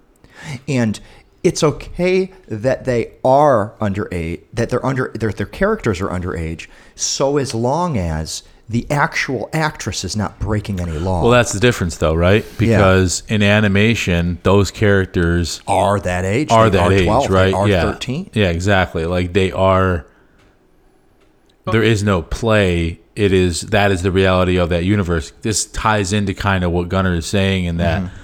[0.68, 1.00] And
[1.44, 7.38] it's okay that they are underage, that they're under their their characters are underage, so
[7.38, 11.24] as long as the actual actress is not breaking any law.
[11.24, 12.46] well, that's the difference, though, right?
[12.58, 16.52] Because in animation, those characters are that age.
[16.52, 17.54] are They that age, 12, they right?
[17.54, 18.30] Are yeah, 13.
[18.34, 19.06] Yeah, exactly.
[19.06, 20.06] Like they are.
[21.72, 23.00] There is no play.
[23.16, 25.32] It is that is the reality of that universe.
[25.42, 28.21] This ties into kind of what Gunner is saying, in that Mm-hmm.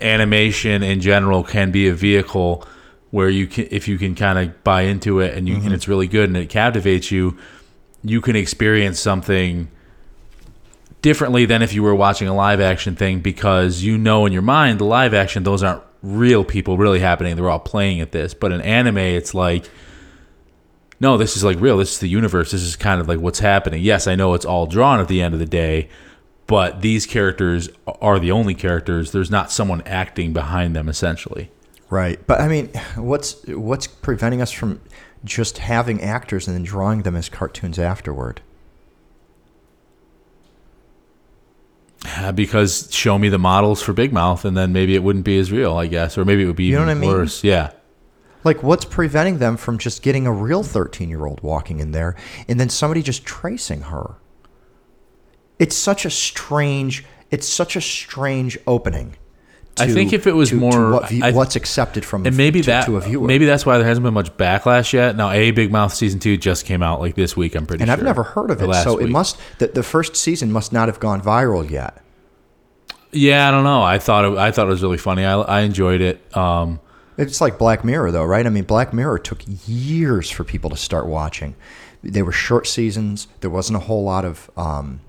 [0.00, 2.66] Animation in general can be a vehicle
[3.10, 5.66] where you can, if you can kind of buy into it and you Mm-hmm.
[5.66, 7.36] and it's really good and it captivates you,
[8.02, 9.68] you can experience something
[11.02, 14.42] differently than if you were watching a live action thing because you know in your
[14.42, 17.36] mind the live action those aren't real people really happening.
[17.36, 18.32] They're all playing at this.
[18.34, 19.68] But in anime it's like
[21.00, 21.78] no this is like real.
[21.78, 22.52] This is the universe.
[22.52, 23.82] This is kind of like what's happening.
[23.82, 25.88] Yes i know it's all drawn at the end of the day
[26.50, 27.70] but these characters
[28.02, 31.50] are the only characters there's not someone acting behind them essentially
[31.88, 32.24] Right.
[32.24, 34.80] But I mean, what's what's preventing us from
[35.24, 38.42] just having actors and then drawing them as cartoons afterward?
[42.16, 45.38] Uh, because show me the models for big mouth and then maybe it wouldn't be
[45.38, 47.10] as real i guess or maybe it would be You know even what I mean?
[47.10, 47.72] worse yeah
[48.44, 52.16] Like, what's preventing them from just getting a real 13 year old walking in there
[52.48, 54.14] and then somebody just tracing her?
[55.60, 59.14] It's such a strange, it's such a strange opening.
[59.78, 62.60] I think if it was to- to more- what view- what's accepted from and maybe
[62.60, 63.26] to, that to a viewer.
[63.26, 65.16] maybe that's why there hasn't been much backlash yet.
[65.16, 67.54] Now, a Big Mouth season two just came out like this week.
[67.54, 67.96] I'm pretty and sure.
[67.96, 70.88] I've never heard of it, last so it must the, the first season must not
[70.88, 72.02] have gone viral yet.
[73.12, 73.82] Yeah, I don't know.
[73.82, 75.24] I thought it, I thought it was really funny.
[75.24, 76.36] I, I enjoyed it.
[76.36, 76.78] Um,
[77.16, 78.46] It's like Black Mirror, though, right?
[78.46, 81.54] I mean, Black Mirror took years for people to start watching.
[82.02, 83.28] They were short seasons.
[83.40, 85.00] There wasn't a whole lot of um,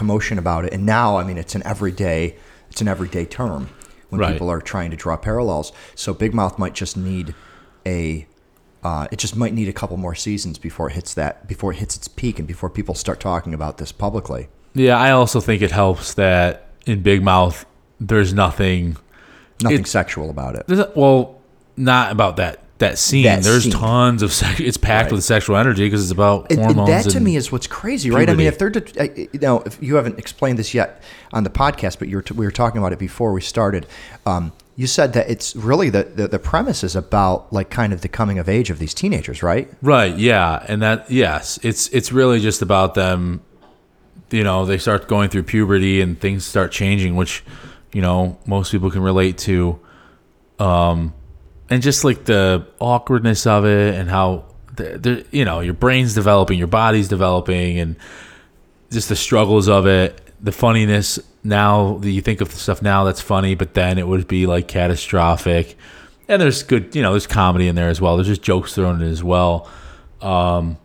[0.00, 2.34] commotion about it, and now, I mean, it's an everyday,
[2.70, 3.68] it's an everyday term
[4.08, 4.32] when Right.
[4.32, 5.72] people are trying to draw parallels.
[5.94, 7.34] So Big Mouth might just need
[7.86, 8.26] a,
[8.82, 11.78] uh, it just might need a couple more seasons before it hits that, before it
[11.78, 14.48] hits its peak, and before people start talking about this publicly.
[14.72, 17.66] yeah, I also think it helps that in Big Mouth
[18.00, 18.96] there's nothing.
[19.62, 20.64] Nothing It- sexual about it.
[20.70, 21.38] A- well,
[21.76, 23.22] not about that that scene.
[23.24, 23.72] That there's scene.
[23.72, 24.60] tons of sex.
[24.60, 25.12] It's packed Right.
[25.12, 26.88] with sexual energy because it's about and hormones.
[26.88, 28.28] that to me is what's crazy, right?
[28.28, 31.02] I mean, if they're, de- you know, if you haven't explained this yet
[31.32, 33.86] on the podcast, but you were t- we were talking about it before we started.
[34.26, 38.00] Um, you said that it's really the, the the premise is about like kind of
[38.00, 39.70] the coming of age of these teenagers, right?
[39.82, 40.64] Right, yeah.
[40.68, 43.42] And that yes, it's it's really just about them
[44.30, 47.42] you know, they start going through puberty and things start changing, which,
[47.92, 49.78] you know, most people can relate to.
[50.58, 51.14] Um
[51.70, 54.44] and just like the awkwardness of it and how
[54.76, 57.96] the, the you know, your brain's developing, your body's developing and
[58.90, 63.04] just the struggles of it, the funniness now that you think of the stuff now
[63.04, 65.76] that's funny, but then it would be like catastrophic.
[66.28, 68.16] And there's good, you know, there's comedy in there as well.
[68.16, 69.70] There's just jokes thrown in as well.
[70.20, 70.76] Um,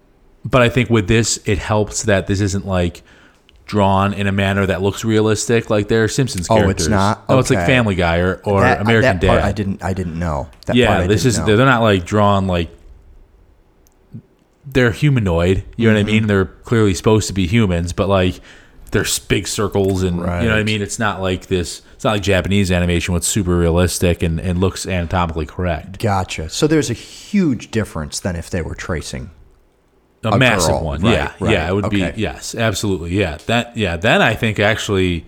[0.43, 3.01] but I think with this, it helps that this isn't like
[3.65, 6.87] drawn in a manner that looks realistic, like they're Simpsons Oh, it's characters.
[6.89, 7.23] not?
[7.27, 9.47] Oh, it's like Family Guy or, or That- American that part Dad.
[9.47, 10.49] I didn't I didn't know.
[10.67, 11.45] That part yeah, this is know.
[11.45, 12.69] they're not like drawn like
[14.65, 15.63] they're humanoid.
[15.77, 16.11] You know what I Mm-hmm.
[16.11, 16.27] mean?
[16.27, 18.39] They're clearly supposed to be humans, but like
[18.91, 20.81] there's big circles and you know what I mean.
[20.81, 21.81] It's not like this.
[21.95, 25.99] It's not like Japanese animation, what's super realistic and, and looks anatomically correct.
[25.99, 26.49] Gotcha.
[26.49, 29.31] So there's a huge difference than if they were tracing.
[30.33, 31.51] A, massive one, Right, yeah, right.
[31.51, 31.69] yeah.
[31.69, 32.11] It would Okay.
[32.13, 33.37] be yes, absolutely, yeah.
[33.45, 33.97] That yeah.
[33.97, 35.25] Then I think actually,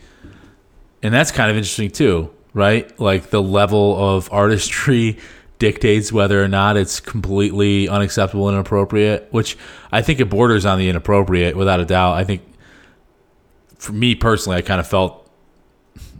[1.03, 2.98] and that's kind of interesting too, right?
[2.99, 5.18] Like the level of artistry
[5.60, 9.57] dictates whether or not it's completely unacceptable and inappropriate, which
[9.91, 12.14] I think it borders on the inappropriate without a doubt.
[12.14, 12.41] I think
[13.78, 15.30] for me personally, I kind of felt,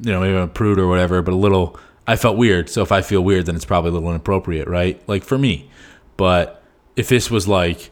[0.02, 2.70] you know, maybe I'm a prude or whatever, but a little, I felt weird.
[2.70, 5.02] So if I feel weird, then it's probably a little inappropriate, right?
[5.08, 5.70] Like for me.
[6.18, 6.64] But
[6.96, 7.92] if this was like,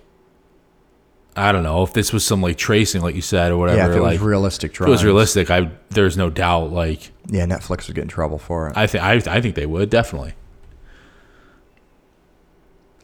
[1.37, 3.89] I don't know, if this was some like tracing, like you said, or whatever, yeah,
[3.89, 6.71] if it like was realistic if it was realistic, I there's no doubt.
[6.71, 8.77] Like Yeah, Netflix would get in trouble for it.
[8.77, 10.33] I think I, I think they would definitely.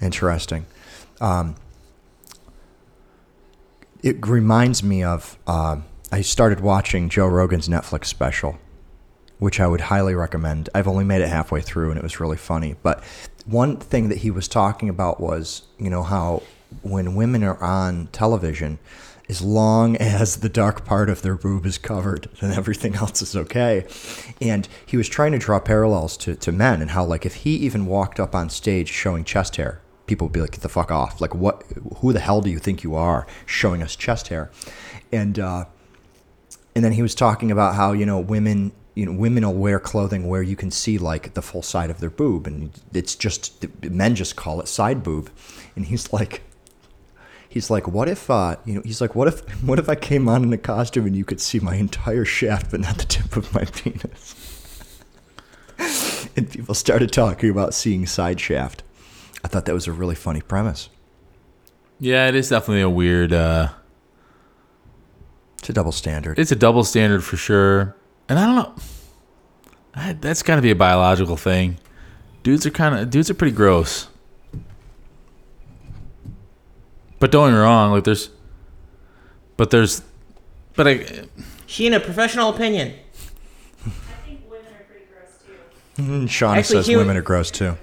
[0.02, 0.66] Interesting.
[1.20, 1.56] Um,
[4.02, 8.60] it reminds me of um I started watching Joe Rogan's Netflix special,
[9.40, 10.70] which I would highly recommend.
[10.74, 12.76] I've only made it halfway through, and it was really funny.
[12.82, 13.03] But
[13.45, 16.44] one thing that he was talking about was, you know, how
[16.81, 18.80] when women are on television,
[19.30, 23.35] as long as the dark part of their boob is covered, then everything else is
[23.35, 23.85] okay.
[24.41, 27.56] And he was trying to draw parallels to, to men and how, like, if he
[27.57, 30.91] even walked up on stage showing chest hair, people would be like, "Get the fuck
[30.91, 31.22] off!
[31.22, 31.64] Like, what?
[31.98, 34.52] Who the hell do you think you are, showing us chest hair?"
[35.11, 35.65] And uh,
[36.76, 39.80] and then he was talking about how you know women you know women will wear
[39.80, 43.65] clothing where you can see like the full side of their boob and it's just
[43.84, 45.30] men just call it side boob
[45.76, 46.41] and he's like
[47.52, 50.28] he's like what if uh you know he's like what if what if i came
[50.30, 53.36] on in a costume and you could see my entire shaft but not the tip
[53.36, 54.36] of my penis
[56.38, 58.84] and people started talking about seeing side shaft
[59.44, 60.90] i thought that was a really funny premise
[61.99, 63.32] Yeah, it is definitely a weird.
[63.34, 63.69] uh
[65.60, 67.95] it's a double standard It's a double standard for sure,
[68.28, 68.76] and I don't know.
[69.94, 71.78] I, that's got to be a biological thing.
[72.41, 74.07] Dudes are kind of dudes are pretty gross.
[77.22, 78.30] But don't get me wrong, like there's,
[79.56, 80.02] but there's,
[80.76, 80.95] but I,
[81.68, 82.95] Sheena, professional opinion.
[83.85, 83.89] I
[84.26, 86.02] think women are pretty gross too.
[86.02, 87.77] Mm, Shauna Actually, says he- women are gross too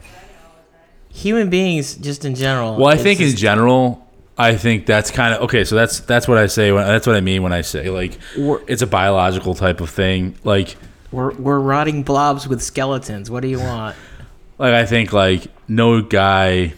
[1.10, 2.77] Human beings, just in general.
[2.77, 4.05] well, I it's think in just- general,
[4.36, 5.62] I think that's kind of okay.
[5.65, 6.70] So that's that's what I say.
[6.73, 10.36] When, that's what I mean when I say like it's a biological type of thing.
[10.44, 10.77] Like
[11.12, 13.31] we're we're rotting blobs with skeletons.
[13.31, 13.97] What do you want?
[14.59, 16.74] like I think like no guy.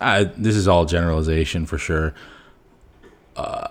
[0.00, 2.14] I, this is all generalization for sure.
[3.34, 3.68] Uh,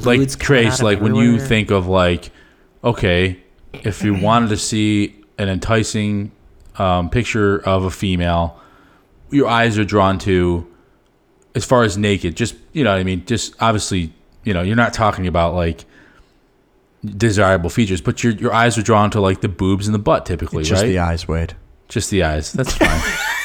[0.00, 2.30] like Fluids Trace, like when you think of like,
[2.82, 3.40] okay,
[3.72, 6.32] if you wanted to see an enticing
[6.76, 8.60] um, picture of a female,
[9.30, 10.66] your eyes are drawn to,
[11.54, 13.24] as far as naked, just you know what I mean.
[13.24, 14.12] Just obviously,
[14.42, 15.84] you know, you're not talking about like
[17.04, 20.26] desirable features, but your your eyes are drawn to like the boobs and the butt
[20.26, 20.88] typically, it's just right?
[20.88, 21.54] the eyes wade
[21.88, 22.52] Just the eyes.
[22.52, 23.00] That's fine.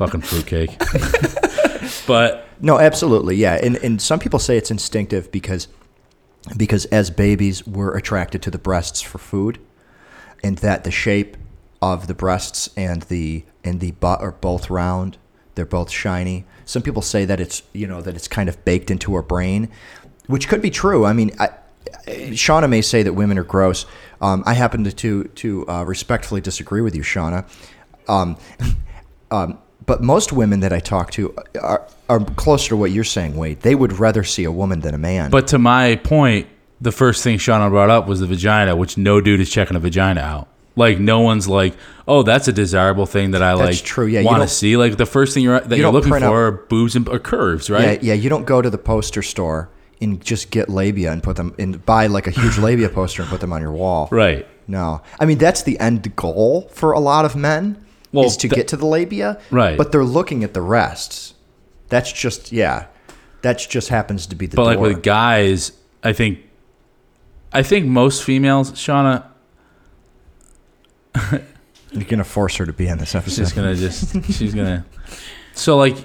[0.00, 0.78] Fucking fruitcake.
[2.06, 3.60] but No, absolutely, yeah.
[3.62, 5.68] And and some people say it's instinctive because
[6.56, 9.58] because as babies we're attracted to the breasts for food,
[10.42, 11.36] and that the shape
[11.82, 15.18] of the breasts and the and the butt are both round.
[15.54, 16.46] They're both shiny.
[16.64, 19.68] Some people say that it's you know that it's kind of baked into our brain,
[20.28, 21.04] which could be true.
[21.04, 21.50] I mean, I,
[22.06, 23.84] Shauna may say that women are gross.
[24.22, 27.46] Um, I happen to to, to uh, respectfully disagree with you, Shauna.
[28.08, 28.38] Um,
[29.30, 29.58] um,
[29.90, 33.58] but most women that I talk to are, are closer to what you're saying, Wade.
[33.62, 35.30] They would rather see a woman than a man.
[35.30, 36.46] but to my point,
[36.80, 39.80] the first thing Shauna brought up was the vagina, which no dude is checking a
[39.80, 40.46] vagina out.
[40.76, 41.74] Like no one's like,
[42.06, 43.84] oh, that's a desirable thing that I That's like.
[43.84, 44.76] true, yeah, you want to don't- see.
[44.76, 46.94] Like the first thing you're that you are don't looking for print out- are boobs
[46.94, 48.02] and or curves, yeah, right?
[48.02, 49.68] yeah, you don't go to the poster store
[50.00, 53.30] and just get labia and put them and buy like a huge labia poster and
[53.30, 54.08] put them on your wall.
[54.24, 54.46] Right.
[54.68, 58.48] No, I mean that's the end goal for a lot of men Well, is to
[58.48, 59.40] get to the labia.
[59.50, 59.78] Right.
[59.78, 61.34] But they're looking at the rests.
[61.88, 62.86] That's just yeah.
[63.42, 65.72] That just happens to be the But like with guys,
[66.02, 66.40] I think,
[67.52, 69.24] I think most females, Shauna,
[71.92, 73.42] You're gonna force her to be on this episode.
[73.42, 74.84] she's gonna just she's gonna
[75.54, 75.96] so like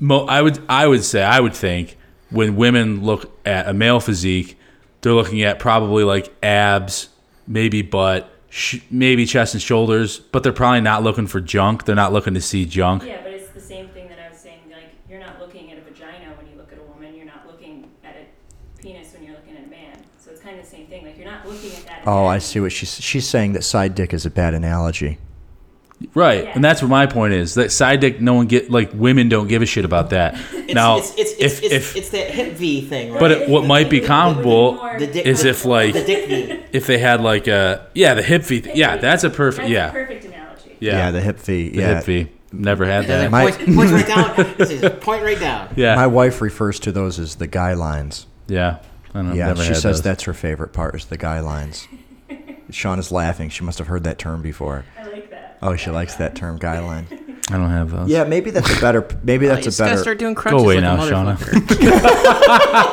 [0.00, 1.96] mo- i would i would say i would think
[2.30, 4.58] when women look at a male physique
[5.00, 7.08] they're looking at probably like abs
[7.46, 11.94] maybe butt sh- maybe chest and shoulders but they're probably not looking for junk they're
[11.96, 14.60] not looking to see junk Yeah, but it's the same thing that I was saying.
[14.70, 17.14] Like, you're not looking at a vagina when you look at a woman.
[17.16, 19.96] You're not looking at a penis when you're looking at a man.
[20.22, 21.04] So it's kind of the same thing.
[21.06, 22.02] Like, you're not looking at that.
[22.06, 25.18] oh, I see what she's she's saying that side dick is a bad analogy.
[26.14, 26.52] Right Yeah.
[26.54, 29.48] and that's what my point is that side dick no one get like women don't
[29.48, 32.30] give a shit about that It's, now it's, it's, if it's, if it's, it's that
[32.30, 33.20] hip V thing, right?
[33.20, 36.64] but it, what might be comparable dick, is if, like- the dick V.
[36.72, 39.88] if they had like a yeah the hip v yeah that's a perfect That's yeah
[39.88, 40.76] a perfect analogy.
[40.80, 41.68] yeah, Yeah, the hip V.
[41.70, 44.90] the yeah, hip v never had that My- point, point right down.
[45.00, 45.68] Point right down.
[45.76, 48.26] yeah My wife refers to those as the guy lines.
[48.46, 48.78] Yeah.
[49.14, 49.34] I don't know.
[49.34, 50.02] Yeah, never she had says those.
[50.02, 51.86] that's her favorite part is the guy lines.
[52.70, 53.50] Sean is laughing.
[53.50, 54.84] She must have heard that term before.
[55.62, 55.72] I like that.
[55.72, 57.06] Oh, she likes that term, guideline.
[57.50, 58.08] I don't have those.
[58.08, 59.06] Yeah, maybe that's a better.
[59.22, 60.02] Maybe that's you a just gotta better.
[60.02, 61.36] start doing crunches away like now, a Shauna.
[61.36, 62.92] motherfucker.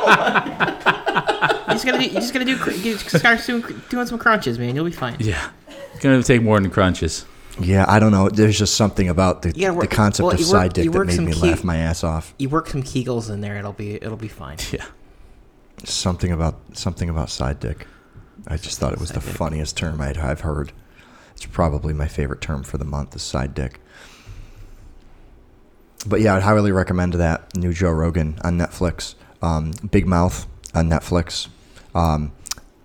[1.67, 2.03] you just gotta do.
[2.05, 2.57] You just gotta do.
[2.57, 4.75] cr- You just start doing, doing some crunches, man.
[4.75, 5.15] You'll be fine.
[5.19, 5.49] Yeah.
[5.93, 7.25] It's gonna take more than crunches.
[7.59, 8.29] Yeah, I don't know.
[8.29, 10.73] There's just something about the, You gotta the work- concept well, of you work- side
[10.73, 12.33] dick that work made some me key- laugh my ass off.
[12.39, 14.57] You work some Kegels in there, it'll be it'll be fine.
[14.71, 14.85] Yeah.
[15.83, 17.85] Something about something about side dick.
[18.47, 19.29] I just thought it was the dick.
[19.35, 20.71] funniest term I'd, I've heard.
[21.39, 23.79] It's probably my favorite term for the month is side dick.
[26.05, 30.89] But yeah, I'd highly recommend that new Joe Rogan on Netflix, um, Big Mouth on
[30.89, 31.47] Netflix,
[31.95, 32.33] um,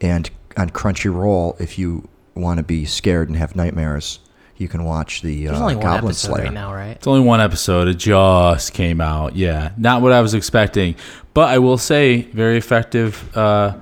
[0.00, 1.60] and on Crunchyroll.
[1.60, 4.20] If you want to be scared and have nightmares,
[4.56, 6.44] you can watch the There's uh, only one Goblin episode Slayer.
[6.44, 6.90] right now, right?
[6.90, 7.88] It's only one episode.
[7.88, 9.34] It just came out.
[9.34, 9.72] Yeah.
[9.76, 10.94] Not what I was expecting.
[11.34, 13.78] But I will say, very effective uh,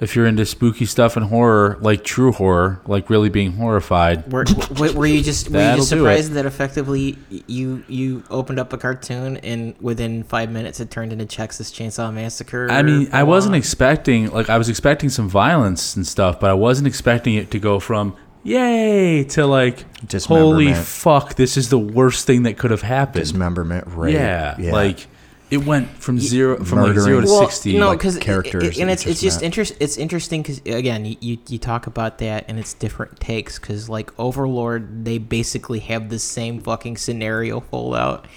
[0.00, 4.32] if you're into spooky stuff and horror, like true horror, like really being horrified.
[4.32, 4.44] Were,
[4.78, 8.78] were, were you just were you just surprised that effectively you you opened up a
[8.78, 12.70] cartoon and within five minutes it turned into Texas Chainsaw Massacre?
[12.70, 16.54] I mean, I wasn't expecting, like, I was expecting some violence and stuff, but I
[16.54, 19.84] wasn't expecting it to go from yay to like,
[20.24, 23.22] holy fuck, this is the worst thing that could have happened.
[23.22, 24.14] Dismemberment, rape.
[24.14, 25.06] yeah, like,
[25.50, 27.76] it went from zero, from like zero to Well, 60.
[27.76, 29.74] no, like, because characters that and it's it's just just interest.
[29.80, 33.88] It's interesting because again, you, you you talk about that and it's different takes because
[33.88, 38.28] like Overlord, they basically have the same fucking scenario full out,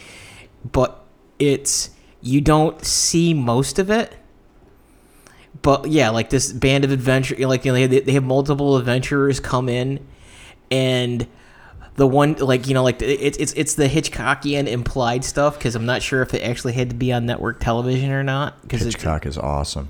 [0.72, 1.04] but
[1.38, 1.92] it's
[2.22, 4.16] you don't see most of it.
[5.62, 9.40] But yeah, like this band of adventure, like you know, they, they have multiple adventurers
[9.40, 10.06] come in,
[10.72, 11.28] and
[11.96, 15.86] the one like you know like it's it's it's the Hitchcockian implied stuff because I'm
[15.86, 19.26] not sure if it actually had to be on network television or not because Hitchcock
[19.26, 19.90] is awesome.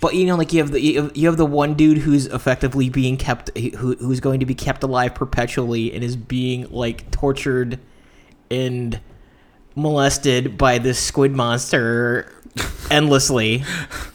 [0.00, 2.26] but you know, like you have the you have, you have the one dude who's
[2.26, 7.10] effectively being kept, who who's going to be kept alive perpetually and is being like
[7.10, 7.78] tortured
[8.50, 9.00] and
[9.74, 12.32] molested by this squid monster
[12.90, 13.64] endlessly.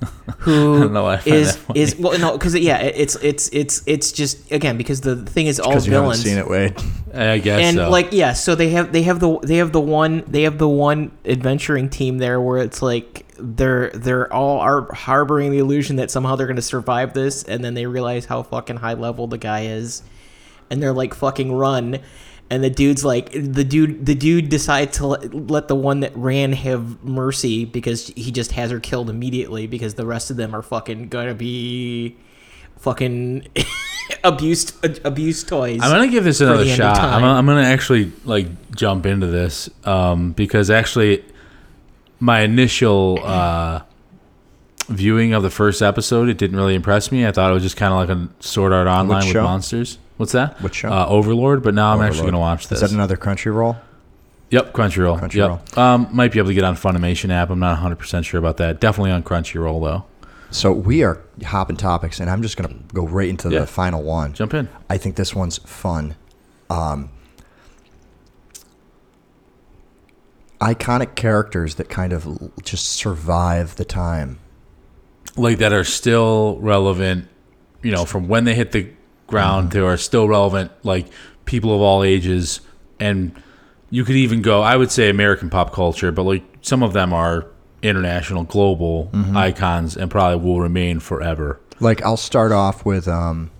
[0.40, 3.82] Who don't know why I is is well no because yeah it- it's it's it's
[3.86, 6.74] it's just again because the thing is all Because you haven't villains seen it, Wade.
[7.12, 7.90] I guess and so.
[7.90, 10.68] like yeah so they have they have the they have the one they have the
[10.68, 16.10] one adventuring team there where it's like they're they're all are harboring the illusion that
[16.10, 19.38] somehow they're going to survive this and then they realize how fucking high level the
[19.38, 20.02] guy is
[20.70, 21.98] and they're like fucking run
[22.50, 26.14] and the dude's like the dude the dude decides to let, let the one that
[26.16, 30.54] ran have mercy because he just has her killed immediately because the rest of them
[30.54, 32.16] are fucking gonna be
[32.78, 33.46] fucking
[34.24, 34.74] abused
[35.06, 36.98] abused toys I'm gonna give this another the end of shot.
[36.98, 41.24] I'm I'm gonna actually like jump into this um, because actually,
[42.18, 43.82] my initial uh,
[44.88, 47.26] viewing of the first episode it didn't really impress me.
[47.26, 49.98] I thought it was just kind of like a Sword Art Online with monsters.
[50.20, 50.60] What's that?
[50.60, 50.90] What show?
[50.92, 51.62] Uh, Overlord.
[51.62, 52.82] But now I'm actually gonna watch this.
[52.82, 53.78] Is that another Crunchyroll?
[54.50, 55.18] Yep, Crunchyroll.
[55.18, 55.60] Crunchyroll.
[55.70, 55.78] Yep.
[55.78, 57.48] Um, might be able to get on Funimation app.
[57.48, 58.80] I'm not 100 percent sure about that.
[58.82, 60.04] Definitely on Crunchyroll though.
[60.50, 63.60] So we are hopping topics, and I'm just gonna go right into Yeah.
[63.60, 64.34] the final one.
[64.34, 64.68] Jump in.
[64.90, 66.16] I think this one's fun.
[66.68, 67.08] Um,
[70.60, 74.38] iconic characters that kind of just survive the time.
[75.36, 77.26] like that are still relevant,
[77.82, 78.90] you know, from when they hit the
[79.30, 81.06] ground to are still relevant, like
[81.44, 82.60] people of all ages.
[82.98, 83.32] And
[83.88, 87.12] you could even go, I would say American pop culture, but like some of them
[87.12, 87.46] are
[87.82, 91.58] international, global icons and probably will remain forever.
[91.80, 93.50] Like I'll start off with um,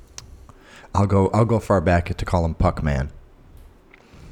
[0.94, 3.10] I'll go I'll go far back to call him Puck Man.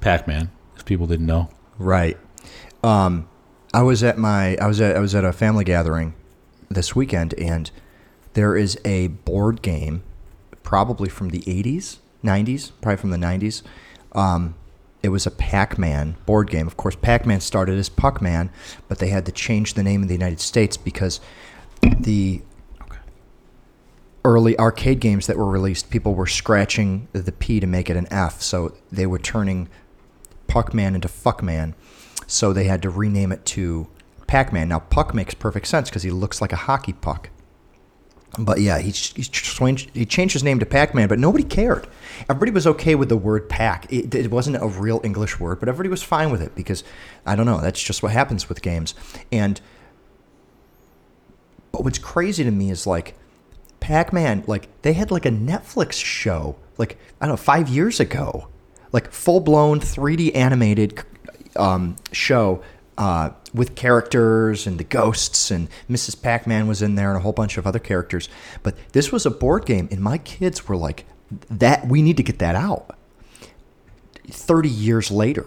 [0.01, 1.49] Pac Man, if people didn't know.
[1.79, 2.19] Right.
[2.83, 3.29] Um,
[3.73, 6.15] I was at my I was at I was at a family gathering
[6.69, 7.71] this weekend, and
[8.35, 10.03] there is a board game,
[10.69, 13.63] probably from the '80s, '90s, probably from the '90s.
[14.13, 14.55] Um,
[15.03, 16.67] it was a Pac-Man board game.
[16.67, 18.51] Of course, Pac-Man started as Puck-Man,
[18.87, 21.21] but they had to change the name in the United States because
[21.99, 22.43] the
[24.27, 28.07] early arcade games that were released, people were scratching the P to make it an
[28.11, 29.71] F, so they were turning
[30.49, 31.73] Puckman into Fuckman.
[32.27, 33.89] So they had to rename it to
[34.27, 34.69] Pac-Man.
[34.69, 37.31] Now Puck makes perfect sense because he looks like a hockey puck.
[38.37, 41.87] But yeah, he he changed, he changed his name to Pac-Man, but nobody cared.
[42.29, 45.69] Everybody was okay with the word "pack." It, it wasn't a real English word, but
[45.69, 46.85] everybody was fine with it because
[47.25, 47.61] I don't know.
[47.61, 48.95] That's just what happens with games.
[49.33, 49.61] And
[51.73, 53.15] but what's crazy to me is like
[53.81, 58.49] Pac-Man, like they had like a Netflix show, like I don't know, five years ago,
[58.93, 61.03] like full-blown 3D animated
[61.57, 62.63] um, show
[62.99, 66.21] uh, with characters and the ghosts and Mrs.
[66.23, 68.29] Pac-Man was in there and a whole bunch of other characters.
[68.63, 71.05] But this was a board game, and my kids were like,
[71.51, 72.95] "That we need to get that out."
[74.31, 75.47] 30 years later.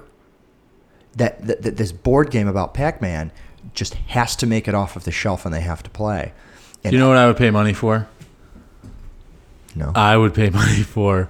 [1.15, 3.31] That, that, that this board game about Pac-Man
[3.73, 6.31] just has to make it off of the shelf and they have to play.
[6.83, 8.07] And you know what I would pay money for?
[9.75, 9.91] no.
[9.93, 11.29] I would pay money for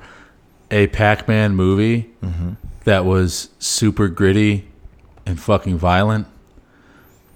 [0.69, 2.51] a Pac-Man movie Mm-hmm.
[2.85, 4.67] that was super gritty
[5.25, 6.27] and fucking violent.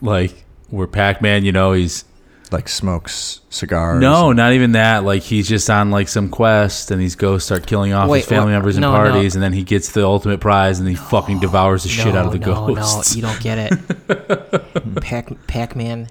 [0.06, 2.06] Like where Pac-Man, you know, he's
[2.52, 4.00] like smokes cigars.
[4.00, 5.04] no, not even that.
[5.04, 8.28] Like he's just on like some quest, and these ghosts start killing off Wait, his
[8.28, 8.58] family what?
[8.58, 8.98] members and No, no.
[8.98, 12.26] parties, and then he gets the ultimate prize, and he fucking devours the shit out
[12.28, 13.16] of the no, ghosts.
[13.16, 14.96] No, you don't get it.
[15.02, 16.08] Pac Pac-Man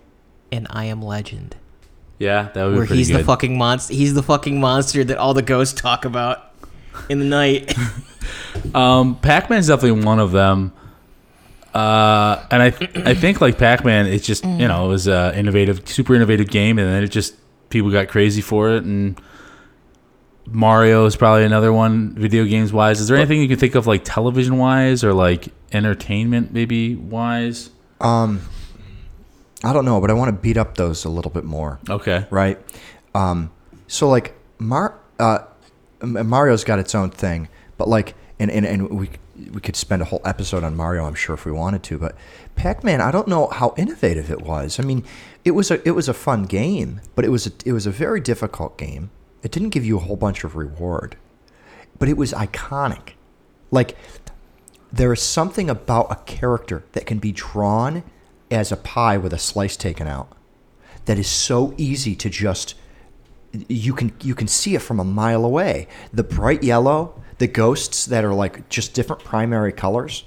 [0.52, 1.56] and I Am Legend,
[2.18, 3.20] yeah, that would be where pretty he's good.
[3.20, 3.94] the fucking monster.
[3.94, 6.52] He's the fucking monster that all the ghosts talk about
[7.08, 7.74] in the night.
[8.74, 10.72] Um, Pac-Man's definitely one of them.
[11.74, 12.66] Uh, and I,
[13.10, 16.78] I think like Pac-Man, it's just you know it was a innovative, super innovative game,
[16.78, 17.34] and then it just
[17.68, 18.84] people got crazy for it.
[18.84, 19.20] And
[20.46, 23.00] Mario is probably another one, video games wise.
[23.00, 27.70] Is there anything you can think of like television wise or like entertainment maybe wise?
[28.00, 28.40] Um,
[29.64, 31.80] I don't know, but I want to beat up those a little bit more.
[31.90, 32.58] Okay, right?
[33.14, 33.50] Um,
[33.88, 35.38] so like Mar, uh,
[36.02, 37.48] M- Mario's got its own thing,
[37.78, 41.14] but like, and, and, and we we could spend a whole episode on Mario, I'm
[41.14, 41.98] sure, if we wanted to.
[41.98, 42.16] But
[42.56, 44.78] Pac-Man, I don't know how innovative it was.
[44.78, 45.04] I mean,
[45.44, 47.90] it was a it was a fun game, but it was a, it was a
[47.90, 49.10] very difficult game.
[49.42, 51.16] It didn't give you a whole bunch of reward,
[51.98, 53.12] but it was iconic.
[53.70, 53.96] Like
[54.92, 58.04] there is something about a character that can be drawn
[58.50, 60.28] as a pie with a slice taken out
[61.06, 62.74] that is so easy to just
[63.68, 65.88] you can you can see it from a mile away.
[66.12, 70.24] The bright yellow, the ghosts that are like just different primary colors,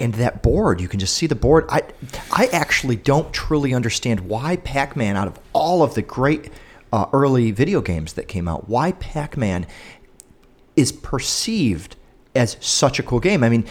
[0.00, 1.64] and that board you can just see the board.
[1.68, 1.82] I
[2.32, 6.50] I actually don't truly understand why Pac-Man out of all of the great
[6.92, 9.66] uh, early video games that came out, why Pac-Man
[10.76, 11.96] is perceived
[12.34, 13.44] as such a cool game.
[13.44, 13.64] I mean,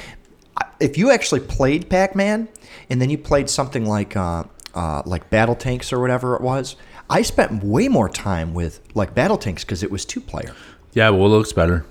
[0.80, 2.48] if you actually played Pac-Man
[2.90, 4.44] and then you played something like uh,
[4.74, 6.76] uh, like Battle Tanks or whatever it was,
[7.10, 10.54] I spent way more time with like Battle Tanks because it was two player.
[10.94, 11.86] yeah, well, it looks better,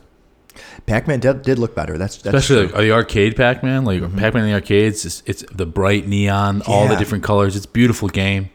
[0.86, 1.96] Pac-Man did, did look better.
[1.96, 5.04] That's, that's especially like, the arcade Pac-Man, like Pac-Man in the arcades.
[5.04, 7.56] It's, it's the bright neon, all the different colors.
[7.56, 8.50] It's a beautiful game.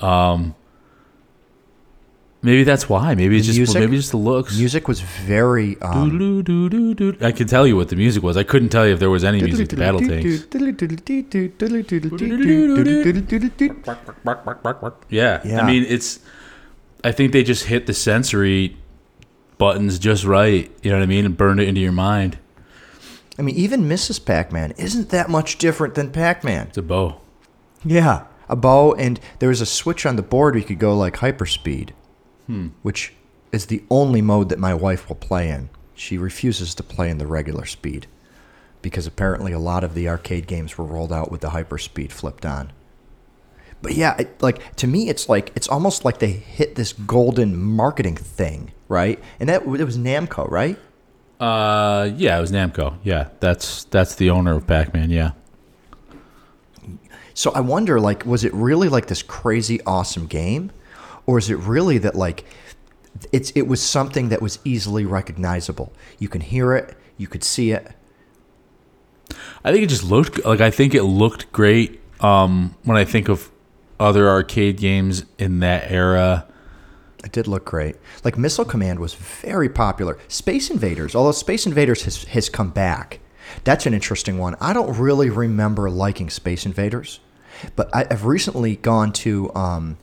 [0.00, 0.54] Um,
[2.42, 3.14] maybe that's why.
[3.14, 3.80] Maybe it's The just music?
[3.80, 4.58] maybe just the looks.
[4.58, 5.80] music was very.
[5.80, 7.16] Um, Doo, doo, doo, doo.
[7.20, 8.36] I can tell you what the music was.
[8.36, 10.44] I couldn't tell you if there was any music to Battle Tanks.
[15.08, 15.40] Yeah.
[15.44, 15.62] Yeah.
[15.62, 16.20] I mean, it's.
[17.02, 18.76] I think they just hit the sensory
[19.58, 20.70] buttons just right.
[20.82, 22.38] You know what I mean, and burned it into your mind.
[23.38, 24.24] I mean, even Mrs.
[24.24, 26.68] Pac-Man isn't that much different than Pac-Man.
[26.68, 27.20] It's a bow.
[27.84, 30.96] Yeah, a bow, and there was a switch on the board where you could go
[30.96, 31.90] like hyperspeed,
[32.46, 32.68] hmm.
[32.82, 33.12] which
[33.52, 35.70] is the only mode that my wife will play in.
[35.94, 38.06] She refuses to play in the regular speed
[38.82, 42.44] because apparently a lot of the arcade games were rolled out with the hyperspeed flipped
[42.44, 42.70] on.
[43.80, 47.56] But yeah, it, like to me, it's like it's almost like they hit this golden
[47.56, 49.22] marketing thing, right?
[49.40, 50.78] And that it was Namco, right?
[51.40, 52.96] Uh, yeah, it was Namco.
[53.02, 55.10] Yeah, that's that's the owner of Pac-Man.
[55.10, 55.32] Yeah.
[57.34, 60.70] So I wonder, like, was it really like this crazy awesome game,
[61.26, 62.44] or is it really that like
[63.32, 65.92] it's it was something that was easily recognizable?
[66.18, 67.90] You can hear it, you could see it.
[69.64, 72.00] I think it just looked like I think it looked great.
[72.20, 73.50] Um, when I think of
[73.98, 76.46] other arcade games in that era,
[77.24, 77.96] It did look great.
[78.22, 80.18] Like Missile Command was very popular.
[80.28, 83.20] Space Invaders, although Space Invaders has has come back.
[83.64, 84.56] That's an interesting one.
[84.60, 87.20] I don't really remember liking Space Invaders,
[87.76, 89.96] but I, I've recently gone to, um,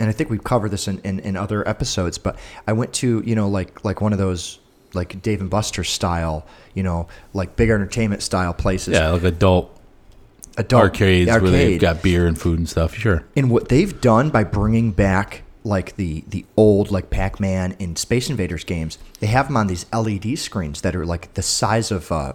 [0.00, 2.18] and I think we've covered this in, in, in other episodes.
[2.18, 4.58] But I went to you know like like one of those
[4.94, 8.94] like Dave and Buster's style, you know, like big entertainment style places.
[8.94, 9.70] yeah, like adult
[10.56, 12.94] Adult arcades where they've got beer and food and stuff.
[12.94, 13.24] Sure.
[13.36, 18.28] And what they've done by bringing back like the the old like Pac-Man and Space
[18.28, 22.12] Invaders games, they have them on these LED screens that are like the size of
[22.12, 22.34] uh,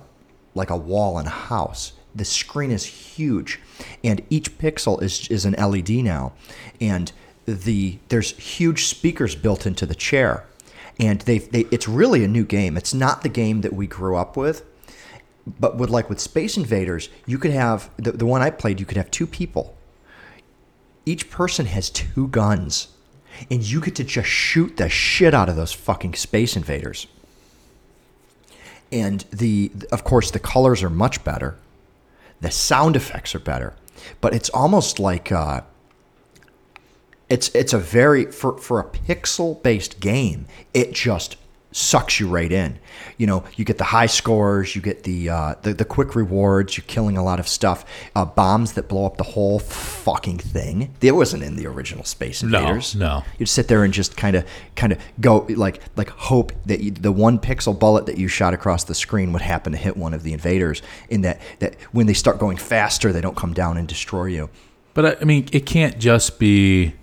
[0.55, 1.93] like a wall in a house.
[2.13, 3.59] The screen is huge,
[4.03, 6.33] and each pixel is is an LED now,
[6.81, 7.11] and
[7.45, 10.45] the there's huge speakers built into the chair,
[10.99, 12.77] and they they it's really a new game.
[12.77, 14.65] It's not the game that we grew up with,
[15.59, 18.79] but with like with Space Invaders, you could have the, the one I played.
[18.79, 19.75] You could have two people
[21.05, 22.89] each person has two guns
[23.49, 27.07] and you get to just shoot the shit out of those fucking space invaders.
[28.91, 31.55] And the of course the colors are much better.
[32.41, 33.73] The sound effects are better.
[34.21, 35.61] But it's almost like uh,
[37.29, 41.35] it's it's a very for for a pixel based game it just
[41.71, 42.79] sucks you right in.
[43.17, 46.75] You know, you get the high scores, you get the uh, the, the quick rewards,
[46.77, 47.85] you're killing a lot of stuff.
[48.15, 50.93] Uh, bombs that blow up the whole fucking thing.
[51.01, 52.95] It wasn't in the original Space No, Invaders.
[52.95, 53.23] no.
[53.37, 56.91] You'd sit there and just kind of kind of go like like hope that you,
[56.91, 60.13] the one pixel bullet that you shot across the screen would happen to hit one
[60.13, 60.81] of the invaders.
[61.09, 64.49] In that that when they start going faster, they don't come down and destroy you.
[64.95, 66.93] But I- I mean, it can't just be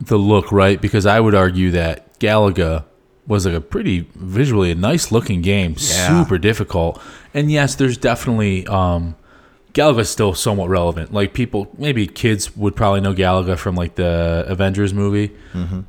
[0.00, 0.80] the look, right?
[0.80, 2.84] Because I would argue that Galaga
[3.26, 6.22] was like a pretty visually a nice looking game, Yeah.
[6.22, 7.00] super difficult.
[7.34, 9.16] And yes, there's definitely um
[9.74, 11.12] Galaga's still somewhat relevant.
[11.12, 15.30] Like people, maybe kids would probably know Galaga from like the Avengers movie,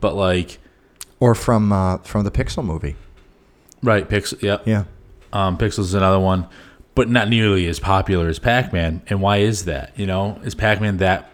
[0.01, 0.59] but like
[1.19, 2.95] Or from uh, from the Pixel movie.
[3.81, 4.83] right, Pixel, yeah, Yeah.
[5.31, 6.47] Um, Pixel's is another one,
[6.95, 9.01] but not nearly as popular as Pac-Man.
[9.07, 9.93] And why is that?
[9.97, 11.29] You know, is Pac-Man that?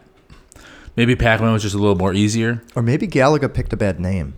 [0.95, 2.61] Maybe Pac-Man was just a little more easier.
[2.75, 4.33] Or maybe Galaga picked a bad name.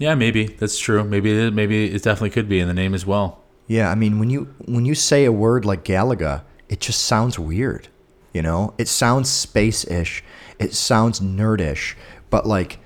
[0.00, 1.04] Yeah, maybe that's true.
[1.04, 3.42] Maybe it, maybe it definitely could be in the name as well.
[3.68, 7.38] Yeah, I mean when you when you say a word like Galaga, it just sounds
[7.38, 7.88] weird.
[8.32, 10.24] You know, it sounds space-ish.
[10.58, 11.94] It sounds nerdish,
[12.30, 12.78] but like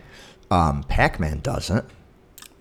[0.50, 1.84] um, Pac-Man doesn't.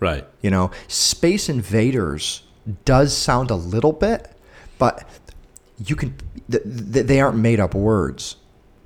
[0.00, 0.26] Right.
[0.40, 2.42] You know, Space Invaders
[2.84, 4.30] does sound a little bit,
[4.78, 5.08] but
[5.84, 6.14] you can
[6.50, 8.36] th- th- they aren't made up words.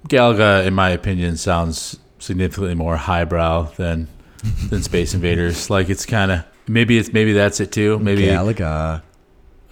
[0.09, 4.09] Galaga, in my opinion, sounds significantly more highbrow than
[4.70, 5.70] than Space Invaders.
[5.70, 7.98] Like it's kind of maybe it's maybe that's it too.
[7.98, 9.02] Maybe Galaga.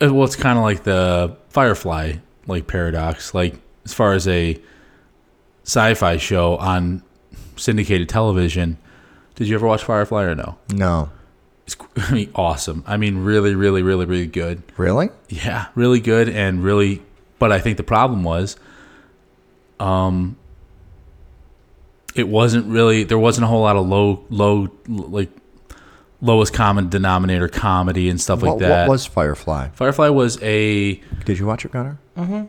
[0.01, 2.14] Uh, well, it's kind of like the Firefly
[2.47, 3.34] like paradox.
[3.34, 4.60] Like as far as a
[5.64, 7.02] sci-fi show on
[7.56, 8.78] syndicated television,
[9.34, 10.59] did you ever watch Firefly or no?
[10.72, 11.10] No.
[11.66, 12.84] It's I mean, awesome.
[12.86, 14.62] I mean, really, really, really, really good.
[14.76, 15.10] Really?
[15.28, 17.02] Yeah, really good and really.
[17.38, 18.56] But I think the problem was,
[19.78, 20.36] um,
[22.18, 23.05] it wasn't really.
[23.05, 25.30] There wasn't a whole lot of low, low, like
[26.20, 28.88] lowest common denominator comedy and stuff like what, that.
[28.88, 29.68] what was Firefly?
[29.74, 30.94] Firefly was a
[31.24, 31.98] Did you watch it, Connor?
[32.16, 32.47] Mm-hmm.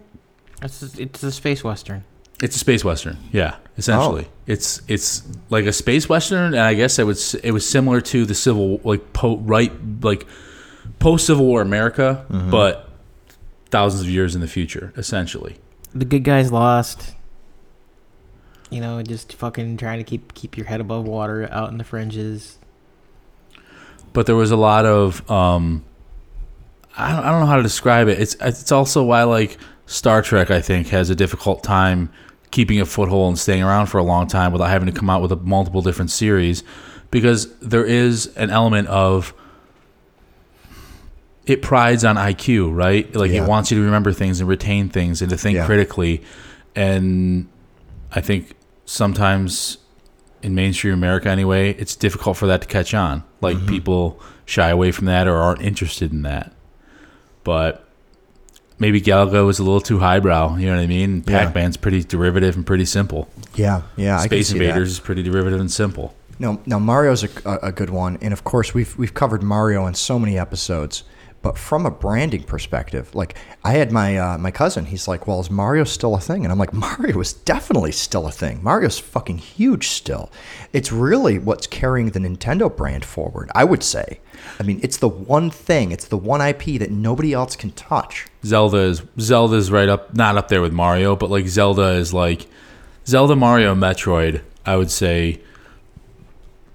[0.63, 2.03] It's it's a space western.
[2.41, 3.17] It's a space western.
[3.31, 7.67] Yeah, essentially, it's it's like a space western, and I guess it was it was
[7.67, 9.71] similar to the civil like po, right
[10.01, 10.25] like
[10.99, 12.89] post Civil War America, but
[13.69, 15.57] thousands of years in the future, essentially.
[15.93, 17.13] The good guys lost.
[18.69, 21.83] You know, just fucking trying to keep keep your head above water out in the
[21.83, 22.57] fringes.
[24.13, 25.83] But there was a lot of um,
[26.97, 28.19] I don't, I don't know how to describe it.
[28.19, 32.11] It's it's also why like Star Trek I think has a difficult time
[32.51, 35.21] keeping a foothold and staying around for a long time without having to come out
[35.21, 36.63] with a multiple different series
[37.11, 39.33] because there is an element of
[41.45, 43.13] it prides on IQ, right?
[43.15, 43.43] Like Yeah.
[43.43, 45.65] it wants you to remember things and retain things and to think Yeah.
[45.65, 46.21] critically.
[46.75, 47.47] And
[48.13, 48.53] I think
[48.87, 49.77] sometimes
[50.41, 53.23] in mainstream America anyway, it's difficult for that to catch on.
[53.41, 53.67] Like mm-hmm.
[53.67, 56.53] people shy away from that or aren't interested in that.
[57.43, 57.87] But
[58.79, 61.23] maybe Galaga was a little too highbrow, you know what I mean?
[61.27, 61.45] Yeah.
[61.45, 63.29] Pac-Man's pretty derivative and pretty simple.
[63.55, 64.15] Yeah, yeah.
[64.15, 64.65] I can Space see that.
[64.65, 66.15] Invaders is pretty derivative and simple.
[66.39, 69.87] No, now Mario's a, a, a good one, and of course we've we've covered Mario
[69.87, 71.03] in so many episodes.
[71.47, 75.39] But from a branding perspective, like I had my uh, my cousin, he's like, "Well,
[75.39, 78.61] is Mario still a thing?" And I'm like, "Mario is definitely still a thing.
[78.61, 80.29] Mario's fucking huge still.
[80.73, 83.49] It's really what's carrying the Nintendo brand forward.
[83.55, 84.19] I would say.
[84.59, 88.25] I mean, it's the one thing, it's the one IP that nobody else can touch.
[88.43, 92.47] Zelda is Zelda's right up not up there with Mario, but like Zelda is like
[93.05, 95.39] Zelda, Mario, Metroid, I would say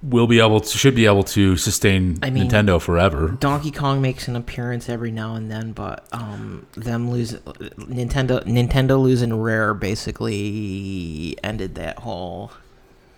[0.02, 3.36] will be able to should be able to sustain I mean- Nintendo forever.
[3.38, 9.00] Donkey Kong makes an appearance every now and then, but um, them losing Nintendo Nintendo
[9.00, 12.52] losing Rare basically ended that whole.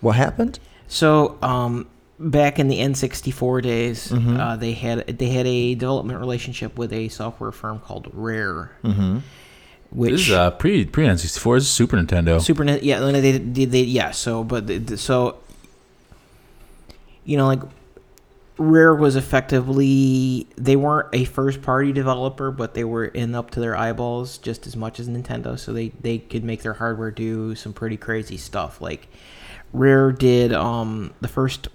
[0.00, 0.58] What happened?
[0.88, 1.86] So um,
[2.18, 4.38] back in the N64 days, Mm-hmm.
[4.38, 9.18] uh, they had they had a development relationship with a software firm called Rare, Mm-hmm.
[9.90, 11.56] which This is uh, pre pre N sixty four.
[11.56, 12.40] Is Super Nintendo.
[12.40, 14.10] Super Nin- yeah, they, they, they, they yeah.
[14.10, 15.38] So, but the, the- so
[17.24, 17.62] you know, like
[18.56, 23.60] Rare was effectively they weren't a first party developer, but they were in up to
[23.60, 25.58] their eyeballs just as much as Nintendo.
[25.58, 28.80] So they they could make their hardware do some pretty crazy stuff.
[28.80, 29.08] Like
[29.72, 31.68] Rare did um the first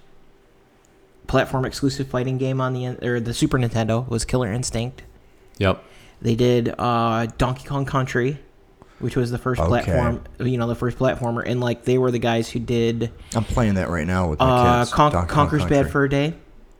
[1.26, 5.02] platform exclusive fighting game on the or the Super Nintendo was Killer Instinct.
[5.58, 5.84] Yep.
[6.22, 8.38] They did uh, Donkey Kong Country,
[9.00, 9.68] which was the first Okay.
[9.68, 13.44] platform, you know, the first platformer, and like they were the guys who did I'm
[13.44, 14.92] playing that right now with my uh, kids.
[14.92, 15.90] Con- Donkey Kong Bad Country.
[15.90, 16.34] for a Day,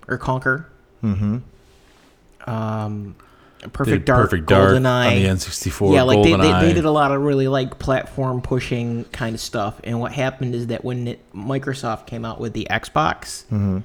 [0.08, 0.66] or Conker,
[1.02, 2.50] Mm-hmm.
[2.50, 3.16] um,
[3.60, 5.92] Did Perfect Dark, Perfect Dark on the N sixty four.
[5.94, 9.40] yeah, like they, they, they did a lot of really like platform pushing kind of
[9.40, 9.80] stuff.
[9.84, 13.78] And what happened is that when it, Microsoft came out with the Xbox, Mm-hmm.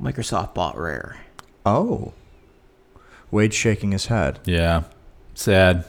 [0.00, 1.16] Microsoft bought Rare.
[1.66, 2.14] Oh.
[3.30, 4.38] Wade's shaking his head.
[4.44, 4.84] Yeah,
[5.34, 5.84] sad.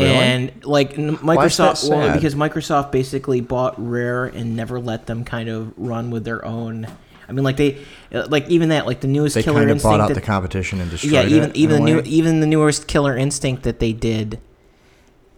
[0.00, 0.14] Really?
[0.14, 5.06] And like n- is that Microsoft, well, because Microsoft basically bought Rare and never let
[5.06, 6.86] them kind of run with their own.
[7.28, 7.78] I mean, like they,
[8.12, 9.92] uh, like even that, like the newest They Killer kind of Instinct.
[9.92, 11.30] bought out that- the competition and destroyed yeah, it.
[11.30, 12.02] even even the new way.
[12.06, 14.40] even the newest Killer Instinct that they did.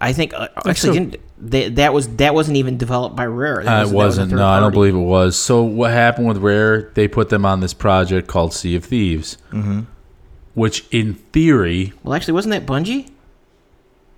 [0.01, 3.63] I think uh, actually so- didn't they, that was that wasn't even developed by Rare.
[3.65, 4.31] That Uh, was- it that was a wasn't.
[4.31, 5.37] third No, I don't believe it was.
[5.37, 6.91] So what happened with Rare?
[6.95, 9.81] They put them on this project called Sea of Thieves, Mm-hmm.
[10.55, 13.09] which in theory, Well, actually, wasn't that Bungie?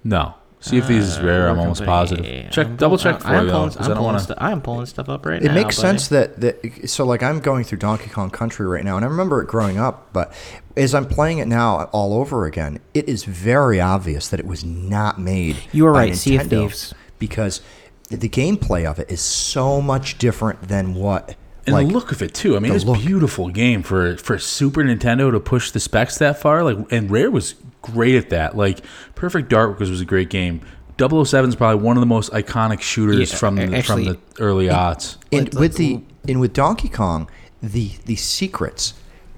[0.05, 0.35] No.
[0.61, 1.51] Sea of Thieves is uh, Rare.
[1.51, 2.17] I'm almost company?
[2.23, 2.51] positive.
[2.51, 4.15] Check, I'm double check I- for I'm you though, pulling, 'cause I'm I don't pulling
[4.15, 4.43] want to.
[4.43, 5.51] I am pulling stuff up right now.
[5.51, 5.89] it makes buddy.
[5.89, 9.09] sense that, that so like i'm going through donkey kong country right now and i
[9.09, 10.33] remember it growing up but
[10.75, 14.65] as i'm playing it now all over again it is very obvious that it was
[14.65, 16.95] not made You are by right, Sea of Nintendo Thieves.
[17.19, 17.61] because
[18.09, 21.37] the gameplay of it is so much different than what
[21.67, 22.57] And like the look of it too.
[22.57, 23.01] I mean, the it's a look.
[23.01, 26.63] beautiful game for for Super Nintendo to push the specs that far.
[26.63, 27.55] Like, and Rare was
[27.93, 28.57] great at that.
[28.57, 28.81] Like,
[29.15, 30.61] Perfect Dark was was a great game.
[30.99, 34.19] 007 is probably one of the most iconic shooters Yeah, from the, actually- from the
[34.43, 35.17] early aughts.
[35.33, 37.29] and Let's- with the let's- and with Donkey Kong,
[37.63, 38.95] the the secrets,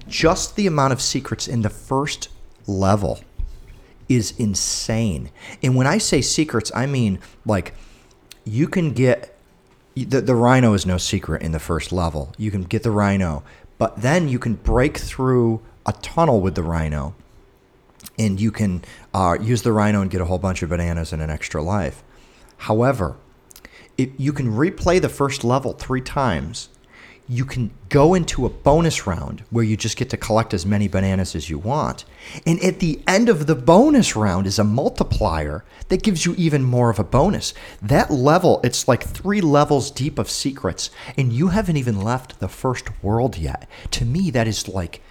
[0.07, 2.29] just the amount of secrets in the first
[2.67, 3.19] level
[4.07, 5.29] is insane.
[5.63, 7.73] And when I say secrets, I mean like
[8.45, 9.35] you can get
[9.95, 12.31] the the rhino is no secret in the first level.
[12.37, 13.43] You can get the rhino,
[13.79, 17.15] but then you can break through a tunnel with the rhino
[18.17, 18.83] and you can
[19.13, 22.03] uh, use the rhino and get a whole bunch of bananas and an extra life.
[22.57, 23.17] However,
[23.97, 26.69] if you can replay the first level three times,
[27.29, 30.87] you can go into a bonus round where you just get to collect as many
[30.87, 32.05] bananas as you want.
[32.45, 36.63] And at the end of the bonus round is a multiplier that gives you even
[36.63, 37.53] more of a bonus.
[37.81, 42.47] That level, it's like three levels deep of secrets, and you haven't even left the
[42.47, 43.67] first world yet.
[43.91, 45.01] To me, that is like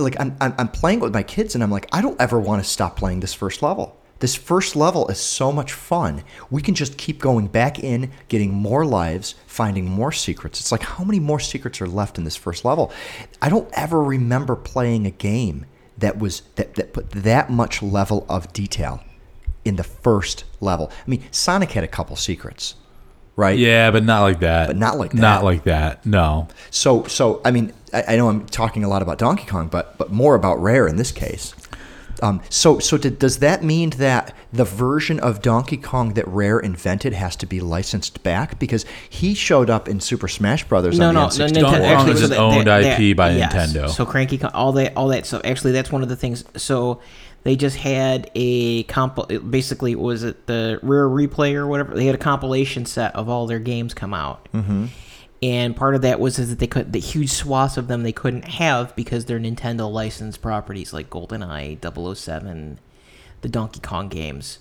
[0.00, 2.62] like I'm, I'm, I'm playing with my kids and i'm like i don't ever want
[2.62, 6.74] to stop playing this first level this first level is so much fun we can
[6.74, 11.20] just keep going back in getting more lives finding more secrets it's like how many
[11.20, 12.92] more secrets are left in this first level
[13.40, 15.66] i don't ever remember playing a game
[15.98, 19.02] that was that, that put that much level of detail
[19.64, 22.74] in the first level i mean sonic had a couple secrets
[23.40, 24.68] right Yeah, but not like that.
[24.68, 25.20] But not like that.
[25.20, 26.04] Not like that.
[26.06, 26.48] No.
[26.70, 29.96] So, so I mean, I, I know I'm talking a lot about Donkey Kong, but
[29.98, 31.54] but more about Rare in this case.
[32.22, 36.58] Um, so, so did, does that mean that the version of Donkey Kong that Rare
[36.60, 41.08] invented has to be licensed back because he showed up in Super Smash Brothers No,
[41.08, 41.52] on no, the N64?
[41.54, 43.52] Donkey Kong Actually, is so an that- owned that- IP by yes.
[43.54, 43.88] Nintendo.
[43.88, 45.24] So Cranky, Kong, all that, all that.
[45.24, 46.44] So actually, that's one of the things.
[46.56, 47.00] So
[47.44, 49.18] they just had a comp.
[49.50, 51.94] Basically, was it the Rare Replay or whatever?
[51.94, 54.46] They had a compilation set of all their games come out.
[54.52, 54.86] Mm-hmm.
[55.42, 58.12] And part of that was is that they could the huge swaths of them they
[58.12, 61.78] couldn't have because they're Nintendo licensed properties like GoldenEye,
[62.16, 62.78] 007,
[63.40, 64.58] the Donkey Kong games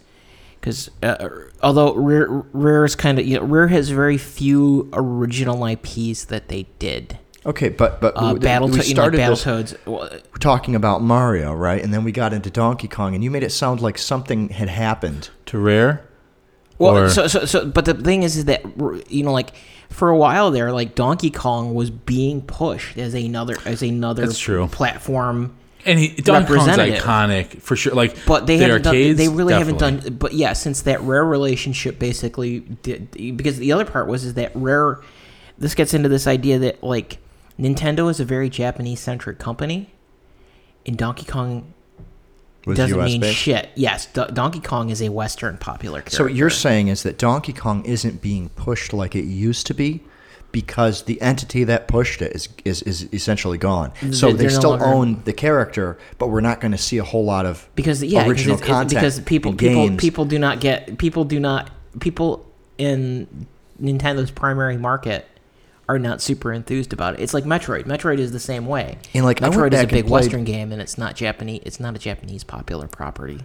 [0.60, 1.30] because uh,
[1.64, 6.48] although Rare, Rare is kind of you know, Rare has very few original IPs that
[6.50, 7.18] they did.
[7.46, 9.78] Okay, but but Uh, we- Battle we you know, started this Battletoads.
[9.86, 11.82] well, talking about Mario, right?
[11.82, 14.68] And then we got into Donkey Kong, and you made it sound like something had
[14.70, 15.30] happened.
[15.48, 16.06] To Rare?
[16.78, 18.62] Well, Or- so, so so but the thing is, is that
[19.10, 19.52] you know, like
[19.90, 24.40] for a while there, like Donkey Kong was being pushed as another as another That's
[24.40, 24.68] true.
[24.68, 25.56] platform.
[25.86, 27.94] And he, Donkey Kong's iconic for sure.
[27.94, 28.94] Like, But they the haven't done.
[28.94, 29.54] They really definitely.
[29.54, 30.14] haven't done.
[30.18, 34.52] But yeah, since that Rare relationship basically did, because the other part was is that
[34.56, 35.00] Rare.
[35.58, 37.18] This gets into this idea that like
[37.60, 39.90] Nintendo is a very Japanese centric company,
[40.86, 41.74] and Donkey Kong
[42.66, 43.38] doesn't mean based?
[43.38, 43.70] shit.
[43.76, 46.16] Yes, Do- Donkey Kong is a Western popular character.
[46.18, 49.74] So what you're saying is that Donkey Kong isn't being pushed like it used to
[49.74, 50.02] be
[50.52, 53.92] because the entity that pushed it is is, is essentially gone.
[54.12, 56.98] So They- they no still longer- own the character, but we're not going to see
[56.98, 60.02] a whole lot of because yeah, original because, it's- content because people people games.
[60.02, 61.70] people do not get people do not
[62.00, 62.46] people
[62.80, 63.28] in
[63.82, 65.26] Nintendo's primary market
[65.90, 67.20] are not super enthused about it.
[67.20, 67.86] It's like Metroid.
[67.86, 69.00] Metroid is the same way.
[69.16, 71.64] And, like, Metroid is a big played- Western game, and it's not Japanese.
[71.66, 73.40] It's not a Japanese popular property.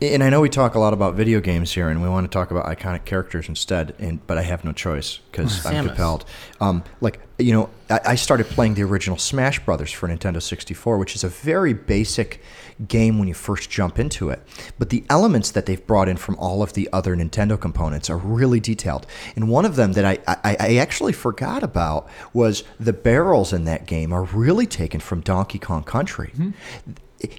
[0.00, 2.32] And I know we talk a lot about video games here, and we want to
[2.32, 3.94] talk about iconic characters instead.
[3.98, 6.24] And but I have no choice because I'm compelled.
[6.60, 10.98] Um, like you know, I, I started playing the original Smash Brothers for Nintendo 64,
[10.98, 12.42] which is a very basic
[12.88, 14.42] game when you first jump into it.
[14.78, 18.16] But the elements that they've brought in from all of the other Nintendo components are
[18.16, 19.06] really detailed.
[19.36, 23.64] And one of them that I, I, I actually forgot about was the barrels in
[23.64, 26.32] that game are really taken from Donkey Kong Country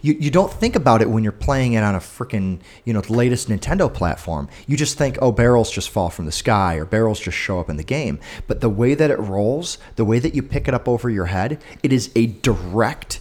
[0.01, 3.01] you, you don't think about it when you're playing it on a freaking you know
[3.01, 4.47] the latest Nintendo platform.
[4.67, 7.69] You just think, oh, barrels just fall from the sky or barrels just show up
[7.69, 8.19] in the game.
[8.47, 11.25] But the way that it rolls, the way that you pick it up over your
[11.25, 13.19] head, it is a direct.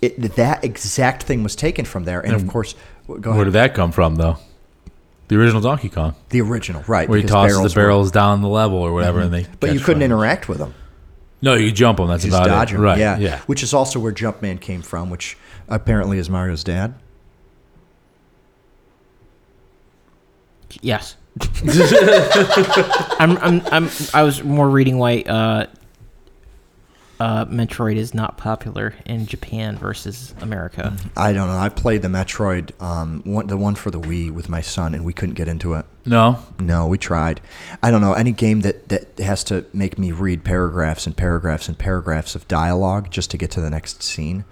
[0.00, 2.74] It, that exact thing was taken from there, and of course,
[3.20, 4.36] go Where did that come from, though?
[5.28, 7.08] The original Donkey Kong, the original, right?
[7.08, 9.46] where he tosses barrels the were- barrels down the level or whatever, and they.
[9.60, 10.06] but you couldn't fire.
[10.06, 10.74] interact with them.
[11.40, 12.08] No, you jump them.
[12.08, 12.76] That's Just about dodge it.
[12.76, 12.98] 'em, Right?
[12.98, 13.18] Yeah.
[13.18, 13.38] Yeah.
[13.46, 15.36] Which is also where Jumpman came from, which
[15.74, 16.94] apparently is Mario's dad.
[20.80, 21.16] Yes.
[23.18, 25.66] I'm, I'm, I'm, I was more reading why uh,
[27.20, 30.96] uh, Metroid is not popular in Japan versus America.
[31.16, 31.56] I don't know.
[31.56, 35.04] I played the Metroid, um, one, the one for the Wii with my son, and
[35.04, 35.86] we couldn't get into it.
[36.04, 36.38] No.
[36.58, 37.40] No, we tried.
[37.82, 41.68] I don't know any game that that has to make me read paragraphs and paragraphs
[41.68, 44.44] and paragraphs of dialogue just to get to the next scene.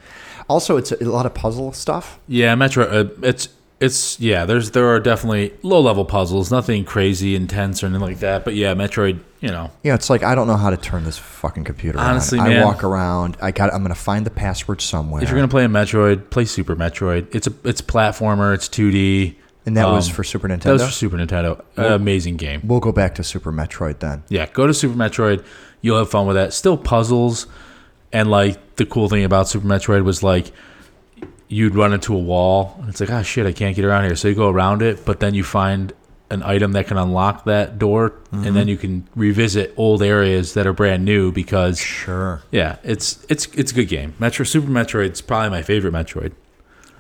[0.51, 2.19] Also, it's a, a lot of puzzle stuff.
[2.27, 2.85] Yeah, Metro.
[2.85, 3.49] Uh, it's
[3.79, 4.45] it's yeah.
[4.47, 8.45] There's there are definitely low level puzzles, nothing crazy intense or anything like that.
[8.45, 9.21] But yeah, Metroid.
[9.41, 12.39] You know, Yeah, it's like I don't know how to turn this fucking computer Honestly,
[12.39, 12.47] on.
[12.47, 12.65] I man.
[12.67, 13.39] walk around.
[13.41, 13.73] I got.
[13.73, 15.23] I'm gonna find the password somewhere.
[15.23, 17.35] if you're gonna play a Metroid, play Super Metroid.
[17.35, 18.53] It's a it's platformer.
[18.53, 19.37] It's 2D.
[19.67, 20.63] and that was um, for Super Nintendo.
[20.65, 21.63] That was for Super Nintendo.
[21.79, 22.61] Uh, amazing game.
[22.65, 24.25] we'll go back to Super Metroid then.
[24.29, 25.45] Yeah, go to Super Metroid.
[25.81, 26.53] You'll have fun with that.
[26.53, 27.47] Still puzzles,
[28.13, 30.53] and like the cool thing about Super Metroid was like
[31.49, 34.15] you'd run into a wall, and it's like, ah, shit, I can't get around here.
[34.17, 35.93] So you go around it, but then you find
[36.31, 40.65] an item that can unlock that door, and then you can revisit old areas that
[40.67, 42.41] are brand new because Sure.
[42.53, 44.15] yeah, it's it's it's a good game.
[44.21, 46.33] Metro Super Metroid's probably my favorite Metroid.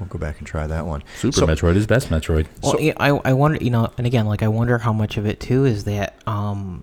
[0.00, 1.04] We'll go back and try that one.
[1.18, 2.46] Super So- Metroid is best Metroid.
[2.62, 5.26] Well, yeah, I, I wonder, you know, and again, like I wonder how much of
[5.26, 6.82] it too is that um,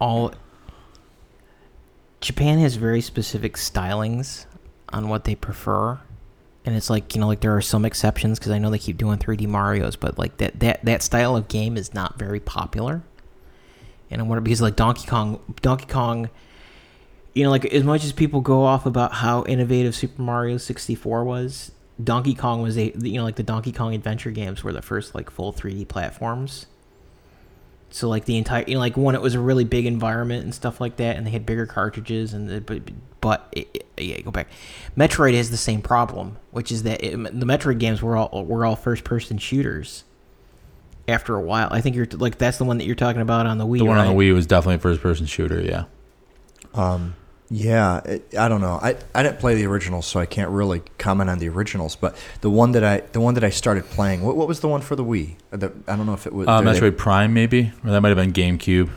[0.00, 0.34] all
[2.22, 4.46] Japan has very specific stylings
[4.90, 5.98] on what they prefer,
[6.64, 8.96] and it's like you know, like there are some exceptions because I know they keep
[8.96, 13.02] doing 3D Mario's, but like that that that style of game is not very popular.
[14.08, 16.30] And I wonder because like Donkey Kong, Donkey Kong,
[17.34, 21.24] you know, like as much as people go off about how innovative Super Mario 64
[21.24, 21.72] was,
[22.02, 25.14] Donkey Kong was a you know like the Donkey Kong adventure games were the first
[25.14, 26.66] like full 3D platforms.
[27.94, 30.54] So like the entire you know like one it was a really big environment and
[30.54, 32.82] stuff like that and they had bigger cartridges and the, but
[33.20, 34.48] but it, it- yeah go back.
[34.96, 38.64] Metroid has the same problem, which is that it, the Metroid games were all were
[38.64, 40.04] all first person shooters.
[41.08, 43.58] After a while, I think you're like that's the one that you're talking about on
[43.58, 43.78] the Wii.
[43.78, 44.12] The one on the?
[44.12, 45.60] Wii was definitely a first person shooter.
[45.60, 45.84] Yeah.
[46.74, 47.14] Um,
[47.54, 48.78] yeah, it, I don't know.
[48.82, 51.96] I, I didn't play the originals, so I can't really comment on the originals.
[51.96, 54.68] But the one that I the one that I started playing, what, what was the
[54.68, 55.36] one for the Wii?
[55.52, 56.48] Uh, The, I don't know if it was.
[56.48, 58.88] Uh, they- Metroid Prime maybe, or that might have been GameCube.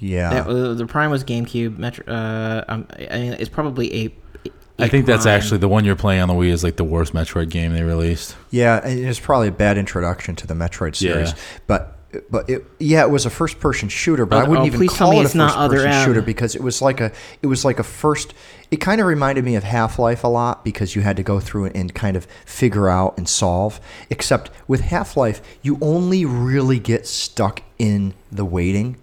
[0.00, 1.78] Yeah, That, uh, the Prime was GameCube.
[1.78, 4.14] Metro, uh, um, I mean, it's probably a.
[4.46, 4.50] a
[4.84, 7.12] I think that's actually the one you're playing on the Wii is like the worst
[7.14, 8.36] Metroid game they released.
[8.50, 8.80] yeah.
[8.84, 11.36] and It's probably a bad introduction to the Metroid series, Yeah.
[11.66, 11.97] but.
[12.30, 15.10] But it, yeah, it was a first-person shooter, but Oh, I wouldn't oh, even call
[15.10, 17.12] me it a Other first-person shooter because it was like a,
[17.42, 18.32] it was like a first.
[18.70, 21.66] It kind of reminded me of Half-Life a lot because you had to go through
[21.66, 23.78] and kind of figure out and solve.
[24.08, 28.96] Except with Half-Life, you only really get stuck in the waiting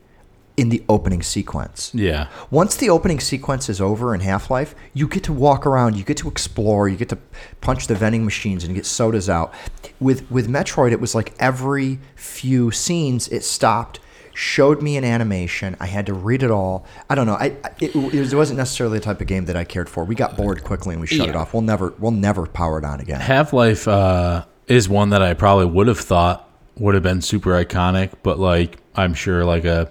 [0.57, 1.91] in the opening sequence.
[1.93, 2.27] Yeah.
[2.49, 6.03] Once the opening sequence is over in Half Life, you get to walk around, you
[6.03, 7.17] get to explore, you get to
[7.61, 9.53] punch the vending machines and get sodas out.
[9.99, 13.99] With with Metroid, it was like every few scenes it stopped,
[14.33, 15.75] showed me an animation.
[15.79, 16.85] I had to read it all.
[17.09, 17.35] I don't know.
[17.35, 20.03] I I- it, it wasn't necessarily the type of game that I cared for.
[20.05, 21.53] We got bored quickly and we shut it off.
[21.53, 23.19] We'll never we'll never power it on again.
[23.19, 27.51] Half Life uh, is one that I probably would have thought would have been super
[27.51, 29.89] iconic, but like I'm sure like a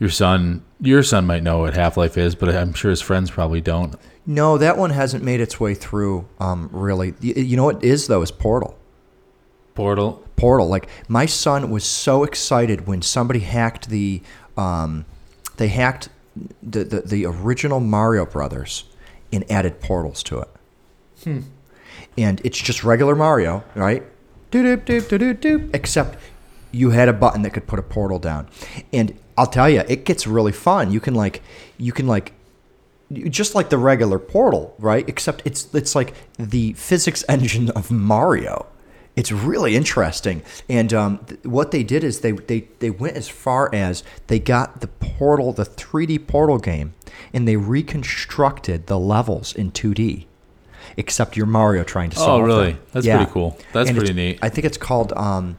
[0.00, 3.30] your son your son might know what Half Life is, but I'm sure his friends
[3.30, 3.94] probably don't.
[4.26, 6.26] No, that one hasn't made its way through.
[6.40, 8.76] Um, really, you, you know what it is though is Portal.
[9.74, 10.24] Portal.
[10.36, 10.68] Portal.
[10.68, 14.22] Like my son was so excited when somebody hacked the,
[14.56, 15.04] um,
[15.58, 16.08] they hacked
[16.62, 18.84] the, the the original Mario Brothers
[19.32, 20.48] and added portals to it.
[21.24, 21.40] Hmm.
[22.16, 24.02] And it's just regular Mario, right?
[24.50, 25.74] Doop doop doop doop doop.
[25.74, 26.18] Except
[26.72, 28.48] you had a button that could put a portal down,
[28.92, 30.92] and I'll tell you, it gets really fun.
[30.92, 31.40] You can like,
[31.78, 32.34] you can like
[33.10, 35.08] just like the regular portal, right?
[35.08, 38.66] Except it's it's like the physics engine of Mario.
[39.16, 43.30] It's really interesting, and um, th- what they did is they, they they went as
[43.30, 46.92] far as they got the portal, the 3D portal game,
[47.32, 50.26] and they reconstructed the levels in 2D.
[50.98, 52.28] Except you're Mario trying to solve.
[52.28, 52.72] Oh, solve really?
[52.72, 52.82] them.
[52.92, 53.58] That's pretty cool.
[53.72, 54.38] That's And pretty neat.
[54.42, 55.14] I think it's called.
[55.14, 55.56] Um,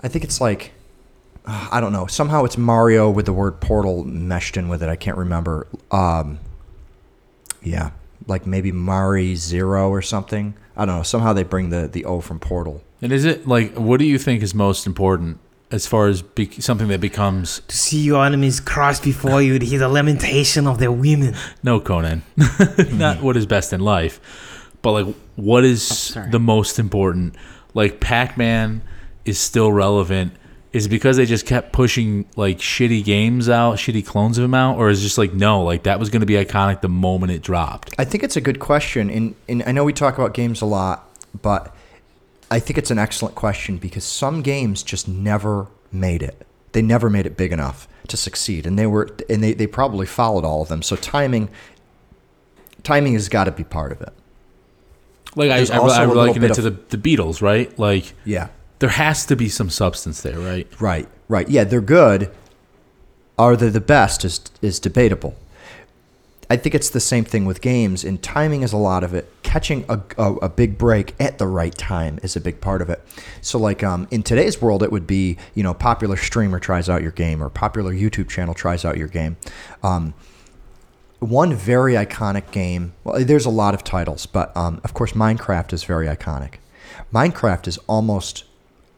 [0.00, 0.72] I think it's like
[1.46, 2.06] uh, I don't know.
[2.06, 4.88] Somehow it's Mario with the word portal meshed in with it.
[4.88, 5.66] I can't remember.
[5.90, 6.38] Um,
[7.62, 7.90] yeah,
[8.26, 10.54] like maybe Mari Zero or something.
[10.76, 11.02] I don't know.
[11.02, 12.82] Somehow they bring the the O from Portal.
[13.02, 15.38] And is it like what do you think is most important
[15.70, 19.66] as far as be- something that becomes To see your enemies crossed before you, to
[19.66, 21.34] hear the lamentation of their women.
[21.64, 22.22] no Conan,
[22.92, 24.20] not what is best in life,
[24.82, 26.30] but like what is sorry.
[26.30, 27.34] the most important?
[27.74, 28.82] Like Pac-Man
[29.24, 30.32] is still relevant.
[30.72, 34.54] Is it because they just kept pushing like shitty games out, shitty clones of them
[34.54, 36.88] out, or is it just like no, like that was going to be iconic the
[36.88, 37.94] moment it dropped?
[37.98, 40.66] I think it's a good question, and, and I know we talk about games a
[40.66, 41.08] lot,
[41.40, 41.74] but
[42.50, 46.46] I think it's an excellent question because some games just never made it.
[46.72, 50.06] They never made it big enough to succeed, and they were and they, they probably
[50.06, 50.82] followed all of them.
[50.82, 51.48] So timing,
[52.82, 54.12] timing has got to be part of it.
[55.34, 57.76] Like I, There's I, I little liken it to the, the Beatles, right?
[57.78, 60.68] Like Yeah, there has to be some substance there, right?
[60.80, 61.48] right, right.
[61.48, 62.30] Yeah, they're good.
[63.38, 64.24] Are they the best?
[64.24, 65.34] Is is debatable.
[66.48, 69.28] I think it's the same thing with games, and timing is a lot of it.
[69.42, 72.88] Catching a, a, a big break at the right time is a big part of
[72.88, 73.02] it.
[73.40, 77.02] So, like um, in today's world, it would be you know popular streamer tries out
[77.02, 79.36] your game or popular YouTube channel tries out your game.
[79.82, 80.14] Um,
[81.18, 82.92] one very iconic game.
[83.02, 86.54] Well, there's a lot of titles, but um, of course, Minecraft is very iconic.
[87.12, 88.44] Minecraft is almost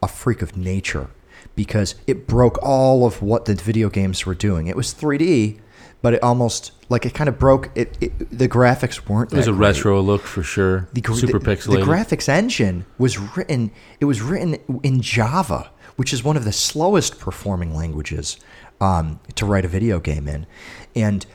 [0.03, 1.11] a freak of nature
[1.55, 4.67] because it broke all of what the video games were doing.
[4.67, 5.59] It was 3D,
[6.03, 7.99] but it almost like it kind of broke it.
[8.01, 9.33] it the graphics weren't.
[9.33, 9.77] It was a great.
[9.77, 10.89] retro look for sure.
[10.93, 11.81] The, Super the, pixelated.
[11.81, 13.71] The graphics engine was written.
[14.01, 18.39] It was written in Java, which is one of the slowest performing languages
[18.81, 20.47] um, to write a video game in,
[20.95, 21.27] and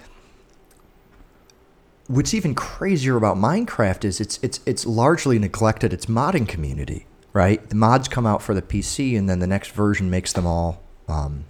[2.07, 7.05] what's even crazier about Minecraft is it's it's it's largely neglected its modding community.
[7.33, 10.45] Right, the mods come out for the PC, and then the next version makes them
[10.45, 11.45] all um,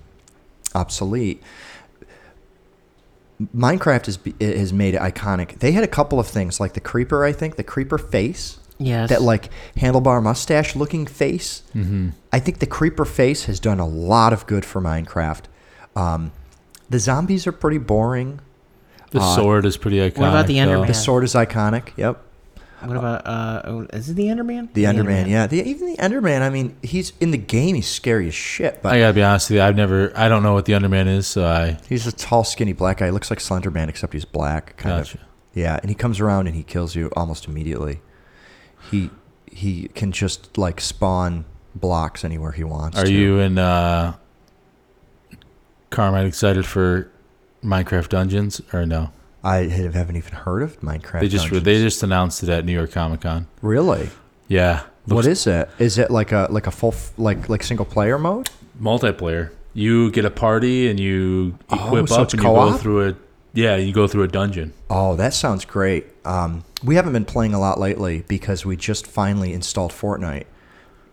[0.73, 1.43] obsolete.
[3.53, 5.59] Minecraft has has made it iconic.
[5.59, 7.25] They had a couple of things like the creeper.
[7.25, 9.09] I think the creeper face, Yes.
[9.09, 11.63] that like handlebar mustache looking face.
[11.75, 12.09] Mm-hmm.
[12.31, 15.41] I think the creeper face has done a lot of good for Minecraft.
[15.95, 16.31] Um,
[16.89, 18.39] the zombies are pretty boring.
[19.11, 20.17] The Uh, sword is pretty iconic.
[20.19, 20.67] what about the though.
[20.67, 20.87] Enderman?
[20.87, 21.89] The sword is iconic.
[21.97, 22.21] Yep.
[22.87, 23.61] What about uh?
[23.65, 24.73] oh, Is it the Enderman?
[24.73, 25.47] The Enderman, yeah.
[25.47, 28.93] The, even the Enderman, I mean, he's in the game, he's scary as shit, but
[28.93, 29.63] I gotta be honest with you.
[29.63, 30.11] I've never.
[30.15, 31.77] I don't know what the Underman is, so I.
[31.87, 33.05] he's a tall, skinny black guy.
[33.05, 35.17] He looks like Slenderman, except he's black, kind Gotcha.
[35.17, 35.23] of.
[35.53, 38.01] Yeah, and he comes around and he kills you almost immediately.
[38.91, 39.11] He
[39.51, 41.45] he can just like spawn
[41.75, 42.97] blocks anywhere he wants.
[42.97, 43.13] Are to.
[43.13, 44.13] you and uh,
[45.89, 47.11] Carmine excited for
[47.63, 49.11] Minecraft Dungeons or no?
[49.43, 51.19] I haven't even heard of Minecraft.
[51.19, 51.63] they just Dungeons.
[51.63, 53.47] they just announced it at New York Comic Con.
[53.61, 54.09] really.
[54.47, 54.83] Yeah.
[55.05, 55.69] what Looks is it?
[55.79, 58.49] Is it like a like a full like like single player mode?
[58.81, 59.51] multiplayer?
[59.73, 63.15] You get a party and you Oh, equip so up and you go through a
[63.53, 64.73] yeah you go through a dungeon.
[64.89, 66.05] Oh, that sounds great.
[66.25, 70.45] Um, we haven't been playing a lot lately because we just finally installed Fortnite,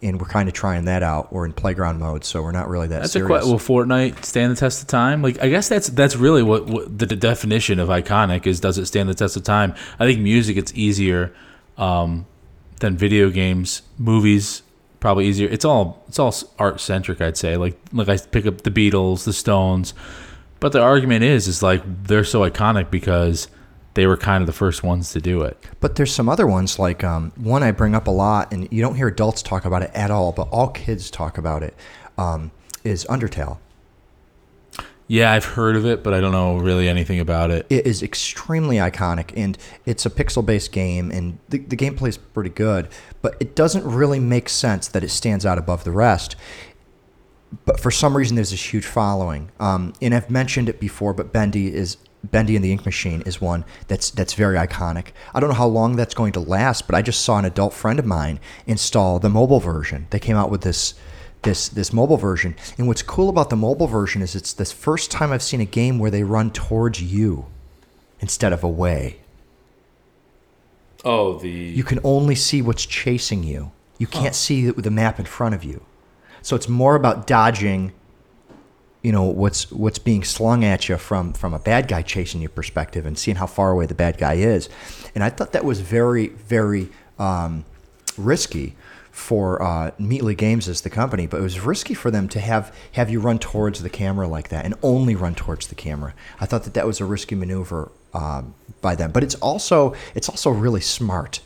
[0.02, 1.32] and we're kind of trying that out.
[1.32, 3.28] We're in playground mode, so we're not really that That's a serious.
[3.28, 3.50] question.
[3.50, 5.22] Will Fortnite stand the test of time?
[5.22, 8.60] Like, I guess that's that's really what, what the, the definition of iconic is.
[8.60, 9.74] Does it stand the test of time?
[9.98, 11.34] I think music it's easier
[11.76, 12.26] um,
[12.80, 13.82] than video games.
[13.98, 14.62] Movies
[15.00, 15.48] probably easier.
[15.48, 17.20] It's all it's all art centric.
[17.20, 17.56] I'd say.
[17.56, 19.94] Like like I pick up the Beatles, the Stones,
[20.60, 23.48] but the argument is is like they're so iconic because
[24.00, 25.62] they were kind of the first ones to do it.
[25.78, 28.80] But there's some other ones like um, one I bring up a lot, and you
[28.80, 31.74] don't hear adults talk about it at all, but all kids talk about it.
[32.16, 32.50] Um,
[32.82, 33.58] is Undertale.
[35.06, 37.66] Yeah, I've heard of it, but I don't know really anything about it.
[37.68, 42.48] It is extremely iconic, and it's a pixel-based game, and the, the gameplay is pretty
[42.48, 42.88] good.
[43.20, 46.36] But it doesn't really make sense that it stands out above the rest.
[47.66, 51.12] But for some reason, there's this huge following, um, and I've mentioned it before.
[51.12, 55.08] But Bendy is Bendy and the Ink Machine is one that's that's very iconic.
[55.34, 57.72] I don't know how long that's going to last, but I just saw an adult
[57.72, 60.06] friend of mine install the mobile version.
[60.10, 60.94] They came out with this
[61.42, 65.10] this this mobile version, and what's cool about the mobile version is it's the first
[65.10, 67.46] time I've seen a game where they run towards you
[68.20, 69.20] instead of away.
[71.04, 73.72] Oh, the You can only see what's chasing you.
[73.98, 75.84] You can't see the, the map in front of you.
[76.42, 77.92] So it's more about dodging,
[79.02, 82.48] you know, what's what's being slung at you from from a bad guy chasing you
[82.48, 84.68] perspective and seeing how far away the bad guy is.
[85.14, 87.64] And I thought that was very very um,
[88.16, 88.76] risky
[89.10, 92.74] for uh, Meatly Games as the company, but it was risky for them to have
[92.92, 96.14] have you run towards the camera like that and only run towards the camera.
[96.40, 100.28] I thought that that was a risky maneuver um, by them, but it's also it's
[100.28, 101.40] also really smart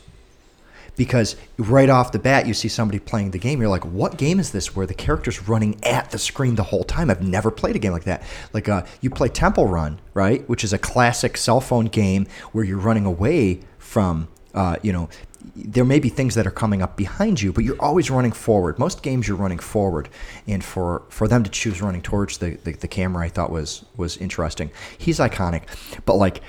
[0.95, 4.39] because right off the bat you see somebody playing the game you're like what game
[4.39, 7.75] is this where the character's running at the screen the whole time i've never played
[7.75, 8.23] a game like that
[8.53, 12.63] like uh, you play temple run right which is a classic cell phone game where
[12.63, 15.09] you're running away from uh, you know
[15.55, 18.79] there may be things that are coming up behind you, but you're always running forward.
[18.79, 20.09] Most games you're running forward,
[20.47, 23.85] and for for them to choose running towards the, the, the camera, I thought was
[23.95, 24.71] was interesting.
[24.97, 25.63] He's iconic,
[26.05, 26.41] but like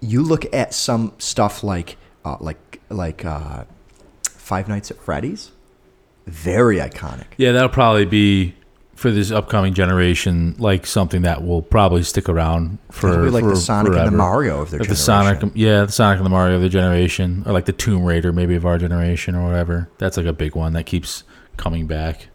[0.00, 3.64] you look at some stuff like uh, like like uh,
[4.22, 5.52] Five Nights at Freddy's,
[6.26, 7.26] very iconic.
[7.36, 8.54] Yeah, that'll probably be
[8.94, 13.56] for this upcoming generation, like something that will probably stick around for like for the
[13.56, 15.40] Sonic and the Mario of their Like the generation.
[15.40, 18.32] Sonic, yeah, the Sonic and the Mario of the generation, or like the Tomb Raider,
[18.32, 19.88] maybe of our generation, or whatever.
[19.98, 21.24] That's like a big one that keeps
[21.56, 22.28] coming back.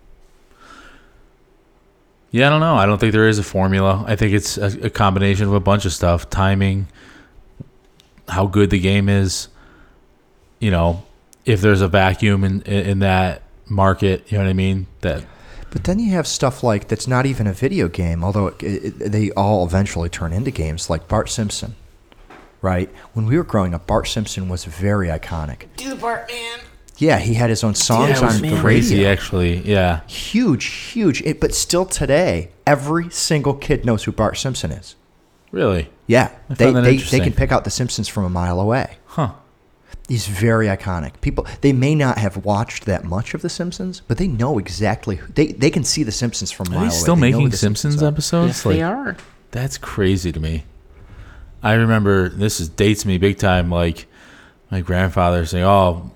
[2.31, 2.76] Yeah, I don't know.
[2.76, 4.03] I don't think there is a formula.
[4.05, 6.88] I think it's a, a combination of a bunch of stuff: timing,
[8.27, 9.47] how good the game is.
[10.60, 11.06] You know,
[11.45, 14.88] if there's a vacuum in in, in that market, you know what I mean.
[15.02, 15.26] That
[15.72, 19.11] But then you have stuff like that's not even a video game, although it, it,
[19.11, 21.76] they all eventually turn into games, like Bart Simpson.
[22.61, 22.90] Right?
[23.14, 25.68] When we were growing up, Bart Simpson was very iconic.
[25.77, 26.60] Do the Bart man.
[26.98, 29.11] Yeah, he had his own songs yeah, it was on the crazy, radio.
[29.11, 29.57] actually.
[29.60, 31.22] Yeah, Huge, huge.
[31.22, 34.98] It, but still today, every single kid knows who Bart Simpson is.
[35.53, 38.30] really, Yeah, I they, find that they, they can pick out the Simpsons from a
[38.30, 38.98] mile away.
[39.06, 39.31] huh?
[40.10, 41.22] He's very iconic.
[41.22, 45.15] People they may not have watched that much of The Simpsons, but they know exactly.
[45.18, 46.95] Who, they they can see The Simpsons from a Are mile they away.
[46.98, 48.07] still They making the Simpsons, are.
[48.07, 48.48] episodes?
[48.49, 49.15] Yes, like, they are.
[49.52, 50.64] That's crazy to me.
[51.64, 53.69] I remember this is dates me big time.
[53.69, 54.07] Like
[54.72, 56.11] my grandfather saying, "Oh,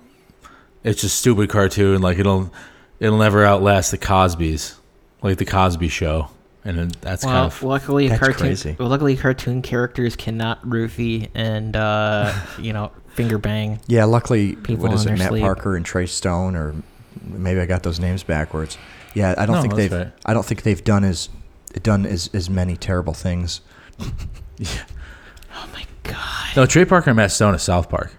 [0.82, 2.02] it's a stupid cartoon.
[2.02, 2.52] Like it'll
[2.98, 4.74] it'll never outlast the Cosby's,
[5.22, 6.28] like the Cosby Show."
[6.66, 8.38] And then that's Well, kind of luckily, That's cartoon.
[8.40, 8.76] crazy.
[8.78, 13.80] Well, luckily, cartoon characters cannot roofie and uh, you know finger bang.
[13.86, 15.16] Yeah, luckily, what is it?
[15.18, 15.42] Matt sleep.
[15.42, 16.74] Parker and Trey Stone, or
[17.24, 18.76] maybe I got those names backwards.
[19.14, 19.92] Yeah, I don't No, think they've.
[19.92, 20.12] right.
[20.26, 21.28] I don't think they've done as
[21.82, 23.60] done as as many terrible things.
[24.58, 24.68] yeah.
[25.56, 26.56] Oh my god!
[26.56, 28.12] no Trey Parker and Matt Stone at South Park.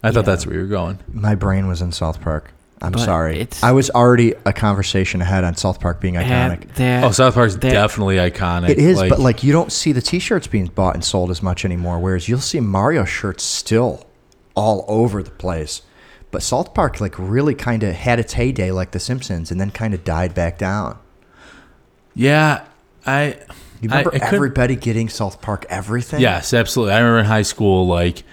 [0.00, 1.00] I thought that's where you were going.
[1.12, 2.52] My brain was in South Park.
[2.80, 3.40] I'm But sorry.
[3.40, 6.72] it's- I was already a conversation ahead on South Park being iconic.
[6.76, 8.68] That- Oh, South Park's that- definitely iconic.
[8.68, 11.64] It is, but like you don't see the T-shirts being bought and sold as much
[11.64, 11.98] anymore.
[11.98, 14.06] Whereas you'll see Mario shirts still
[14.58, 15.82] all over the place.
[16.30, 19.70] But South Park like really kind of had its heyday, like The Simpsons, and then
[19.70, 20.98] kind of died back down.
[22.14, 22.64] yeah,
[23.06, 23.38] I.
[23.80, 26.20] You remember I couldn't- everybody getting South Park everything?
[26.20, 26.94] Yes, absolutely.
[26.94, 28.24] I remember in high school, like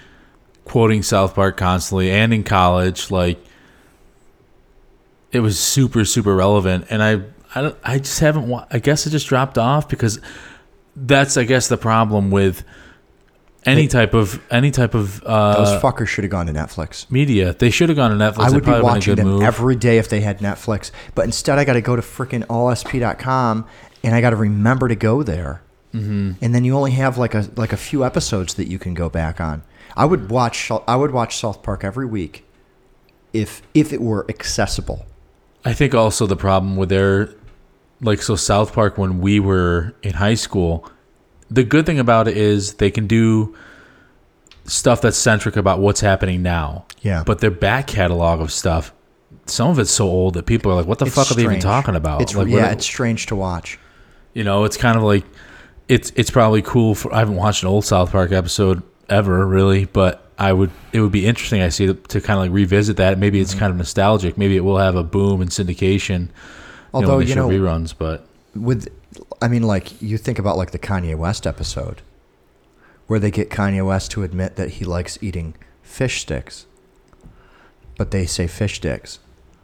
[0.64, 3.38] quoting South Park constantly, and in college, like
[5.32, 6.86] it was super, super relevant.
[6.90, 7.22] And I,
[7.54, 8.52] I, don't, I just haven't.
[8.70, 10.20] I guess it just dropped off because
[10.96, 12.64] that's, I guess, the problem with
[13.66, 17.10] any They- type of any type of uh, Those fuckers should have gone to Netflix.
[17.10, 17.52] media.
[17.52, 18.38] They should have gone to Netflix.
[18.46, 19.42] I would be probably been a watching them move.
[19.42, 20.90] every day if they had Netflix.
[21.14, 23.66] But instead, I got to go to freaking allsp.com
[24.04, 25.62] and I got to remember to go there.
[25.94, 26.32] Mm-hmm.
[26.42, 29.08] And then you only have like a like a few episodes that you can go
[29.08, 29.62] back on.
[29.96, 32.44] I would watch I would watch South Park every week
[33.32, 35.06] if if it were accessible.
[35.64, 37.30] I think also the problem with their
[38.02, 40.90] like so South Park when we were in high school,
[41.50, 43.54] the good thing about it is they can do
[44.64, 46.86] stuff that's centric about what's happening now.
[47.00, 47.22] Yeah.
[47.24, 48.92] But their back catalog of stuff,
[49.46, 51.44] some of it's so old that people are like, "What the It's fuck are they
[51.44, 53.78] even talking about?" It's like, yeah, it's strange to watch.
[54.34, 55.24] you know, it's kind of like
[55.88, 59.84] it's it's probably cool for I haven't watched an old South Park episode ever really,
[59.84, 62.96] but I would it would be interesting I see to, to kind of like revisit
[62.96, 63.18] that.
[63.18, 63.42] Maybe Mm-hmm.
[63.42, 64.36] it's kind of nostalgic.
[64.36, 66.28] Maybe it will have a boom in syndication.
[66.92, 68.88] Although you know, you know, reruns, but with
[69.40, 72.02] I mean like you think about like the Kanye West episode
[73.06, 76.66] where they get Kanye West to admit that he likes eating fish sticks.
[77.96, 79.20] But they say fish sticks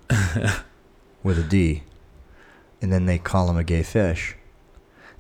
[1.22, 1.82] with a D.
[2.80, 4.36] And then they call him a gay fish.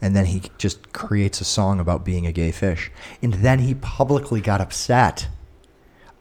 [0.00, 2.90] And then he just creates a song about being a gay fish.
[3.20, 5.28] And then he publicly got upset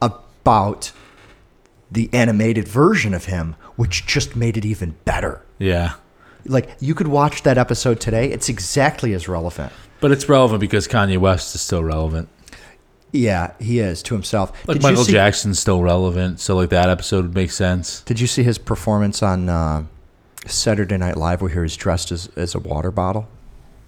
[0.02, 0.92] about
[1.90, 5.44] the animated version of him, which just made it even better.
[5.60, 5.94] yeah.
[6.46, 9.72] Like you could watch that episode today; it's exactly as relevant.
[10.00, 12.30] But it's relevant because Kanye West is still relevant.
[13.12, 14.52] Yeah, he is to himself.
[14.68, 18.02] Like did Michael see, Jackson's still relevant, so like that episode would make sense.
[18.02, 19.84] Did you see his performance on uh,
[20.48, 23.28] Saturday Night Live, where he was dressed as as a water bottle?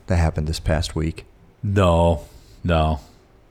[0.08, 1.26] That happened this past week.
[1.64, 2.26] No,
[2.64, 3.00] no.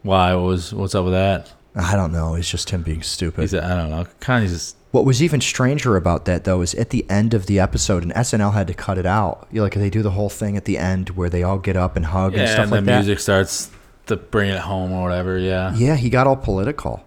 [0.02, 0.34] Why?
[0.34, 1.52] What was what's up with that?
[1.74, 2.34] I don't know.
[2.34, 3.40] It's just him being stupid.
[3.40, 4.06] He's I don't know.
[4.20, 7.58] Kanye's just What was even stranger about that, though, is at the end of the
[7.58, 9.48] episode, and SNL had to cut it out.
[9.50, 11.76] You know, like they do the whole thing at the end where they all get
[11.76, 12.96] up and hug and stuff and like the that.
[12.98, 13.70] music starts
[14.06, 15.38] to bring it home or whatever.
[15.38, 15.74] Yeah.
[15.74, 17.02] Yeah, he got all political.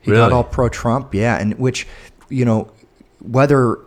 [0.00, 0.22] He Really?
[0.22, 1.14] got all pro Trump.
[1.14, 1.86] Yeah, and which,
[2.28, 2.70] you know,
[3.20, 3.78] whether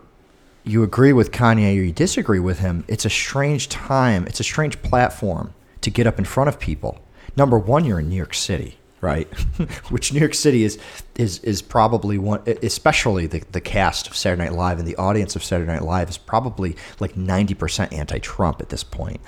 [0.64, 4.26] you agree with Kanye or you disagree with him, it's a strange time.
[4.26, 5.52] It's a strange platform
[5.82, 7.00] to get up in front of people.
[7.36, 8.78] Number one, you're in New York City.
[9.02, 9.26] Right?
[9.90, 10.78] Which New York City is
[11.16, 15.36] is is probably one, especially the the cast of Saturday Night Live and the audience
[15.36, 19.20] of Saturday Night Live is probably like ninety percent anti-Trump at this point.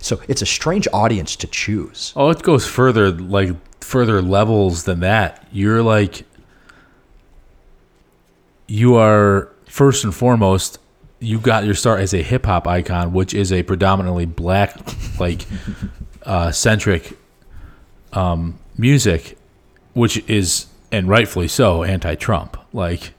[0.00, 2.12] So it's a strange audience to choose.
[2.16, 5.46] Oh, it goes further, like further levels than that.
[5.52, 6.26] You're like,
[8.66, 10.78] you are first and foremost,
[11.18, 14.74] you got your start as a hip hop icon, which is a predominantly black,
[15.20, 15.46] like,
[16.22, 17.18] uh, centric
[18.12, 19.36] um, music,
[19.92, 22.56] which is and rightfully so anti-Trump.
[22.72, 23.12] Like,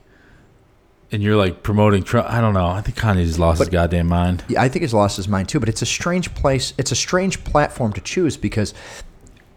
[1.10, 2.28] and you're like promoting Trump.
[2.30, 2.66] I don't know.
[2.66, 4.44] I think Kanye just lost his goddamn mind.
[4.48, 5.60] Yeah, I think he's lost his mind too.
[5.60, 6.72] But it's a strange place.
[6.78, 8.74] It's a strange platform to choose because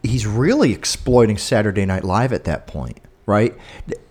[0.04, 3.54] he's really exploiting Saturday Night Live at that point, right?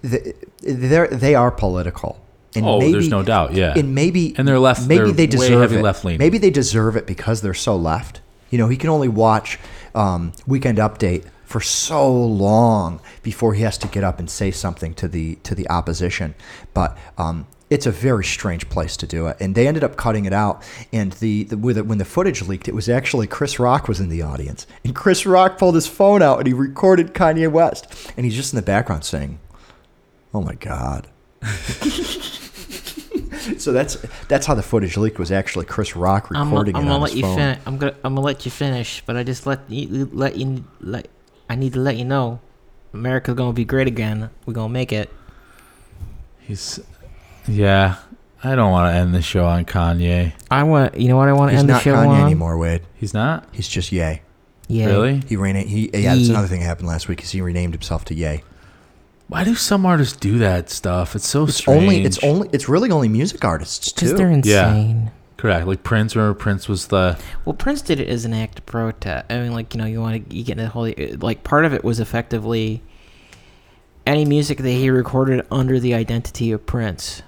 [0.02, 2.20] Th- They're they are political.
[2.56, 3.74] And Oh, there's no doubt, yeah.
[3.76, 6.18] and maybe And they're left- Maybe they're they deserve it.
[6.20, 8.20] Maybe they deserve it because they're so left.
[8.50, 9.58] You know, he can only watch
[9.92, 14.94] um, Weekend Update for so long before he has to get up and say something
[14.94, 16.34] to the to the opposition.
[16.72, 20.26] But um, it's a very strange place to do it, and they ended up cutting
[20.26, 20.62] it out.
[20.92, 24.00] And the, the with it, when the footage leaked, it was actually Chris Rock was
[24.00, 28.12] in the audience, and Chris Rock pulled his phone out and he recorded Kanye West,
[28.16, 29.38] and he's just in the background saying,
[30.32, 31.08] "Oh my God."
[33.58, 33.96] so that's
[34.28, 37.00] that's how the footage leaked was actually Chris Rock I'm, recording I'm it gonna on
[37.02, 37.36] let his you phone.
[37.36, 37.58] finish.
[37.66, 41.08] I'm gonna I'm gonna let you finish, but I just let you let you let
[41.54, 42.40] I need to let you know,
[42.92, 44.28] America's gonna be great again.
[44.44, 45.08] We're gonna make it.
[46.40, 46.80] He's,
[47.46, 47.94] yeah.
[48.42, 50.32] I don't want to end the show on Kanye.
[50.50, 52.20] I want you know what I want to He's end the not show Kanye on.
[52.26, 52.82] anymore, Wade.
[52.94, 54.22] He's not He's just Yay.
[54.66, 54.86] Yeah.
[54.86, 55.22] really.
[55.28, 55.68] He renamed.
[55.70, 56.10] He yeah.
[56.14, 56.30] That's Ye.
[56.30, 57.22] another thing that happened last week.
[57.22, 58.42] Is he renamed himself to Yay?
[59.28, 61.14] Why do some artists do that stuff?
[61.14, 61.82] It's so It's strange.
[61.84, 62.02] only.
[62.04, 62.48] It's only.
[62.52, 64.16] It's really only music artists Because too.
[64.16, 64.34] they're Yeah.
[64.74, 65.10] insane.
[65.36, 65.66] Correct.
[65.66, 66.14] Like Prince.
[66.16, 69.26] Remember Prince was the Well, Prince did it as an act of protest.
[69.30, 71.64] I mean, like you know, you want to you get in the whole like part
[71.64, 72.82] of it was effectively
[74.06, 77.22] any music that he recorded under the identity of Prince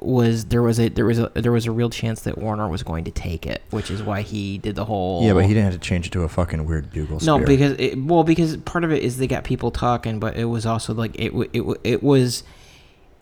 [0.00, 2.82] was there was a there was a there was a real chance that Warner was
[2.82, 5.64] going to take it, which is why he did the whole Yeah, but he didn't
[5.64, 7.20] have to change it to a fucking weird bugle.
[7.22, 7.46] no spear.
[7.46, 10.66] because it, well because part of it is they got people talking, but it was
[10.66, 12.42] also like it it it was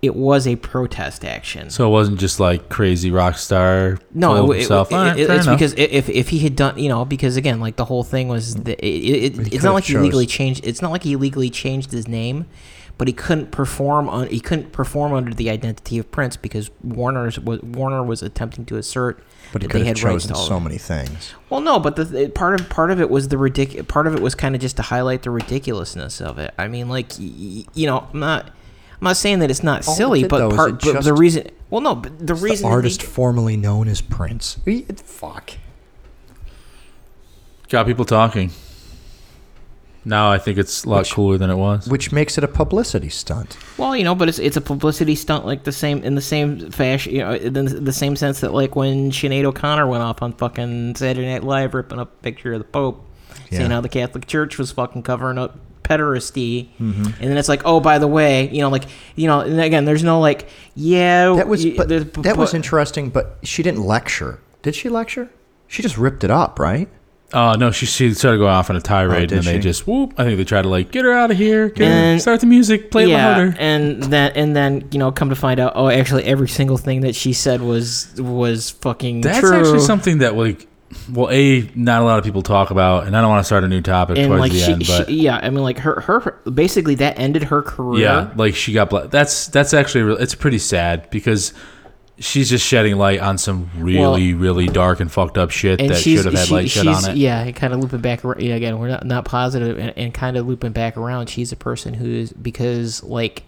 [0.05, 1.70] it was a protest action.
[1.70, 3.98] so it wasn't just like crazy rock star.
[4.14, 4.90] No, it, it, himself.
[4.90, 5.59] it- All right, it- it's enough.
[5.59, 8.55] because if if he had done, you know, because again, like the whole thing was,
[8.55, 10.66] that it, it, He it's not like he legally changed.
[10.66, 12.47] It's not like he legally changed his name,
[12.98, 14.28] but he couldn't perform on.
[14.28, 18.76] He couldn't perform under the identity of Prince because Warner's was Warner was attempting to
[18.76, 19.22] assert
[19.52, 21.32] but that they had rights chosen so many things.
[21.48, 24.14] Well, no, but the th- part of part of it was the ridic- Part of
[24.14, 26.52] it was kind of just to highlight the ridiculousness of it.
[26.59, 28.51] I mean, like you know, I'm not.
[29.05, 31.05] I'm not saying that it's not All it silly, did, but though, part it but
[31.05, 31.48] the reason.
[31.68, 34.56] Well, no, but the It's the reason they artist formerly known as Prince.
[35.05, 35.51] Fuck.
[37.68, 38.51] got people talking.
[40.06, 41.86] Now I think it's a lot Which- cooler than it was.
[41.89, 43.56] Which makes it a publicity stunt.
[43.78, 46.70] Well, you know, but it's it's a publicity stunt, like the same in the same
[46.70, 50.20] fashion, you know, in the, the same sense that like when Sinead O'Connor went off
[50.22, 53.05] on fucking Saturday Night Live ripping up a picture of the Pope,
[53.51, 53.68] saying Yeah.
[53.76, 57.05] how the Catholic Church was fucking covering up pederasty, Mm-hmm.
[57.05, 58.85] and then it's like, oh, by the way, you know, like
[59.15, 61.65] you know, and again, there's no like, yeah, That was.
[61.65, 63.11] y- But there's- that was interesting.
[63.11, 64.40] But she didn't lecture.
[64.62, 65.28] Did she lecture?
[65.69, 66.89] She just ripped it up, right?
[67.32, 69.61] Oh no, she she started going off on a tirade, did and they she?
[69.61, 70.15] just whoop.
[70.19, 72.39] I think they tried to like get her out of here, get her, And- start
[72.40, 73.56] the music, play yeah, louder.
[73.59, 77.01] and then and then you know, come to find out, oh, actually, every single thing
[77.01, 79.56] that she said was was fucking That's true.
[79.59, 80.69] actually something that like,
[81.12, 83.64] well, a not a lot of people talk about, and I don't want to start
[83.64, 85.78] a new topic and towards like the she, end, but she, yeah, I mean, like
[85.78, 88.02] her, her, her- basically that ended her career.
[88.02, 91.52] yeah, like she got bla- that's that's actually it's pretty sad because
[92.18, 96.24] she's just shedding light on some really really dark and fucked up shit that should
[96.24, 97.16] have had she, light shed on it.
[97.16, 98.24] yeah, kind of looping back.
[98.24, 101.28] ar- Yeah, again, we're not not positive, and, and kind of looping back around.
[101.28, 103.42] She's a person who is because like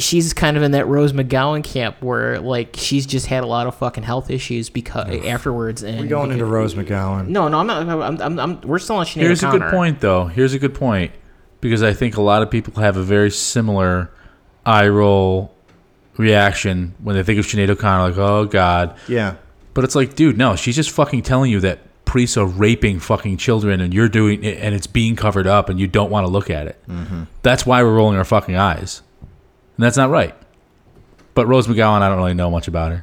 [0.00, 3.66] she's kind of in that Rose McGowan camp where like she's just had a lot
[3.66, 5.82] of fucking health issues because afterwards.
[5.82, 7.28] And We're going into Rose McGowan.
[7.28, 7.88] No, no, I'm not.
[7.88, 10.26] I'm, I'm, I'm we're still on Sinead Here's a good point though.
[10.26, 11.12] Here's a good point
[11.60, 14.10] because I think a lot of people have a very similar
[14.66, 15.54] eye roll
[16.16, 18.96] reaction when they think of Sinead O'Connor, like, oh god.
[19.08, 19.36] Yeah.
[19.74, 23.36] But it's like, dude, no, she's just fucking telling you that priests are raping fucking
[23.36, 26.30] children and you're doing it and it's being covered up and you don't want to
[26.30, 26.82] look at it.
[26.88, 27.24] Mm-hmm.
[27.42, 29.02] That's why we're rolling our fucking eyes.
[29.80, 30.34] And that's not right.
[31.32, 33.02] But Rose McGowan, I don't really know much about her.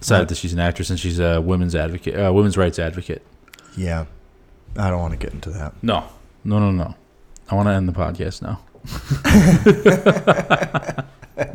[0.00, 0.28] Aside Right.
[0.30, 3.24] that she's an actress and she's a women's advocate, uh, women's rights advocate.
[3.76, 4.06] Yeah.
[4.76, 5.74] I don't want to get into that.
[5.80, 6.02] No,
[6.42, 6.96] no, no, no.
[7.48, 8.58] I want to end the podcast now.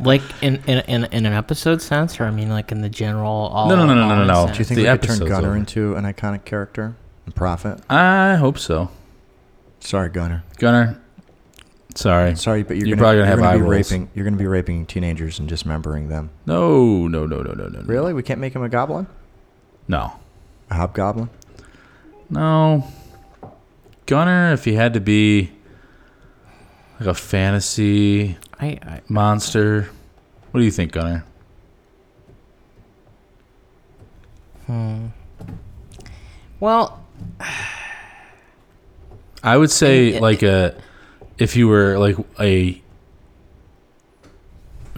[0.00, 3.50] like in, in in in an episode sense, or I mean, like in the general.
[3.52, 4.46] All No, no, no, no, no, no, no.
[4.46, 4.56] sense?
[4.56, 5.56] Do you think The we could turn episode's Gunner over.
[5.58, 6.94] into an iconic character?
[7.26, 7.80] and profit?
[7.90, 8.88] I hope so.
[9.80, 10.42] Sorry, Gunner.
[10.58, 10.98] Gunner,
[11.96, 12.36] sorry.
[12.36, 13.92] Sorry, but you're, You're gonna, probably gonna you're have gonna eye be rolls.
[13.92, 14.10] raping.
[14.14, 16.30] You're gonna be raping teenagers and dismembering them.
[16.46, 17.80] No, no, no, no, no, no.
[17.80, 17.86] no.
[17.86, 18.12] Really?
[18.14, 19.06] We can't make him a goblin?
[19.88, 20.12] No.
[20.70, 21.28] A hobgoblin?
[22.30, 22.84] No.
[24.06, 25.50] Gunner, if he had to be
[27.00, 29.88] like a fantasy I, I monster,
[30.50, 31.24] what do you think, Gunner?
[34.66, 35.06] hmm.
[36.60, 37.04] Well,
[39.42, 40.74] I would say And- like a
[41.38, 42.80] if you were like a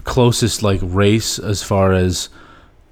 [0.03, 2.29] closest like race as far as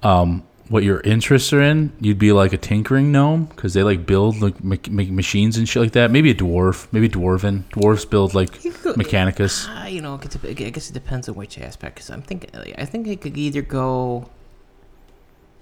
[0.02, 4.04] um what your interests are in, you'd be like a tinkering gnome because they like
[4.04, 6.10] build like make, make machines and shit like that.
[6.10, 7.64] Maybe a dwarf, maybe dwarven.
[7.70, 9.64] Dwarves build like could Mechanicus.
[9.66, 11.94] Ah, you know, it could- I guess it depends on which aspect.
[11.94, 14.28] Because I'm thinking, I think it could either go,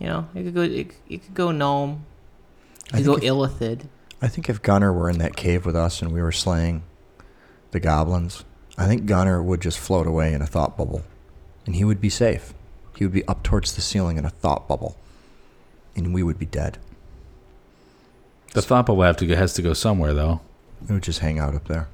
[0.01, 2.05] you know, it could go, it, it could go gnome,
[2.93, 3.81] I it could go think if- illithid.
[4.21, 6.83] I think if Gunner were in that cave with us and we were slaying
[7.77, 8.43] the goblins,
[8.79, 11.03] I think Gunner would just float away in a thought bubble,
[11.67, 12.55] and he would be safe.
[12.97, 14.97] He would be up towards the ceiling in a thought bubble,
[15.95, 16.79] and we would be dead.
[18.55, 20.41] The thought bubble have to go, has to go somewhere though.
[20.89, 21.89] We would just hang out up there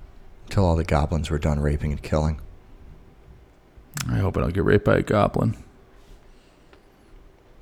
[0.46, 2.40] until all the goblins were done raping and killing.
[4.08, 5.56] I hope I don't get raped by a goblin.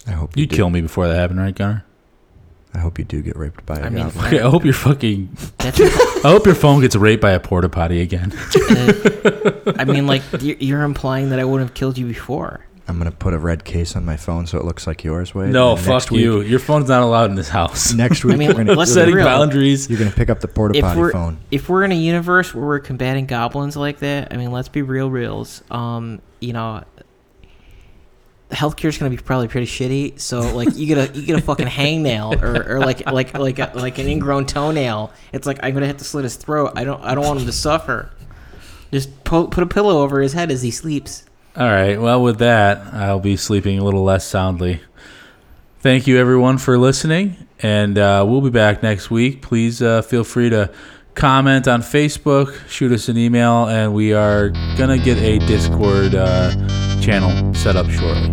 [0.06, 0.56] I hope you You'd do.
[0.56, 1.84] kill me before that happened, right, Gunner?
[2.74, 4.26] I hope you do get raped by a I mean, goblin.
[4.26, 5.36] Okay, I hope you're fucking.
[5.60, 8.32] I hope your phone gets raped by a porta potty again.
[8.34, 12.64] uh, I mean, like you're, you're implying that I wouldn't have killed you before.
[12.88, 15.32] I'm gonna put a red case on my phone so it looks like yours.
[15.32, 15.50] Wade.
[15.52, 16.40] no, and next fuck week- you.
[16.40, 17.92] Your phone's not allowed in this house.
[17.92, 19.24] Next week, I mean, you're, gonna, let's Setting real.
[19.24, 19.88] boundaries.
[19.88, 21.38] you're gonna pick up the porta potty phone.
[21.52, 24.82] if we're in a universe where we're combating goblins like that, I mean, let's be
[24.82, 25.62] real, reals.
[25.70, 26.82] Um, you know,
[28.50, 30.20] healthcare is gonna be probably pretty shitty.
[30.20, 33.58] So like, you get a you get a fucking hangnail or, or like like like
[33.58, 35.12] a, like an ingrown toenail.
[35.32, 36.72] It's like I'm gonna have to slit his throat.
[36.76, 38.10] I don't I don't want him to suffer.
[38.92, 41.24] Just po- put a pillow over his head as he sleeps.
[41.56, 42.00] All right.
[42.00, 44.80] Well, with that, I'll be sleeping a little less soundly.
[45.80, 49.42] Thank you, everyone, for listening, and uh, we'll be back next week.
[49.42, 50.70] Please uh, feel free to
[51.14, 56.50] comment on Facebook, shoot us an email, and we are gonna get a Discord uh,
[57.00, 58.30] channel set up shortly.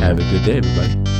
[0.00, 1.13] Have a good day, everybody.